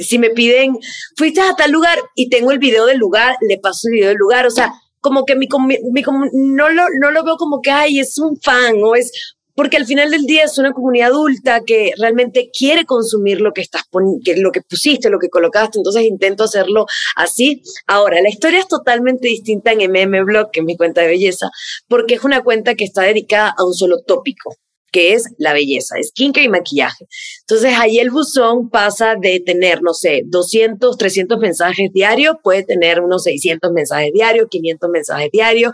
si 0.00 0.18
me 0.18 0.30
piden, 0.30 0.78
fuiste 1.16 1.40
a 1.40 1.54
tal 1.54 1.70
lugar 1.70 1.98
y 2.14 2.28
tengo 2.30 2.50
el 2.50 2.58
video 2.58 2.86
del 2.86 2.98
lugar, 2.98 3.36
le 3.40 3.58
paso 3.58 3.88
el 3.88 3.92
video 3.92 4.08
del 4.08 4.16
lugar. 4.16 4.46
O 4.46 4.50
sea, 4.50 4.72
como 5.00 5.24
que 5.24 5.36
mi, 5.36 5.48
mi, 5.66 6.02
no, 6.32 6.68
lo, 6.68 6.82
no 7.00 7.10
lo 7.10 7.24
veo 7.24 7.36
como 7.36 7.60
que, 7.60 7.70
ay, 7.70 7.98
es 7.98 8.18
un 8.18 8.38
fan 8.40 8.76
o 8.82 8.94
es, 8.94 9.36
porque 9.58 9.76
al 9.76 9.86
final 9.86 10.12
del 10.12 10.24
día 10.24 10.44
es 10.44 10.56
una 10.58 10.72
comunidad 10.72 11.08
adulta 11.08 11.62
que 11.66 11.92
realmente 11.98 12.48
quiere 12.56 12.84
consumir 12.84 13.40
lo 13.40 13.52
que 13.52 13.60
estás 13.60 13.82
que 14.24 14.36
lo 14.36 14.52
que 14.52 14.62
pusiste, 14.62 15.10
lo 15.10 15.18
que 15.18 15.30
colocaste, 15.30 15.78
entonces 15.78 16.04
intento 16.04 16.44
hacerlo 16.44 16.86
así. 17.16 17.62
Ahora, 17.88 18.22
la 18.22 18.28
historia 18.28 18.60
es 18.60 18.68
totalmente 18.68 19.26
distinta 19.26 19.72
en 19.72 19.80
MM 19.90 20.24
Blog, 20.24 20.52
que 20.52 20.60
es 20.60 20.66
mi 20.66 20.76
cuenta 20.76 21.00
de 21.00 21.08
belleza, 21.08 21.50
porque 21.88 22.14
es 22.14 22.24
una 22.24 22.44
cuenta 22.44 22.76
que 22.76 22.84
está 22.84 23.02
dedicada 23.02 23.52
a 23.58 23.64
un 23.64 23.74
solo 23.74 24.00
tópico. 24.06 24.54
Que 24.90 25.14
es 25.14 25.24
la 25.38 25.52
belleza, 25.52 25.96
skincare 26.02 26.46
y 26.46 26.48
maquillaje. 26.48 27.06
Entonces 27.40 27.74
ahí 27.78 27.98
el 27.98 28.10
buzón 28.10 28.70
pasa 28.70 29.14
de 29.20 29.40
tener, 29.40 29.82
no 29.82 29.94
sé, 29.94 30.22
200, 30.26 30.96
300 30.96 31.38
mensajes 31.38 31.90
diarios, 31.92 32.36
puede 32.42 32.64
tener 32.64 33.00
unos 33.00 33.24
600 33.24 33.72
mensajes 33.72 34.12
diarios, 34.12 34.48
500 34.50 34.90
mensajes 34.90 35.30
diarios, 35.30 35.72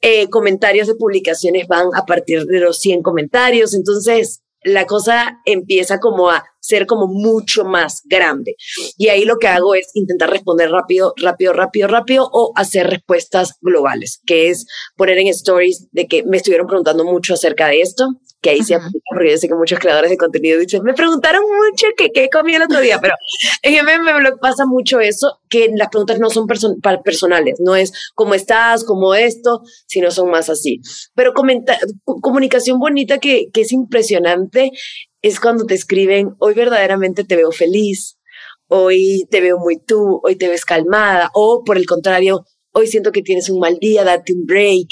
eh, 0.00 0.28
comentarios 0.28 0.88
de 0.88 0.94
publicaciones 0.94 1.66
van 1.68 1.86
a 1.94 2.04
partir 2.04 2.44
de 2.44 2.60
los 2.60 2.78
100 2.78 3.02
comentarios, 3.02 3.74
entonces 3.74 4.42
la 4.62 4.86
cosa 4.86 5.40
empieza 5.46 5.98
como 5.98 6.30
a 6.30 6.44
ser 6.60 6.86
como 6.86 7.06
mucho 7.06 7.64
más 7.64 8.02
grande. 8.04 8.56
Y 8.96 9.08
ahí 9.08 9.24
lo 9.24 9.38
que 9.38 9.48
hago 9.48 9.74
es 9.74 9.90
intentar 9.94 10.30
responder 10.30 10.70
rápido, 10.70 11.14
rápido, 11.16 11.52
rápido, 11.52 11.88
rápido 11.88 12.28
o 12.32 12.52
hacer 12.56 12.88
respuestas 12.88 13.54
globales, 13.60 14.20
que 14.26 14.50
es 14.50 14.66
poner 14.96 15.18
en 15.18 15.28
stories 15.28 15.88
de 15.92 16.06
que 16.06 16.24
me 16.24 16.36
estuvieron 16.36 16.66
preguntando 16.66 17.04
mucho 17.04 17.34
acerca 17.34 17.68
de 17.68 17.80
esto, 17.80 18.04
que 18.40 18.50
ahí 18.50 18.62
se 18.62 18.74
aplica, 18.74 19.04
porque 19.10 19.30
yo 19.30 19.36
sé 19.36 19.48
que 19.48 19.54
muchos 19.54 19.78
creadores 19.78 20.10
de 20.10 20.16
contenido 20.16 20.58
dicen, 20.58 20.82
me 20.82 20.94
preguntaron 20.94 21.42
mucho 21.42 21.86
que 21.96 22.10
qué 22.10 22.28
comí 22.30 22.54
el 22.54 22.62
otro 22.62 22.80
día, 22.80 22.98
pero 23.00 23.14
en 23.62 23.84
me 23.84 24.32
pasa 24.40 24.64
mucho 24.66 25.00
eso, 25.00 25.40
que 25.48 25.70
las 25.74 25.88
preguntas 25.88 26.18
no 26.18 26.30
son 26.30 26.46
personales, 27.04 27.60
no 27.60 27.76
es 27.76 27.92
cómo 28.14 28.34
estás, 28.34 28.84
cómo 28.84 29.14
esto, 29.14 29.60
sino 29.86 30.10
son 30.10 30.30
más 30.30 30.48
así. 30.48 30.80
Pero 31.14 31.34
comunicación 32.22 32.78
bonita 32.78 33.18
que, 33.18 33.46
que 33.52 33.62
es 33.62 33.72
impresionante 33.72 34.70
es 35.22 35.38
cuando 35.38 35.66
te 35.66 35.74
escriben, 35.74 36.34
hoy 36.38 36.54
verdaderamente 36.54 37.24
te 37.24 37.36
veo 37.36 37.52
feliz, 37.52 38.18
hoy 38.68 39.26
te 39.30 39.40
veo 39.40 39.58
muy 39.58 39.78
tú, 39.78 40.20
hoy 40.22 40.36
te 40.36 40.48
ves 40.48 40.64
calmada, 40.64 41.30
o 41.34 41.62
por 41.64 41.76
el 41.76 41.86
contrario, 41.86 42.46
hoy 42.72 42.86
siento 42.86 43.12
que 43.12 43.22
tienes 43.22 43.50
un 43.50 43.58
mal 43.58 43.78
día, 43.78 44.04
date 44.04 44.32
un 44.32 44.46
break, 44.46 44.88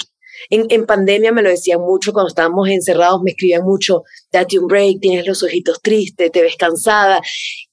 en, 0.49 0.65
en, 0.69 0.85
pandemia 0.85 1.31
me 1.31 1.41
lo 1.41 1.49
decían 1.49 1.81
mucho, 1.81 2.13
cuando 2.13 2.29
estábamos 2.29 2.69
encerrados 2.69 3.21
me 3.21 3.31
escribían 3.31 3.63
mucho, 3.63 4.03
date 4.31 4.59
un 4.59 4.67
break, 4.67 4.99
tienes 5.01 5.27
los 5.27 5.43
ojitos 5.43 5.81
tristes, 5.81 6.31
te 6.31 6.41
ves 6.41 6.55
cansada. 6.55 7.21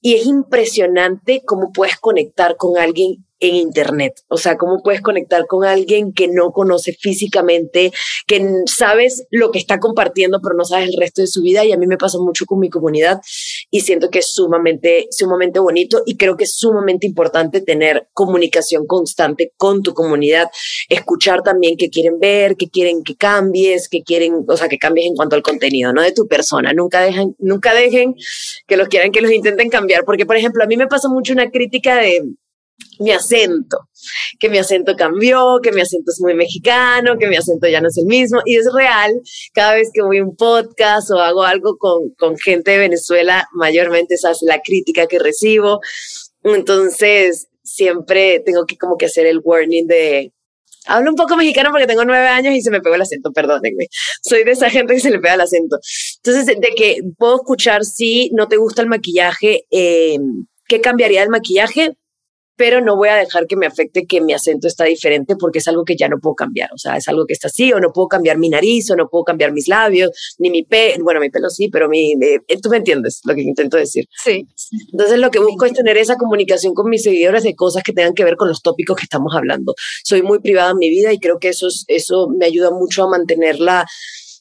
Y 0.01 0.15
es 0.15 0.25
impresionante 0.25 1.41
cómo 1.45 1.71
puedes 1.71 1.97
conectar 1.97 2.55
con 2.57 2.77
alguien 2.77 3.26
en 3.39 3.55
Internet. 3.55 4.23
O 4.27 4.37
sea, 4.37 4.57
cómo 4.57 4.81
puedes 4.83 5.01
conectar 5.01 5.45
con 5.47 5.65
alguien 5.65 6.13
que 6.13 6.27
no 6.27 6.51
conoce 6.51 6.93
físicamente, 6.93 7.91
que 8.25 8.63
sabes 8.65 9.25
lo 9.31 9.51
que 9.51 9.59
está 9.59 9.79
compartiendo, 9.79 10.39
pero 10.41 10.55
no 10.55 10.65
sabes 10.65 10.89
el 10.89 10.99
resto 10.99 11.21
de 11.21 11.27
su 11.27 11.41
vida. 11.41 11.65
Y 11.65 11.71
a 11.71 11.77
mí 11.77 11.87
me 11.87 11.97
pasa 11.97 12.17
mucho 12.19 12.45
con 12.45 12.59
mi 12.59 12.69
comunidad 12.69 13.21
y 13.69 13.81
siento 13.81 14.09
que 14.09 14.19
es 14.19 14.33
sumamente, 14.33 15.07
sumamente 15.11 15.59
bonito 15.59 16.01
y 16.05 16.17
creo 16.17 16.37
que 16.37 16.45
es 16.45 16.55
sumamente 16.55 17.07
importante 17.07 17.61
tener 17.61 18.07
comunicación 18.13 18.85
constante 18.87 19.53
con 19.57 19.83
tu 19.83 19.93
comunidad, 19.93 20.49
escuchar 20.89 21.41
también 21.43 21.75
qué 21.77 21.89
quieren 21.89 22.19
ver, 22.19 22.55
qué 22.55 22.69
quieren 22.69 23.03
que 23.03 23.15
cambies, 23.15 23.89
qué 23.89 24.03
quieren, 24.03 24.45
o 24.47 24.57
sea, 24.57 24.67
que 24.67 24.77
cambies 24.77 25.07
en 25.07 25.15
cuanto 25.15 25.35
al 25.35 25.41
contenido, 25.41 25.93
no 25.93 26.01
de 26.01 26.11
tu 26.11 26.27
persona. 26.27 26.73
Nunca 26.73 27.01
dejen, 27.01 27.35
nunca 27.39 27.73
dejen 27.73 28.15
que 28.67 28.77
los 28.77 28.87
quieran 28.87 29.11
que 29.11 29.21
los 29.21 29.31
intenten 29.31 29.69
cambiar, 29.69 30.05
porque 30.05 30.25
por 30.25 30.37
ejemplo, 30.37 30.63
a 30.63 30.67
mí 30.67 30.77
me 30.77 30.87
pasa 30.87 31.09
mucho 31.09 31.33
una 31.33 31.49
crítica 31.49 31.97
de 31.97 32.23
mi 32.99 33.11
acento, 33.11 33.77
que 34.39 34.49
mi 34.49 34.57
acento 34.57 34.95
cambió, 34.95 35.59
que 35.61 35.71
mi 35.71 35.81
acento 35.81 36.11
es 36.11 36.19
muy 36.21 36.33
mexicano, 36.33 37.17
que 37.19 37.27
mi 37.27 37.35
acento 37.35 37.67
ya 37.67 37.81
no 37.81 37.87
es 37.87 37.97
el 37.97 38.05
mismo. 38.05 38.39
Y 38.45 38.57
es 38.57 38.67
real, 38.73 39.21
cada 39.53 39.75
vez 39.75 39.89
que 39.93 40.01
voy 40.01 40.19
a 40.19 40.23
un 40.23 40.35
podcast 40.35 41.11
o 41.11 41.19
hago 41.19 41.43
algo 41.43 41.77
con, 41.77 42.09
con 42.17 42.37
gente 42.37 42.71
de 42.71 42.79
Venezuela, 42.79 43.47
mayormente 43.53 44.15
esa 44.15 44.31
es 44.31 44.39
la 44.41 44.61
crítica 44.61 45.07
que 45.07 45.19
recibo. 45.19 45.79
Entonces, 46.43 47.47
siempre 47.63 48.41
tengo 48.45 48.65
que 48.65 48.77
como 48.77 48.97
que 48.97 49.07
hacer 49.07 49.25
el 49.25 49.41
warning 49.43 49.87
de, 49.87 50.33
hablo 50.87 51.09
un 51.11 51.15
poco 51.15 51.35
mexicano 51.35 51.69
porque 51.71 51.87
tengo 51.87 52.05
nueve 52.05 52.27
años 52.27 52.55
y 52.55 52.61
se 52.61 52.71
me 52.71 52.81
pegó 52.81 52.95
el 52.95 53.01
acento, 53.01 53.31
perdónenme. 53.31 53.87
Soy 54.21 54.43
de 54.43 54.51
esa 54.51 54.69
gente 54.69 54.93
que 54.93 54.99
se 54.99 55.11
le 55.11 55.19
pega 55.19 55.35
el 55.35 55.41
acento. 55.41 55.77
Entonces, 56.23 56.45
de 56.45 56.69
que 56.75 57.01
puedo 57.17 57.35
escuchar 57.35 57.83
si 57.83 58.31
no 58.33 58.47
te 58.47 58.57
gusta 58.57 58.81
el 58.81 58.87
maquillaje, 58.87 59.65
eh, 59.71 60.17
¿qué 60.67 60.81
cambiaría 60.81 61.23
el 61.23 61.29
maquillaje? 61.29 61.97
Pero 62.57 62.81
no 62.81 62.97
voy 62.97 63.09
a 63.09 63.15
dejar 63.15 63.45
que 63.45 63.55
me 63.55 63.67
afecte 63.67 64.07
que 64.07 64.19
mi 64.19 64.33
acento 64.33 64.67
está 64.67 64.85
diferente 64.85 65.35
porque 65.35 65.59
es 65.59 65.67
algo 65.67 65.85
que 65.85 65.95
ya 65.95 66.09
no 66.09 66.17
puedo 66.19 66.35
cambiar. 66.35 66.69
O 66.73 66.77
sea, 66.77 66.97
es 66.97 67.07
algo 67.07 67.25
que 67.25 67.33
está 67.33 67.47
así, 67.47 67.71
o 67.71 67.79
no 67.79 67.93
puedo 67.93 68.07
cambiar 68.07 68.39
mi 68.39 68.49
nariz, 68.49 68.89
o 68.89 68.95
no 68.95 69.07
puedo 69.07 69.23
cambiar 69.23 69.53
mis 69.53 69.67
labios, 69.67 70.35
ni 70.39 70.49
mi 70.49 70.63
pelo. 70.63 71.03
Bueno, 71.03 71.19
mi 71.19 71.29
pelo 71.29 71.49
sí, 71.49 71.69
pero 71.69 71.87
mi, 71.87 72.13
eh, 72.13 72.39
tú 72.61 72.69
me 72.69 72.77
entiendes 72.77 73.21
lo 73.25 73.35
que 73.35 73.41
intento 73.41 73.77
decir. 73.77 74.05
Sí. 74.23 74.47
Entonces, 74.91 75.19
lo 75.19 75.29
que 75.29 75.39
busco 75.39 75.65
es 75.65 75.73
tener 75.73 75.97
esa 75.97 76.17
comunicación 76.17 76.73
con 76.73 76.89
mis 76.89 77.03
seguidores 77.03 77.43
de 77.43 77.55
cosas 77.55 77.83
que 77.83 77.93
tengan 77.93 78.15
que 78.15 78.23
ver 78.23 78.35
con 78.35 78.47
los 78.47 78.63
tópicos 78.63 78.97
que 78.97 79.03
estamos 79.03 79.35
hablando. 79.35 79.75
Soy 80.03 80.23
muy 80.23 80.39
privada 80.39 80.71
en 80.71 80.77
mi 80.79 80.89
vida 80.89 81.13
y 81.13 81.19
creo 81.19 81.37
que 81.37 81.49
eso, 81.49 81.67
eso 81.87 82.27
me 82.27 82.47
ayuda 82.47 82.71
mucho 82.71 83.03
a 83.03 83.09
mantenerla, 83.09 83.85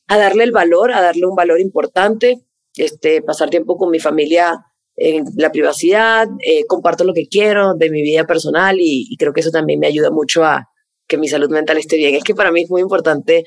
a 0.08 0.18
darle 0.18 0.44
el 0.44 0.52
valor, 0.52 0.92
a 0.92 1.02
darle 1.02 1.26
un 1.26 1.36
valor 1.36 1.60
importante. 1.60 2.40
Este, 2.76 3.20
pasar 3.22 3.50
tiempo 3.50 3.76
con 3.76 3.90
mi 3.90 4.00
familia 4.00 4.58
en 4.96 5.24
la 5.36 5.52
privacidad, 5.52 6.26
eh, 6.40 6.64
comparto 6.66 7.04
lo 7.04 7.12
que 7.12 7.26
quiero 7.28 7.74
de 7.74 7.90
mi 7.90 8.02
vida 8.02 8.24
personal 8.24 8.76
y, 8.80 9.14
creo 9.18 9.32
que 9.32 9.40
eso 9.40 9.50
también 9.50 9.78
me 9.78 9.86
ayuda 9.86 10.10
mucho 10.10 10.44
a 10.44 10.68
que 11.06 11.18
mi 11.18 11.28
salud 11.28 11.50
mental 11.50 11.78
esté 11.78 11.96
bien. 11.96 12.14
Es 12.14 12.24
que 12.24 12.34
para 12.34 12.50
mí 12.50 12.62
es 12.62 12.70
muy 12.70 12.80
importante 12.80 13.44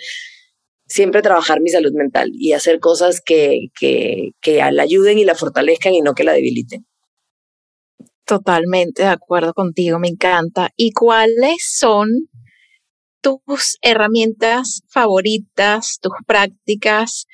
siempre 0.86 1.22
trabajar 1.22 1.60
mi 1.62 1.70
salud 1.70 1.92
mental 1.94 2.32
y 2.34 2.54
hacer 2.54 2.80
cosas 2.80 3.22
que, 3.22 3.68
que, 3.80 4.32
que 4.42 4.58
la 4.72 4.84
ayuden 4.84 5.18
y 5.20 5.26
la 5.26 5.36
fortalezcan 5.36 5.94
y 5.94 6.02
no 6.02 6.14
que 6.14 6.24
la 6.24 6.34
debiliten. 6.34 6.86
Totalmente 8.26 9.04
de 9.04 9.10
acuerdo 9.10 9.54
contigo, 9.54 9.98
me 10.00 10.08
encanta. 10.08 10.70
¿Y 10.76 10.92
cuáles 10.92 11.58
son 11.78 12.30
tus 13.22 13.78
herramientas 13.82 14.84
favoritas, 14.88 16.00
tus 16.02 16.14
prácticas 16.26 17.26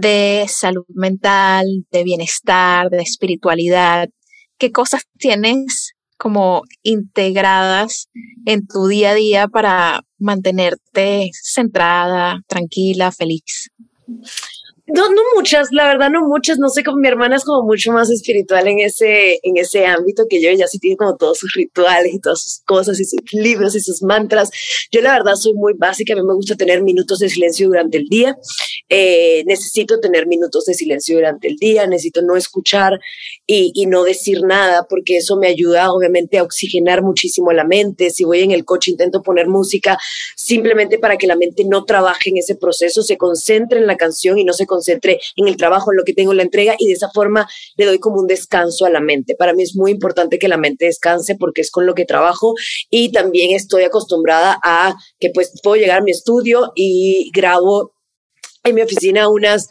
de 0.00 0.46
salud 0.48 0.86
mental, 0.94 1.66
de 1.90 2.04
bienestar, 2.04 2.90
de 2.90 3.02
espiritualidad? 3.02 4.08
¿Qué 4.58 4.72
cosas 4.72 5.02
tienes 5.18 5.92
como 6.18 6.62
integradas 6.82 8.08
en 8.46 8.66
tu 8.66 8.86
día 8.86 9.10
a 9.10 9.14
día 9.14 9.48
para 9.48 10.00
mantenerte 10.18 11.30
centrada, 11.42 12.40
tranquila, 12.46 13.12
feliz? 13.12 13.70
No, 14.88 15.08
no 15.08 15.20
muchas, 15.34 15.72
la 15.72 15.88
verdad 15.88 16.10
no 16.10 16.28
muchas, 16.28 16.60
no 16.60 16.68
sé, 16.68 16.84
como 16.84 16.98
mi 16.98 17.08
hermana 17.08 17.34
es 17.34 17.44
como 17.44 17.66
mucho 17.66 17.90
más 17.90 18.08
espiritual 18.08 18.68
en 18.68 18.78
ese, 18.78 19.40
en 19.42 19.56
ese 19.56 19.84
ámbito 19.84 20.26
que 20.30 20.40
yo, 20.40 20.48
ella 20.48 20.68
sí 20.68 20.78
tiene 20.78 20.96
como 20.96 21.16
todos 21.16 21.38
sus 21.38 21.52
rituales 21.54 22.14
y 22.14 22.20
todas 22.20 22.40
sus 22.40 22.60
cosas 22.64 23.00
y 23.00 23.04
sus 23.04 23.20
libros 23.32 23.74
y 23.74 23.80
sus 23.80 24.00
mantras. 24.04 24.48
Yo 24.92 25.00
la 25.00 25.12
verdad 25.14 25.34
soy 25.34 25.54
muy 25.54 25.72
básica, 25.76 26.12
a 26.12 26.16
mí 26.16 26.22
me 26.22 26.34
gusta 26.34 26.54
tener 26.54 26.84
minutos 26.84 27.18
de 27.18 27.28
silencio 27.28 27.66
durante 27.66 27.98
el 27.98 28.04
día, 28.04 28.36
eh, 28.88 29.42
necesito 29.46 29.98
tener 29.98 30.28
minutos 30.28 30.66
de 30.66 30.74
silencio 30.74 31.16
durante 31.16 31.48
el 31.48 31.56
día, 31.56 31.88
necesito 31.88 32.22
no 32.22 32.36
escuchar 32.36 33.00
y, 33.44 33.72
y 33.74 33.86
no 33.86 34.04
decir 34.04 34.42
nada 34.42 34.86
porque 34.88 35.16
eso 35.16 35.36
me 35.36 35.48
ayuda 35.48 35.90
obviamente 35.90 36.38
a 36.38 36.44
oxigenar 36.44 37.02
muchísimo 37.02 37.52
la 37.52 37.64
mente. 37.64 38.10
Si 38.10 38.22
voy 38.22 38.42
en 38.42 38.52
el 38.52 38.64
coche 38.64 38.92
intento 38.92 39.20
poner 39.20 39.48
música 39.48 39.98
simplemente 40.36 41.00
para 41.00 41.16
que 41.16 41.26
la 41.26 41.34
mente 41.34 41.64
no 41.64 41.84
trabaje 41.84 42.30
en 42.30 42.36
ese 42.36 42.54
proceso, 42.54 43.02
se 43.02 43.16
concentre 43.16 43.80
en 43.80 43.88
la 43.88 43.96
canción 43.96 44.38
y 44.38 44.44
no 44.44 44.52
se 44.52 44.64
concentre 44.64 44.75
en 45.36 45.48
el 45.48 45.56
trabajo, 45.56 45.92
en 45.92 45.98
lo 45.98 46.04
que 46.04 46.12
tengo 46.12 46.32
en 46.32 46.38
la 46.38 46.42
entrega 46.42 46.74
y 46.78 46.86
de 46.88 46.94
esa 46.94 47.10
forma 47.10 47.48
le 47.76 47.86
doy 47.86 47.98
como 47.98 48.20
un 48.20 48.26
descanso 48.26 48.86
a 48.86 48.90
la 48.90 49.00
mente. 49.00 49.34
Para 49.36 49.52
mí 49.52 49.62
es 49.62 49.74
muy 49.74 49.90
importante 49.90 50.38
que 50.38 50.48
la 50.48 50.56
mente 50.56 50.86
descanse 50.86 51.36
porque 51.36 51.60
es 51.60 51.70
con 51.70 51.86
lo 51.86 51.94
que 51.94 52.04
trabajo 52.04 52.54
y 52.90 53.12
también 53.12 53.54
estoy 53.54 53.84
acostumbrada 53.84 54.58
a 54.62 54.94
que 55.18 55.30
pues 55.34 55.52
puedo 55.62 55.76
llegar 55.76 55.98
a 55.98 56.04
mi 56.04 56.10
estudio 56.10 56.72
y 56.74 57.30
grabo 57.34 57.92
en 58.64 58.74
mi 58.74 58.82
oficina 58.82 59.28
unas 59.28 59.68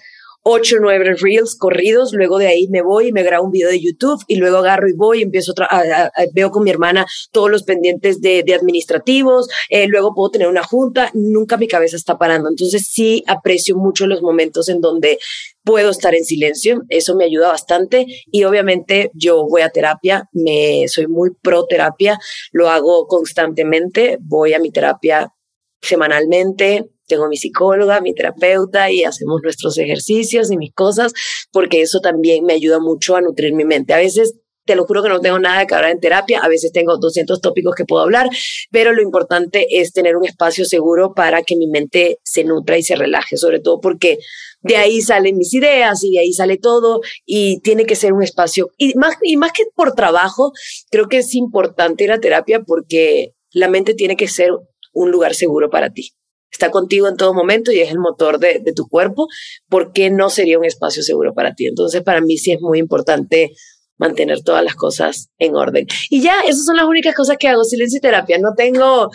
ocho, 0.48 0.78
nueve 0.80 1.16
reels 1.20 1.56
corridos, 1.58 2.14
luego 2.14 2.38
de 2.38 2.46
ahí 2.46 2.68
me 2.68 2.84
voy 2.84 3.08
y 3.08 3.12
me 3.12 3.24
grabo 3.24 3.46
un 3.46 3.52
video 3.52 3.68
de 3.68 3.82
YouTube 3.82 4.24
y 4.28 4.36
luego 4.36 4.58
agarro 4.58 4.88
y 4.88 4.94
voy 4.94 5.20
y 5.20 5.24
empiezo 5.24 5.54
a, 5.58 6.12
veo 6.34 6.52
con 6.52 6.64
mi 6.64 6.70
hermana 6.70 7.08
todos 7.32 7.50
los 7.50 7.64
pendientes 7.64 8.22
de, 8.22 8.44
de 8.44 8.54
administrativos, 8.54 9.50
eh, 9.70 9.88
luego 9.88 10.14
puedo 10.14 10.30
tener 10.30 10.48
una 10.48 10.64
junta, 10.64 11.10
nunca 11.16 11.58
mi 11.58 11.68
cabeza 11.68 11.96
está 11.96 12.20
parando. 12.20 12.48
Entonces 12.48 12.88
sí 12.88 13.24
aprecio 13.26 13.76
mucho 13.76 14.06
los 14.06 14.22
momentos 14.22 14.70
en 14.70 14.82
donde 14.82 15.18
puedo 15.64 15.90
estar 15.90 16.14
en 16.14 16.24
silencio, 16.24 16.84
eso 16.90 17.16
me 17.16 17.26
ayuda 17.26 17.48
bastante 17.48 18.06
y 18.32 18.44
obviamente 18.44 19.10
yo 19.16 19.48
voy 19.48 19.64
a 19.64 19.70
terapia, 19.70 20.30
me 20.32 20.88
soy 20.88 21.08
muy 21.08 21.32
pro 21.42 21.66
terapia, 21.66 22.20
lo 22.52 22.70
hago 22.70 23.08
constantemente, 23.08 24.20
voy 24.22 24.54
a 24.54 24.60
mi 24.60 24.70
terapia 24.70 25.34
semanalmente, 25.82 26.86
tengo 27.08 27.28
mi 27.28 27.38
psicóloga, 27.38 28.02
mi 28.02 28.14
terapeuta 28.14 28.92
y 28.92 29.04
hacemos 29.04 29.42
nuestros 29.44 29.78
ejercicios 29.78 30.52
y 30.52 30.58
mis 30.58 30.74
cosas, 30.74 31.14
porque 31.52 31.82
eso 31.82 32.00
también 32.00 32.46
me 32.46 32.54
ayuda 32.54 32.80
mucho 32.80 33.16
a 33.16 33.22
nutrir 33.22 33.54
mi 33.54 33.66
mente. 33.66 33.94
A 33.94 33.98
veces 33.98 34.36
te 34.66 34.76
lo 34.76 34.86
juro 34.86 35.04
que 35.04 35.10
no 35.10 35.22
tengo 35.22 35.40
nada 35.40 35.66
que 35.66 35.76
hablar 35.76 35.92
en 35.92 36.00
terapia, 36.00 36.40
a 36.40 36.48
veces 36.48 36.72
tengo 36.72 36.98
200 36.98 37.40
tópicos 37.40 37.76
que 37.76 37.86
puedo 37.86 38.02
hablar, 38.02 38.30
pero 38.72 38.94
lo 38.94 39.02
importante 39.02 39.80
es 39.80 39.94
tener 39.94 40.18
un 40.18 40.26
espacio 40.26 40.66
seguro 40.66 41.14
para 41.14 41.44
que 41.44 41.56
mi 41.56 41.68
mente 41.68 42.20
se 42.24 42.44
nutra 42.44 42.78
y 42.78 42.84
se 42.84 42.96
relaje, 42.96 43.38
sobre 43.38 43.60
todo 43.60 43.80
porque 43.80 44.18
de 44.62 44.78
ahí 44.78 45.02
salen 45.02 45.38
mis 45.38 45.54
ideas 45.54 46.04
y 46.04 46.14
de 46.14 46.20
ahí 46.20 46.34
sale 46.34 46.58
todo 46.58 47.02
y 47.26 47.62
tiene 47.62 47.86
que 47.86 47.96
ser 47.96 48.14
un 48.14 48.24
espacio. 48.24 48.72
Y 48.78 48.96
más, 48.96 49.16
y 49.22 49.38
más 49.38 49.52
que 49.52 49.64
por 49.76 49.94
trabajo, 49.94 50.52
creo 50.90 51.08
que 51.08 51.20
es 51.20 51.36
importante 51.36 52.04
ir 52.04 52.12
a 52.12 52.20
terapia 52.20 52.62
porque 52.62 53.34
la 53.52 53.70
mente 53.70 53.94
tiene 53.94 54.18
que 54.18 54.28
ser 54.28 54.50
un 54.94 55.12
lugar 55.12 55.36
seguro 55.36 55.70
para 55.70 55.92
ti. 55.92 56.12
Está 56.52 56.72
contigo 56.72 57.08
en 57.08 57.18
todo 57.18 57.34
momento 57.34 57.72
y 57.72 57.80
es 57.80 57.92
el 57.92 58.00
motor 58.00 58.40
de, 58.40 58.62
tu 58.76 58.88
cuerpo, 58.88 59.28
¿por 59.70 59.92
qué 59.92 60.10
no 60.10 60.30
sería 60.30 60.58
un 60.58 60.66
espacio 60.66 61.04
seguro 61.04 61.34
para 61.34 61.54
ti? 61.54 61.68
Entonces, 61.68 62.02
para 62.02 62.22
mí 62.22 62.38
sí 62.38 62.52
es 62.52 62.62
muy 62.62 62.80
importante 62.80 63.52
mantener 63.98 64.42
todas 64.44 64.64
las 64.64 64.76
cosas 64.76 65.30
en 65.38 65.56
orden. 65.56 65.88
Y 66.10 66.22
ya, 66.22 66.40
esas 66.42 66.66
son 66.66 66.78
las 66.78 66.86
únicas 66.86 67.16
cosas 67.16 67.38
que 67.38 67.48
hago, 67.48 67.64
silencio 67.64 67.98
y 67.98 68.02
terapia. 68.02 68.38
No 68.40 68.54
tengo, 68.56 69.10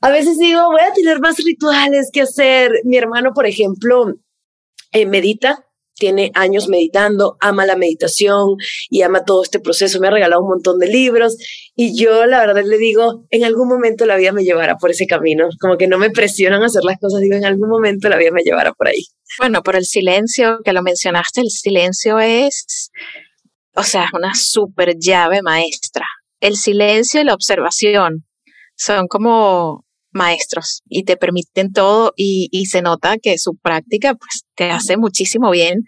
a 0.00 0.10
veces 0.10 0.38
digo, 0.38 0.70
voy 0.70 0.80
a 0.80 0.92
tener 0.92 1.20
más 1.20 1.36
rituales 1.38 2.10
que 2.12 2.22
hacer. 2.22 2.72
Mi 2.84 2.96
hermano, 2.96 3.32
por 3.34 3.46
ejemplo, 3.46 4.14
eh, 4.92 5.06
medita, 5.06 5.66
tiene 5.94 6.30
años 6.34 6.68
meditando, 6.68 7.36
ama 7.40 7.66
la 7.66 7.76
meditación 7.76 8.56
y 8.90 9.02
ama 9.02 9.24
todo 9.24 9.42
este 9.42 9.60
proceso. 9.60 10.00
Me 10.00 10.08
ha 10.08 10.10
regalado 10.10 10.42
un 10.42 10.48
montón 10.48 10.78
de 10.78 10.88
libros 10.88 11.36
y 11.74 11.98
yo 11.98 12.26
la 12.26 12.40
verdad 12.40 12.64
le 12.64 12.78
digo, 12.78 13.26
en 13.30 13.44
algún 13.44 13.68
momento 13.68 14.06
la 14.06 14.16
vida 14.16 14.32
me 14.32 14.44
llevará 14.44 14.76
por 14.76 14.90
ese 14.90 15.06
camino. 15.06 15.48
Como 15.60 15.76
que 15.76 15.86
no 15.86 15.98
me 15.98 16.10
presionan 16.10 16.62
a 16.62 16.66
hacer 16.66 16.84
las 16.84 16.98
cosas, 16.98 17.20
digo, 17.20 17.36
en 17.36 17.44
algún 17.44 17.68
momento 17.68 18.08
la 18.08 18.16
vida 18.16 18.30
me 18.32 18.42
llevará 18.42 18.72
por 18.72 18.88
ahí. 18.88 19.04
Bueno, 19.38 19.62
por 19.62 19.76
el 19.76 19.84
silencio 19.84 20.58
que 20.64 20.72
lo 20.72 20.82
mencionaste, 20.82 21.40
el 21.40 21.50
silencio 21.50 22.18
es 22.18 22.90
o 23.74 23.82
sea, 23.82 24.04
es 24.04 24.12
una 24.12 24.34
super 24.34 24.96
llave 24.98 25.42
maestra. 25.42 26.06
El 26.40 26.56
silencio 26.56 27.20
y 27.20 27.24
la 27.24 27.34
observación 27.34 28.24
son 28.76 29.08
como 29.08 29.83
maestros 30.14 30.82
y 30.88 31.04
te 31.04 31.16
permiten 31.16 31.72
todo 31.72 32.12
y, 32.16 32.48
y, 32.50 32.66
se 32.66 32.82
nota 32.82 33.16
que 33.20 33.36
su 33.38 33.56
práctica 33.56 34.14
pues 34.14 34.44
te 34.54 34.70
hace 34.70 34.96
muchísimo 34.96 35.50
bien 35.50 35.80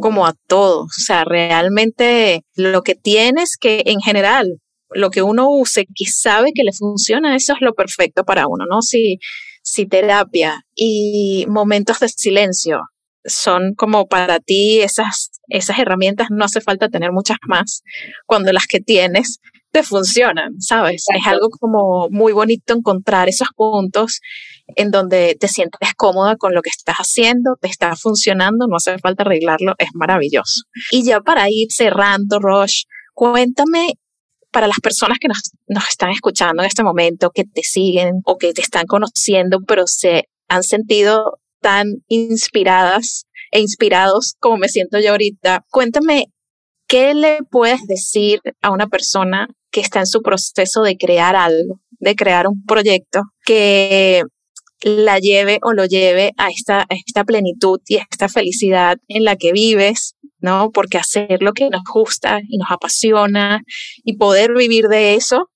como 0.00 0.26
a 0.26 0.34
todos. 0.46 0.84
O 0.84 1.00
sea, 1.00 1.24
realmente 1.24 2.44
lo 2.54 2.82
que 2.82 2.94
tienes 2.94 3.56
que 3.58 3.82
en 3.86 4.00
general, 4.00 4.60
lo 4.90 5.10
que 5.10 5.22
uno 5.22 5.50
use, 5.50 5.86
que 5.86 6.06
sabe 6.06 6.52
que 6.54 6.64
le 6.64 6.72
funciona, 6.72 7.34
eso 7.36 7.54
es 7.54 7.60
lo 7.60 7.74
perfecto 7.74 8.24
para 8.24 8.46
uno, 8.46 8.66
¿no? 8.68 8.82
Si, 8.82 9.18
si 9.62 9.86
terapia 9.86 10.64
y 10.74 11.46
momentos 11.48 12.00
de 12.00 12.08
silencio 12.08 12.80
son 13.24 13.74
como 13.74 14.06
para 14.06 14.40
ti 14.40 14.80
esas, 14.80 15.30
esas 15.48 15.78
herramientas, 15.78 16.28
no 16.30 16.44
hace 16.44 16.60
falta 16.60 16.88
tener 16.88 17.12
muchas 17.12 17.36
más 17.46 17.82
cuando 18.26 18.52
las 18.52 18.66
que 18.66 18.80
tienes 18.80 19.40
te 19.70 19.82
funcionan, 19.82 20.60
¿sabes? 20.60 21.04
Es 21.14 21.26
algo 21.26 21.48
como 21.48 22.08
muy 22.10 22.32
bonito 22.32 22.74
encontrar 22.74 23.28
esos 23.28 23.48
puntos 23.54 24.20
en 24.76 24.90
donde 24.90 25.36
te 25.38 25.48
sientes 25.48 25.94
cómoda 25.96 26.36
con 26.36 26.54
lo 26.54 26.62
que 26.62 26.70
estás 26.70 26.96
haciendo, 26.96 27.56
te 27.60 27.68
está 27.68 27.96
funcionando, 27.96 28.66
no 28.68 28.76
hace 28.76 28.98
falta 28.98 29.22
arreglarlo, 29.22 29.74
es 29.78 29.88
maravilloso. 29.94 30.62
Y 30.90 31.04
ya 31.04 31.20
para 31.20 31.48
ir 31.50 31.68
cerrando, 31.70 32.38
Roche, 32.38 32.84
cuéntame 33.14 33.94
para 34.50 34.66
las 34.66 34.80
personas 34.80 35.18
que 35.20 35.28
nos, 35.28 35.52
nos 35.68 35.88
están 35.88 36.10
escuchando 36.10 36.62
en 36.62 36.68
este 36.68 36.82
momento, 36.82 37.30
que 37.30 37.44
te 37.44 37.62
siguen 37.62 38.20
o 38.24 38.36
que 38.36 38.52
te 38.52 38.62
están 38.62 38.86
conociendo, 38.86 39.58
pero 39.66 39.86
se 39.86 40.28
han 40.48 40.62
sentido 40.62 41.38
tan 41.60 41.86
inspiradas 42.08 43.26
e 43.52 43.60
inspirados 43.60 44.34
como 44.38 44.56
me 44.56 44.68
siento 44.68 44.98
yo 44.98 45.10
ahorita. 45.10 45.64
Cuéntame, 45.70 46.26
¿qué 46.90 47.14
le 47.14 47.38
puedes 47.48 47.86
decir 47.86 48.40
a 48.60 48.72
una 48.72 48.88
persona 48.88 49.48
que 49.70 49.80
está 49.80 50.00
en 50.00 50.06
su 50.06 50.22
proceso 50.22 50.82
de 50.82 50.96
crear 50.96 51.36
algo, 51.36 51.80
de 52.00 52.16
crear 52.16 52.48
un 52.48 52.64
proyecto 52.64 53.22
que 53.44 54.24
la 54.82 55.20
lleve 55.20 55.60
o 55.62 55.72
lo 55.72 55.84
lleve 55.84 56.32
a 56.36 56.48
esta, 56.48 56.86
plenitud 57.24 57.78
y 57.86 57.98
a 57.98 58.06
esta 58.10 58.28
felicidad 58.28 58.96
en 59.06 59.22
la 59.22 59.36
que 59.36 59.52
vives, 59.52 60.16
¿no? 60.40 60.72
Porque 60.72 60.98
hacer 60.98 61.42
lo 61.42 61.52
que 61.52 61.70
nos 61.70 61.82
gusta 61.84 62.40
y 62.48 62.58
nos 62.58 62.72
apasiona 62.72 63.60
y 64.02 64.16
poder 64.16 64.52
vivir 64.54 64.88
de 64.88 65.14
eso 65.14 65.48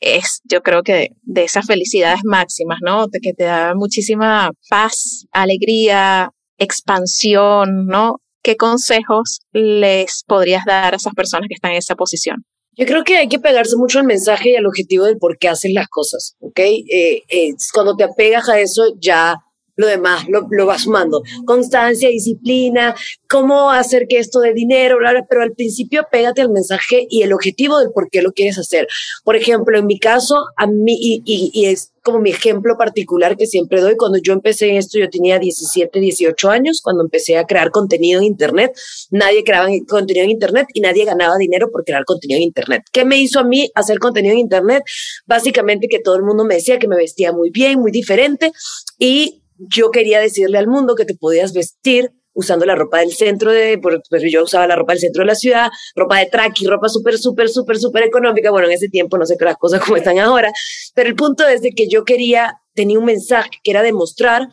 es, 0.00 0.40
yo 0.44 0.62
creo 0.62 0.82
que 0.82 1.10
de 1.22 1.44
esas 1.44 1.66
felicidades 1.66 2.20
máximas, 2.24 2.78
¿no? 2.80 3.08
Que 3.08 3.34
te 3.34 3.44
da 3.44 3.74
muchísima 3.74 4.52
paz, 4.70 5.26
alegría, 5.32 6.30
expansión, 6.56 7.86
¿no? 7.86 8.20
¿Qué 8.46 8.56
consejos 8.56 9.40
les 9.50 10.22
podrías 10.24 10.64
dar 10.64 10.94
a 10.94 10.98
esas 10.98 11.12
personas 11.14 11.48
que 11.48 11.54
están 11.54 11.72
en 11.72 11.78
esa 11.78 11.96
posición? 11.96 12.44
Yo 12.76 12.86
creo 12.86 13.02
que 13.02 13.16
hay 13.16 13.26
que 13.26 13.40
pegarse 13.40 13.76
mucho 13.76 13.98
al 13.98 14.04
mensaje 14.04 14.50
y 14.50 14.54
al 14.54 14.66
objetivo 14.66 15.04
del 15.04 15.18
por 15.18 15.36
qué 15.36 15.48
hacen 15.48 15.74
las 15.74 15.88
cosas, 15.88 16.36
¿ok? 16.38 16.60
Eh, 16.60 17.22
eh, 17.28 17.54
cuando 17.74 17.96
te 17.96 18.04
apegas 18.04 18.48
a 18.48 18.60
eso, 18.60 18.82
ya 19.00 19.34
lo 19.76 19.86
demás 19.86 20.24
lo, 20.28 20.46
lo 20.50 20.66
vas 20.66 20.82
sumando. 20.82 21.22
Constancia, 21.44 22.08
disciplina, 22.08 22.94
cómo 23.28 23.70
hacer 23.70 24.06
que 24.08 24.18
esto 24.18 24.40
de 24.40 24.52
dinero, 24.52 24.98
pero 25.28 25.42
al 25.42 25.52
principio 25.52 26.06
pégate 26.10 26.40
al 26.40 26.50
mensaje 26.50 27.06
y 27.08 27.22
el 27.22 27.32
objetivo 27.32 27.78
del 27.78 27.90
por 27.92 28.10
qué 28.10 28.22
lo 28.22 28.32
quieres 28.32 28.58
hacer. 28.58 28.88
Por 29.24 29.36
ejemplo, 29.36 29.78
en 29.78 29.86
mi 29.86 29.98
caso, 29.98 30.36
a 30.56 30.66
mí, 30.66 30.96
y, 30.98 31.22
y, 31.24 31.66
es 31.66 31.92
como 32.02 32.20
mi 32.20 32.30
ejemplo 32.30 32.76
particular 32.78 33.36
que 33.36 33.46
siempre 33.46 33.80
doy, 33.80 33.96
cuando 33.96 34.18
yo 34.18 34.32
empecé 34.32 34.76
esto, 34.76 34.98
yo 34.98 35.10
tenía 35.10 35.38
17, 35.38 35.98
18 35.98 36.50
años, 36.50 36.80
cuando 36.82 37.02
empecé 37.02 37.36
a 37.36 37.44
crear 37.44 37.70
contenido 37.70 38.20
en 38.20 38.26
Internet, 38.26 38.72
nadie 39.10 39.42
creaba 39.42 39.68
contenido 39.88 40.24
en 40.24 40.30
Internet 40.30 40.68
y 40.72 40.80
nadie 40.80 41.04
ganaba 41.04 41.36
dinero 41.36 41.70
por 41.72 41.84
crear 41.84 42.04
contenido 42.04 42.38
en 42.38 42.44
Internet. 42.44 42.84
¿Qué 42.92 43.04
me 43.04 43.18
hizo 43.18 43.40
a 43.40 43.44
mí 43.44 43.70
hacer 43.74 43.98
contenido 43.98 44.32
en 44.32 44.38
Internet? 44.38 44.84
Básicamente 45.26 45.88
que 45.88 45.98
todo 45.98 46.14
el 46.14 46.22
mundo 46.22 46.44
me 46.44 46.54
decía 46.54 46.78
que 46.78 46.86
me 46.86 46.96
vestía 46.96 47.32
muy 47.32 47.50
bien, 47.50 47.80
muy 47.80 47.90
diferente 47.90 48.52
y 48.98 49.42
yo 49.58 49.90
quería 49.90 50.20
decirle 50.20 50.58
al 50.58 50.68
mundo 50.68 50.94
que 50.94 51.04
te 51.04 51.14
podías 51.14 51.52
vestir 51.52 52.12
usando 52.36 52.66
la 52.66 52.74
ropa 52.74 52.98
del 52.98 53.12
centro 53.12 53.50
de, 53.50 53.80
pero 53.82 54.28
yo 54.28 54.44
usaba 54.44 54.66
la 54.66 54.76
ropa 54.76 54.92
del 54.92 55.00
centro 55.00 55.22
de 55.22 55.26
la 55.26 55.34
ciudad, 55.34 55.68
ropa 55.94 56.18
de 56.18 56.28
y 56.60 56.66
ropa 56.66 56.88
súper, 56.88 57.16
súper, 57.16 57.48
súper, 57.48 57.78
súper 57.78 58.02
económica. 58.04 58.50
Bueno, 58.50 58.68
en 58.68 58.74
ese 58.74 58.88
tiempo 58.88 59.16
no 59.16 59.24
sé 59.24 59.36
qué 59.38 59.46
las 59.46 59.56
cosas 59.56 59.80
como 59.80 59.96
están 59.96 60.18
ahora, 60.18 60.52
pero 60.94 61.08
el 61.08 61.16
punto 61.16 61.48
es 61.48 61.62
de 61.62 61.70
que 61.70 61.88
yo 61.88 62.04
quería, 62.04 62.60
tenía 62.74 62.98
un 62.98 63.06
mensaje 63.06 63.50
que 63.64 63.70
era 63.70 63.82
demostrar 63.82 64.48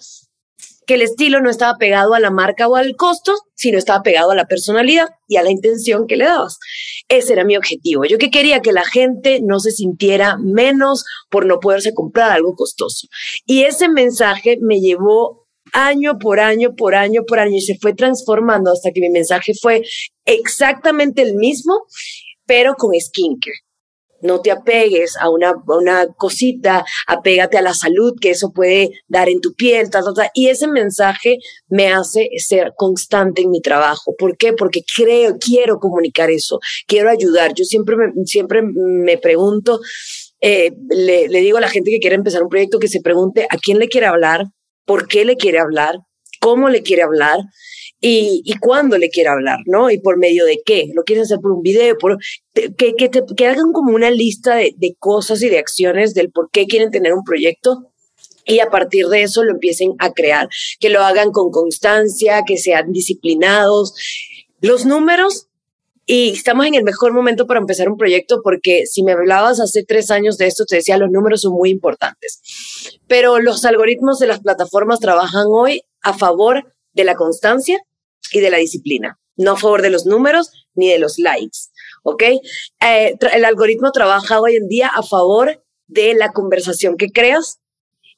que 0.85 0.95
el 0.95 1.01
estilo 1.01 1.41
no 1.41 1.49
estaba 1.49 1.77
pegado 1.77 2.13
a 2.13 2.19
la 2.19 2.31
marca 2.31 2.67
o 2.67 2.75
al 2.75 2.95
costo, 2.95 3.33
sino 3.55 3.77
estaba 3.77 4.03
pegado 4.03 4.31
a 4.31 4.35
la 4.35 4.45
personalidad 4.45 5.07
y 5.27 5.37
a 5.37 5.43
la 5.43 5.51
intención 5.51 6.07
que 6.07 6.17
le 6.17 6.25
dabas. 6.25 6.57
Ese 7.07 7.33
era 7.33 7.43
mi 7.43 7.57
objetivo. 7.57 8.05
Yo 8.05 8.17
que 8.17 8.31
quería 8.31 8.61
que 8.61 8.71
la 8.71 8.85
gente 8.85 9.39
no 9.41 9.59
se 9.59 9.71
sintiera 9.71 10.37
menos 10.37 11.05
por 11.29 11.45
no 11.45 11.59
poderse 11.59 11.93
comprar 11.93 12.31
algo 12.31 12.55
costoso. 12.55 13.07
Y 13.45 13.63
ese 13.63 13.89
mensaje 13.89 14.57
me 14.61 14.79
llevó 14.79 15.47
año 15.73 16.19
por 16.19 16.39
año, 16.39 16.75
por 16.75 16.95
año, 16.95 17.23
por 17.27 17.39
año 17.39 17.57
y 17.57 17.61
se 17.61 17.77
fue 17.79 17.93
transformando 17.93 18.71
hasta 18.71 18.91
que 18.91 19.01
mi 19.01 19.09
mensaje 19.09 19.53
fue 19.59 19.81
exactamente 20.25 21.21
el 21.21 21.35
mismo, 21.35 21.73
pero 22.45 22.75
con 22.75 22.91
skincare 22.99 23.63
no 24.23 24.41
te 24.41 24.51
apegues 24.51 25.15
a 25.17 25.29
una, 25.29 25.53
una 25.67 26.07
cosita, 26.07 26.85
apégate 27.07 27.57
a 27.57 27.61
la 27.61 27.73
salud 27.73 28.13
que 28.19 28.31
eso 28.31 28.51
puede 28.51 28.91
dar 29.07 29.29
en 29.29 29.41
tu 29.41 29.53
piel, 29.53 29.89
ta, 29.89 30.01
ta, 30.01 30.13
ta. 30.13 30.31
y 30.33 30.47
ese 30.47 30.67
mensaje 30.67 31.37
me 31.67 31.93
hace 31.93 32.29
ser 32.37 32.73
constante 32.75 33.41
en 33.41 33.51
mi 33.51 33.61
trabajo. 33.61 34.15
¿Por 34.17 34.37
qué? 34.37 34.53
Porque 34.53 34.81
creo, 34.95 35.37
quiero 35.37 35.79
comunicar 35.79 36.31
eso, 36.31 36.59
quiero 36.87 37.09
ayudar. 37.09 37.53
Yo 37.53 37.65
siempre 37.65 37.95
me, 37.95 38.11
siempre 38.25 38.61
me 38.63 39.17
pregunto, 39.17 39.79
eh, 40.41 40.71
le, 40.89 41.27
le 41.27 41.39
digo 41.41 41.57
a 41.57 41.61
la 41.61 41.69
gente 41.69 41.91
que 41.91 41.99
quiere 41.99 42.15
empezar 42.15 42.43
un 42.43 42.49
proyecto 42.49 42.79
que 42.79 42.87
se 42.87 43.01
pregunte 43.01 43.45
a 43.49 43.57
quién 43.57 43.79
le 43.79 43.87
quiere 43.87 44.07
hablar, 44.07 44.45
por 44.85 45.07
qué 45.07 45.25
le 45.25 45.37
quiere 45.37 45.59
hablar, 45.59 45.99
cómo 46.39 46.69
le 46.69 46.83
quiere 46.83 47.03
hablar 47.03 47.39
y, 48.05 48.41
y 48.43 48.57
cuándo 48.57 48.97
le 48.97 49.09
quiere 49.09 49.29
hablar, 49.29 49.59
¿no? 49.65 49.89
Y 49.89 49.97
por 49.97 50.17
medio 50.17 50.43
de 50.45 50.61
qué. 50.65 50.89
Lo 50.93 51.03
quieres 51.03 51.27
hacer 51.27 51.39
por 51.39 51.53
un 51.53 51.61
video, 51.61 51.97
por, 51.97 52.17
que, 52.53 52.95
que, 52.95 53.07
te, 53.07 53.23
que 53.37 53.47
hagan 53.47 53.71
como 53.71 53.95
una 53.95 54.11
lista 54.11 54.57
de, 54.57 54.75
de 54.75 54.93
cosas 54.99 55.41
y 55.41 55.47
de 55.47 55.57
acciones 55.57 56.13
del 56.13 56.29
por 56.29 56.51
qué 56.51 56.67
quieren 56.67 56.91
tener 56.91 57.13
un 57.13 57.23
proyecto 57.23 57.93
y 58.45 58.59
a 58.59 58.69
partir 58.69 59.07
de 59.07 59.23
eso 59.23 59.45
lo 59.45 59.51
empiecen 59.51 59.93
a 59.99 60.11
crear, 60.11 60.49
que 60.81 60.89
lo 60.89 61.01
hagan 61.01 61.31
con 61.31 61.49
constancia, 61.49 62.43
que 62.45 62.57
sean 62.57 62.91
disciplinados. 62.91 63.95
Los 64.59 64.85
números, 64.85 65.47
y 66.05 66.31
estamos 66.31 66.65
en 66.65 66.73
el 66.73 66.83
mejor 66.83 67.13
momento 67.13 67.47
para 67.47 67.61
empezar 67.61 67.87
un 67.87 67.95
proyecto 67.95 68.41
porque 68.43 68.85
si 68.85 69.03
me 69.03 69.13
hablabas 69.13 69.61
hace 69.61 69.85
tres 69.85 70.11
años 70.11 70.37
de 70.37 70.47
esto, 70.47 70.65
te 70.65 70.75
decía 70.75 70.97
los 70.97 71.09
números 71.09 71.39
son 71.39 71.53
muy 71.53 71.69
importantes, 71.69 72.41
pero 73.07 73.39
los 73.39 73.63
algoritmos 73.63 74.19
de 74.19 74.27
las 74.27 74.41
plataformas 74.41 74.99
trabajan 74.99 75.45
hoy 75.47 75.83
a 76.01 76.13
favor 76.13 76.65
de 76.91 77.05
la 77.05 77.15
constancia 77.15 77.79
y 78.31 78.39
de 78.39 78.49
la 78.49 78.57
disciplina, 78.57 79.19
no 79.35 79.51
a 79.51 79.57
favor 79.57 79.81
de 79.81 79.89
los 79.89 80.05
números 80.05 80.51
ni 80.75 80.89
de 80.89 80.99
los 80.99 81.19
likes, 81.19 81.59
¿ok? 82.03 82.23
Eh, 82.23 83.15
el 83.33 83.45
algoritmo 83.45 83.91
trabaja 83.91 84.39
hoy 84.39 84.55
en 84.55 84.67
día 84.67 84.87
a 84.87 85.03
favor 85.03 85.63
de 85.87 86.13
la 86.15 86.31
conversación 86.31 86.97
que 86.97 87.11
creas 87.11 87.59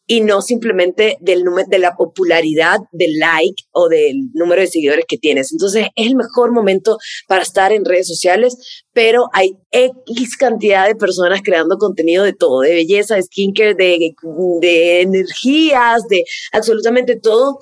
y 0.08 0.22
no 0.22 0.42
simplemente 0.42 1.18
del 1.20 1.44
número 1.44 1.68
de 1.68 1.80
la 1.80 1.96
popularidad 1.96 2.78
del 2.92 3.18
like 3.18 3.64
o 3.72 3.90
del 3.90 4.30
número 4.34 4.62
de 4.62 4.68
seguidores 4.68 5.06
que 5.08 5.18
tienes. 5.18 5.52
Entonces 5.52 5.88
es 5.96 6.08
el 6.08 6.16
mejor 6.16 6.52
momento 6.52 6.98
para 7.28 7.42
estar 7.42 7.72
en 7.72 7.86
redes 7.86 8.08
sociales, 8.08 8.86
pero 8.94 9.30
hay 9.34 9.58
X 9.72 10.38
cantidad 10.38 10.88
de 10.88 10.96
personas 10.96 11.42
creando 11.44 11.78
contenido 11.78 12.24
de 12.24 12.34
todo, 12.34 12.62
de 12.62 12.74
belleza, 12.74 13.16
de 13.16 13.24
skincare, 13.24 13.74
de, 13.74 14.16
de 14.62 15.02
energías, 15.02 16.08
de 16.08 16.24
absolutamente 16.52 17.16
todo 17.16 17.60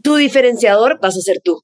tu 0.00 0.16
diferenciador 0.16 0.98
vas 1.00 1.16
a 1.16 1.20
ser 1.20 1.40
tú. 1.42 1.62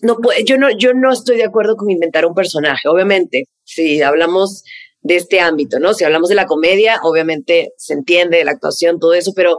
No, 0.00 0.18
yo, 0.44 0.58
no, 0.58 0.68
yo 0.76 0.92
no 0.94 1.12
estoy 1.12 1.36
de 1.36 1.44
acuerdo 1.44 1.76
con 1.76 1.90
inventar 1.90 2.26
un 2.26 2.34
personaje. 2.34 2.88
Obviamente, 2.88 3.44
si 3.64 4.02
hablamos 4.02 4.62
de 5.00 5.16
este 5.16 5.40
ámbito, 5.40 5.78
¿no? 5.78 5.94
Si 5.94 6.04
hablamos 6.04 6.28
de 6.28 6.34
la 6.34 6.46
comedia, 6.46 7.00
obviamente 7.02 7.72
se 7.76 7.94
entiende, 7.94 8.38
de 8.38 8.44
la 8.44 8.52
actuación, 8.52 8.98
todo 8.98 9.14
eso, 9.14 9.32
pero 9.34 9.58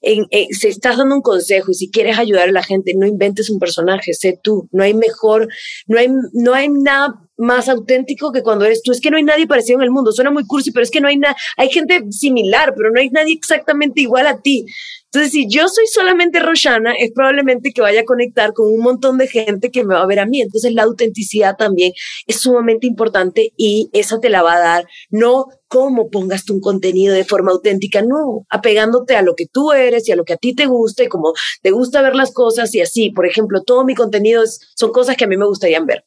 en, 0.00 0.26
si 0.50 0.68
estás 0.68 0.96
dando 0.96 1.14
un 1.14 1.22
consejo 1.22 1.70
y 1.70 1.74
si 1.74 1.90
quieres 1.90 2.18
ayudar 2.18 2.48
a 2.48 2.52
la 2.52 2.62
gente, 2.62 2.94
no 2.96 3.06
inventes 3.06 3.50
un 3.50 3.58
personaje, 3.58 4.14
sé 4.14 4.38
tú. 4.42 4.68
No 4.72 4.82
hay 4.82 4.94
mejor, 4.94 5.48
no 5.86 5.98
hay, 5.98 6.08
no 6.32 6.54
hay 6.54 6.68
nada 6.68 7.25
más 7.36 7.68
auténtico 7.68 8.32
que 8.32 8.42
cuando 8.42 8.64
eres 8.64 8.82
tú. 8.82 8.92
Es 8.92 9.00
que 9.00 9.10
no 9.10 9.16
hay 9.16 9.24
nadie 9.24 9.46
parecido 9.46 9.78
en 9.78 9.84
el 9.84 9.90
mundo. 9.90 10.12
Suena 10.12 10.30
muy 10.30 10.46
cursi, 10.46 10.70
pero 10.70 10.82
es 10.82 10.90
que 10.90 11.00
no 11.00 11.08
hay 11.08 11.18
nada. 11.18 11.36
Hay 11.56 11.70
gente 11.70 12.02
similar, 12.10 12.74
pero 12.76 12.90
no 12.90 13.00
hay 13.00 13.10
nadie 13.10 13.34
exactamente 13.34 14.00
igual 14.00 14.26
a 14.26 14.40
ti. 14.40 14.64
Entonces, 15.06 15.32
si 15.32 15.48
yo 15.48 15.66
soy 15.68 15.86
solamente 15.86 16.40
Roshana, 16.40 16.92
es 16.92 17.10
probablemente 17.12 17.72
que 17.72 17.80
vaya 17.80 18.02
a 18.02 18.04
conectar 18.04 18.52
con 18.52 18.70
un 18.70 18.80
montón 18.80 19.16
de 19.16 19.28
gente 19.28 19.70
que 19.70 19.82
me 19.82 19.94
va 19.94 20.02
a 20.02 20.06
ver 20.06 20.18
a 20.18 20.26
mí. 20.26 20.42
Entonces, 20.42 20.74
la 20.74 20.82
autenticidad 20.82 21.56
también 21.56 21.92
es 22.26 22.40
sumamente 22.40 22.86
importante 22.86 23.52
y 23.56 23.88
esa 23.92 24.20
te 24.20 24.28
la 24.28 24.42
va 24.42 24.56
a 24.56 24.60
dar, 24.60 24.86
no 25.08 25.46
cómo 25.68 26.10
pongas 26.10 26.44
tu 26.44 26.60
contenido 26.60 27.14
de 27.14 27.24
forma 27.24 27.52
auténtica, 27.52 28.02
no, 28.02 28.46
apegándote 28.50 29.16
a 29.16 29.22
lo 29.22 29.34
que 29.34 29.46
tú 29.46 29.72
eres 29.72 30.06
y 30.08 30.12
a 30.12 30.16
lo 30.16 30.24
que 30.24 30.34
a 30.34 30.36
ti 30.36 30.54
te 30.54 30.66
gusta 30.66 31.04
y 31.04 31.08
como 31.08 31.32
te 31.62 31.70
gusta 31.70 32.02
ver 32.02 32.14
las 32.14 32.32
cosas 32.32 32.74
y 32.74 32.80
así. 32.80 33.10
Por 33.10 33.26
ejemplo, 33.26 33.62
todo 33.62 33.84
mi 33.84 33.94
contenido 33.94 34.44
son 34.74 34.92
cosas 34.92 35.16
que 35.16 35.24
a 35.24 35.28
mí 35.28 35.36
me 35.36 35.46
gustarían 35.46 35.86
ver. 35.86 36.04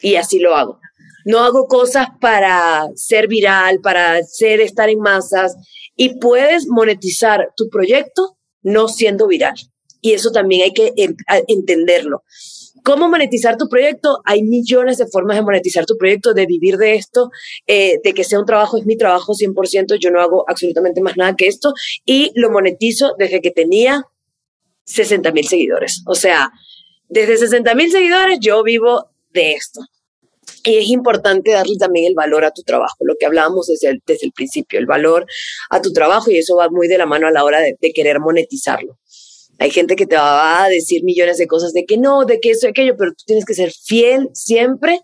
Y 0.00 0.16
así 0.16 0.38
lo 0.38 0.54
hago. 0.54 0.80
No 1.24 1.40
hago 1.40 1.66
cosas 1.66 2.08
para 2.20 2.88
ser 2.94 3.28
viral, 3.28 3.80
para 3.80 4.22
ser 4.22 4.60
estar 4.60 4.88
en 4.88 5.00
masas 5.00 5.56
y 5.96 6.18
puedes 6.18 6.66
monetizar 6.66 7.52
tu 7.56 7.68
proyecto 7.68 8.38
no 8.62 8.88
siendo 8.88 9.26
viral. 9.26 9.54
Y 10.00 10.12
eso 10.12 10.30
también 10.30 10.62
hay 10.62 10.72
que 10.72 10.94
entenderlo. 11.46 12.24
¿Cómo 12.82 13.08
monetizar 13.08 13.56
tu 13.58 13.68
proyecto? 13.68 14.20
Hay 14.24 14.42
millones 14.42 14.96
de 14.98 15.06
formas 15.06 15.36
de 15.36 15.42
monetizar 15.42 15.84
tu 15.84 15.96
proyecto, 15.98 16.32
de 16.32 16.46
vivir 16.46 16.76
de 16.78 16.94
esto, 16.94 17.30
eh, 17.66 17.98
de 18.02 18.14
que 18.14 18.24
sea 18.24 18.38
un 18.38 18.46
trabajo, 18.46 18.78
es 18.78 18.86
mi 18.86 18.96
trabajo 18.96 19.34
100%, 19.34 19.96
yo 19.98 20.10
no 20.10 20.20
hago 20.20 20.44
absolutamente 20.48 21.02
más 21.02 21.16
nada 21.16 21.36
que 21.36 21.46
esto 21.46 21.74
y 22.06 22.32
lo 22.34 22.50
monetizo 22.50 23.14
desde 23.18 23.42
que 23.42 23.50
tenía 23.50 24.04
60 24.84 25.32
mil 25.32 25.46
seguidores. 25.46 26.02
O 26.06 26.14
sea, 26.14 26.50
desde 27.08 27.36
60 27.36 27.74
mil 27.74 27.90
seguidores 27.90 28.38
yo 28.40 28.62
vivo 28.62 29.10
de 29.32 29.52
esto. 29.52 29.80
Y 30.64 30.76
es 30.76 30.88
importante 30.88 31.52
darle 31.52 31.76
también 31.78 32.06
el 32.06 32.14
valor 32.14 32.44
a 32.44 32.50
tu 32.50 32.62
trabajo, 32.62 32.96
lo 33.00 33.14
que 33.18 33.26
hablábamos 33.26 33.66
desde 33.66 33.88
el, 33.88 34.02
desde 34.06 34.26
el 34.26 34.32
principio, 34.32 34.78
el 34.78 34.86
valor 34.86 35.26
a 35.70 35.80
tu 35.80 35.92
trabajo 35.92 36.30
y 36.30 36.38
eso 36.38 36.56
va 36.56 36.68
muy 36.68 36.88
de 36.88 36.98
la 36.98 37.06
mano 37.06 37.26
a 37.26 37.30
la 37.30 37.44
hora 37.44 37.60
de, 37.60 37.76
querer 37.92 38.20
monetizarlo. 38.20 38.98
Hay 39.58 39.70
gente 39.70 39.96
que 39.96 40.06
te 40.06 40.16
va 40.16 40.64
a 40.64 40.68
decir 40.68 41.02
millones 41.04 41.38
de 41.38 41.46
cosas 41.46 41.72
de 41.72 41.84
que 41.84 41.98
no, 41.98 42.24
de 42.24 42.40
que 42.40 42.50
eso, 42.50 42.68
aquello, 42.68 42.94
pero 42.98 43.12
tú 43.12 43.24
tienes 43.26 43.44
que 43.44 43.54
ser 43.54 43.72
fiel 43.72 44.30
siempre 44.32 45.00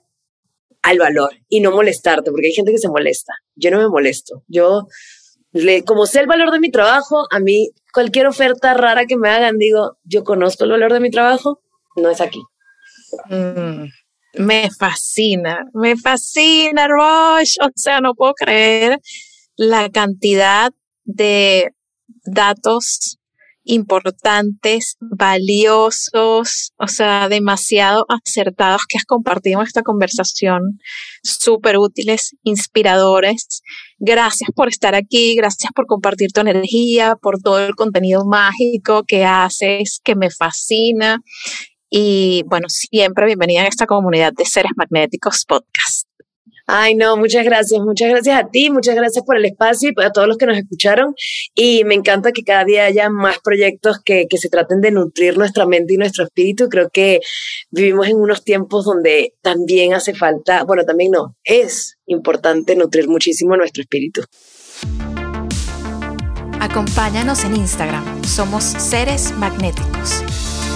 al 0.83 0.99
valor 0.99 1.31
y 1.49 1.61
no 1.61 1.73
molestarte, 1.73 2.31
porque 2.31 2.47
hay 2.49 2.53
gente 2.53 2.73
que 2.73 2.79
se 2.79 2.89
molesta. 2.89 3.33
Yo 3.55 3.71
no 3.71 3.79
me 3.79 3.89
molesto. 3.89 4.45
Yo, 4.49 4.87
le, 5.53 5.85
como 5.85 6.07
sé 6.07 6.21
el 6.21 6.27
valor 6.27 6.53
de 6.53 6.61
mi 6.61 6.71
trabajo, 6.71 7.27
a 7.31 7.41
mí 7.41 7.71
cualquier 7.93 8.27
oferta 8.27 8.75
rara 8.75 9.07
que 9.07 9.17
me 9.17 9.29
hagan, 9.29 9.59
digo, 9.59 9.99
yo 10.05 10.25
conozco 10.25 10.65
el 10.65 10.71
valor 10.71 10.93
de 10.93 11.01
mi 11.01 11.11
trabajo, 11.11 11.61
no 11.97 12.11
es 12.11 12.21
aquí. 12.21 12.41
Mm. 13.29 13.87
Me 14.39 14.71
fascina, 14.71 15.65
me 15.75 15.97
fascina, 15.97 16.89
Roche. 16.89 17.61
O 17.63 17.71
sea, 17.75 18.01
no 18.01 18.15
puedo 18.15 18.35
creer 18.35 19.01
la 19.57 19.89
cantidad 19.91 20.73
de 21.05 21.73
datos 22.25 23.19
importantes, 23.67 24.97
valiosos, 25.01 26.73
o 26.79 26.89
sea, 26.89 27.29
demasiado 27.29 28.07
acertados 28.09 28.83
que 28.89 28.97
has 28.97 29.05
compartido 29.05 29.61
en 29.61 29.67
esta 29.67 29.83
conversación, 29.83 30.79
súper 31.23 31.77
útiles, 31.77 32.37
inspiradores. 32.45 33.63
Gracias 33.99 34.51
por 34.55 34.69
estar 34.69 34.95
aquí, 34.95 35.35
gracias 35.35 35.73
por 35.75 35.87
compartir 35.87 36.31
tu 36.33 36.43
energía, 36.43 37.17
por 37.21 37.41
todo 37.41 37.59
el 37.59 37.75
contenido 37.75 38.25
mágico 38.25 39.03
que 39.05 39.25
haces, 39.25 40.01
que 40.03 40.15
me 40.15 40.31
fascina. 40.31 41.21
Y 41.91 42.43
bueno, 42.47 42.69
siempre 42.69 43.27
bienvenida 43.27 43.63
a 43.63 43.69
esta 43.69 43.87
comunidad 43.87 44.33
de 44.33 44.45
seres 44.45 44.73
magnéticos 44.77 45.45
podcast. 45.47 46.09
Ay, 46.69 46.97
no, 46.97 47.17
muchas 47.17 47.45
gracias, 47.45 47.81
muchas 47.81 48.11
gracias 48.11 48.37
a 48.37 48.49
ti, 48.49 48.71
muchas 48.71 48.97
gracias 48.97 49.25
por 49.25 49.37
el 49.37 49.45
espacio 49.45 49.91
y 49.97 50.03
a 50.03 50.11
todos 50.11 50.27
los 50.27 50.37
que 50.37 50.47
nos 50.47 50.59
escucharon. 50.59 51.15
Y 51.55 51.85
me 51.85 51.95
encanta 51.95 52.33
que 52.33 52.43
cada 52.43 52.65
día 52.65 52.87
haya 52.87 53.09
más 53.09 53.39
proyectos 53.39 54.01
que, 54.05 54.27
que 54.29 54.37
se 54.37 54.49
traten 54.49 54.81
de 54.81 54.91
nutrir 54.91 55.39
nuestra 55.39 55.65
mente 55.65 55.95
y 55.95 55.97
nuestro 55.97 56.25
espíritu. 56.25 56.69
Creo 56.69 56.91
que 56.91 57.21
vivimos 57.71 58.09
en 58.09 58.17
unos 58.17 58.43
tiempos 58.43 58.85
donde 58.85 59.35
también 59.43 59.95
hace 59.95 60.13
falta, 60.13 60.65
bueno, 60.65 60.85
también 60.85 61.13
no, 61.13 61.37
es 61.45 61.99
importante 62.07 62.75
nutrir 62.75 63.09
muchísimo 63.09 63.57
nuestro 63.57 63.83
espíritu. 63.83 64.23
Acompáñanos 66.59 67.45
en 67.45 67.57
Instagram, 67.57 68.25
somos 68.25 68.65
seres 68.65 69.31
magnéticos 69.37 70.25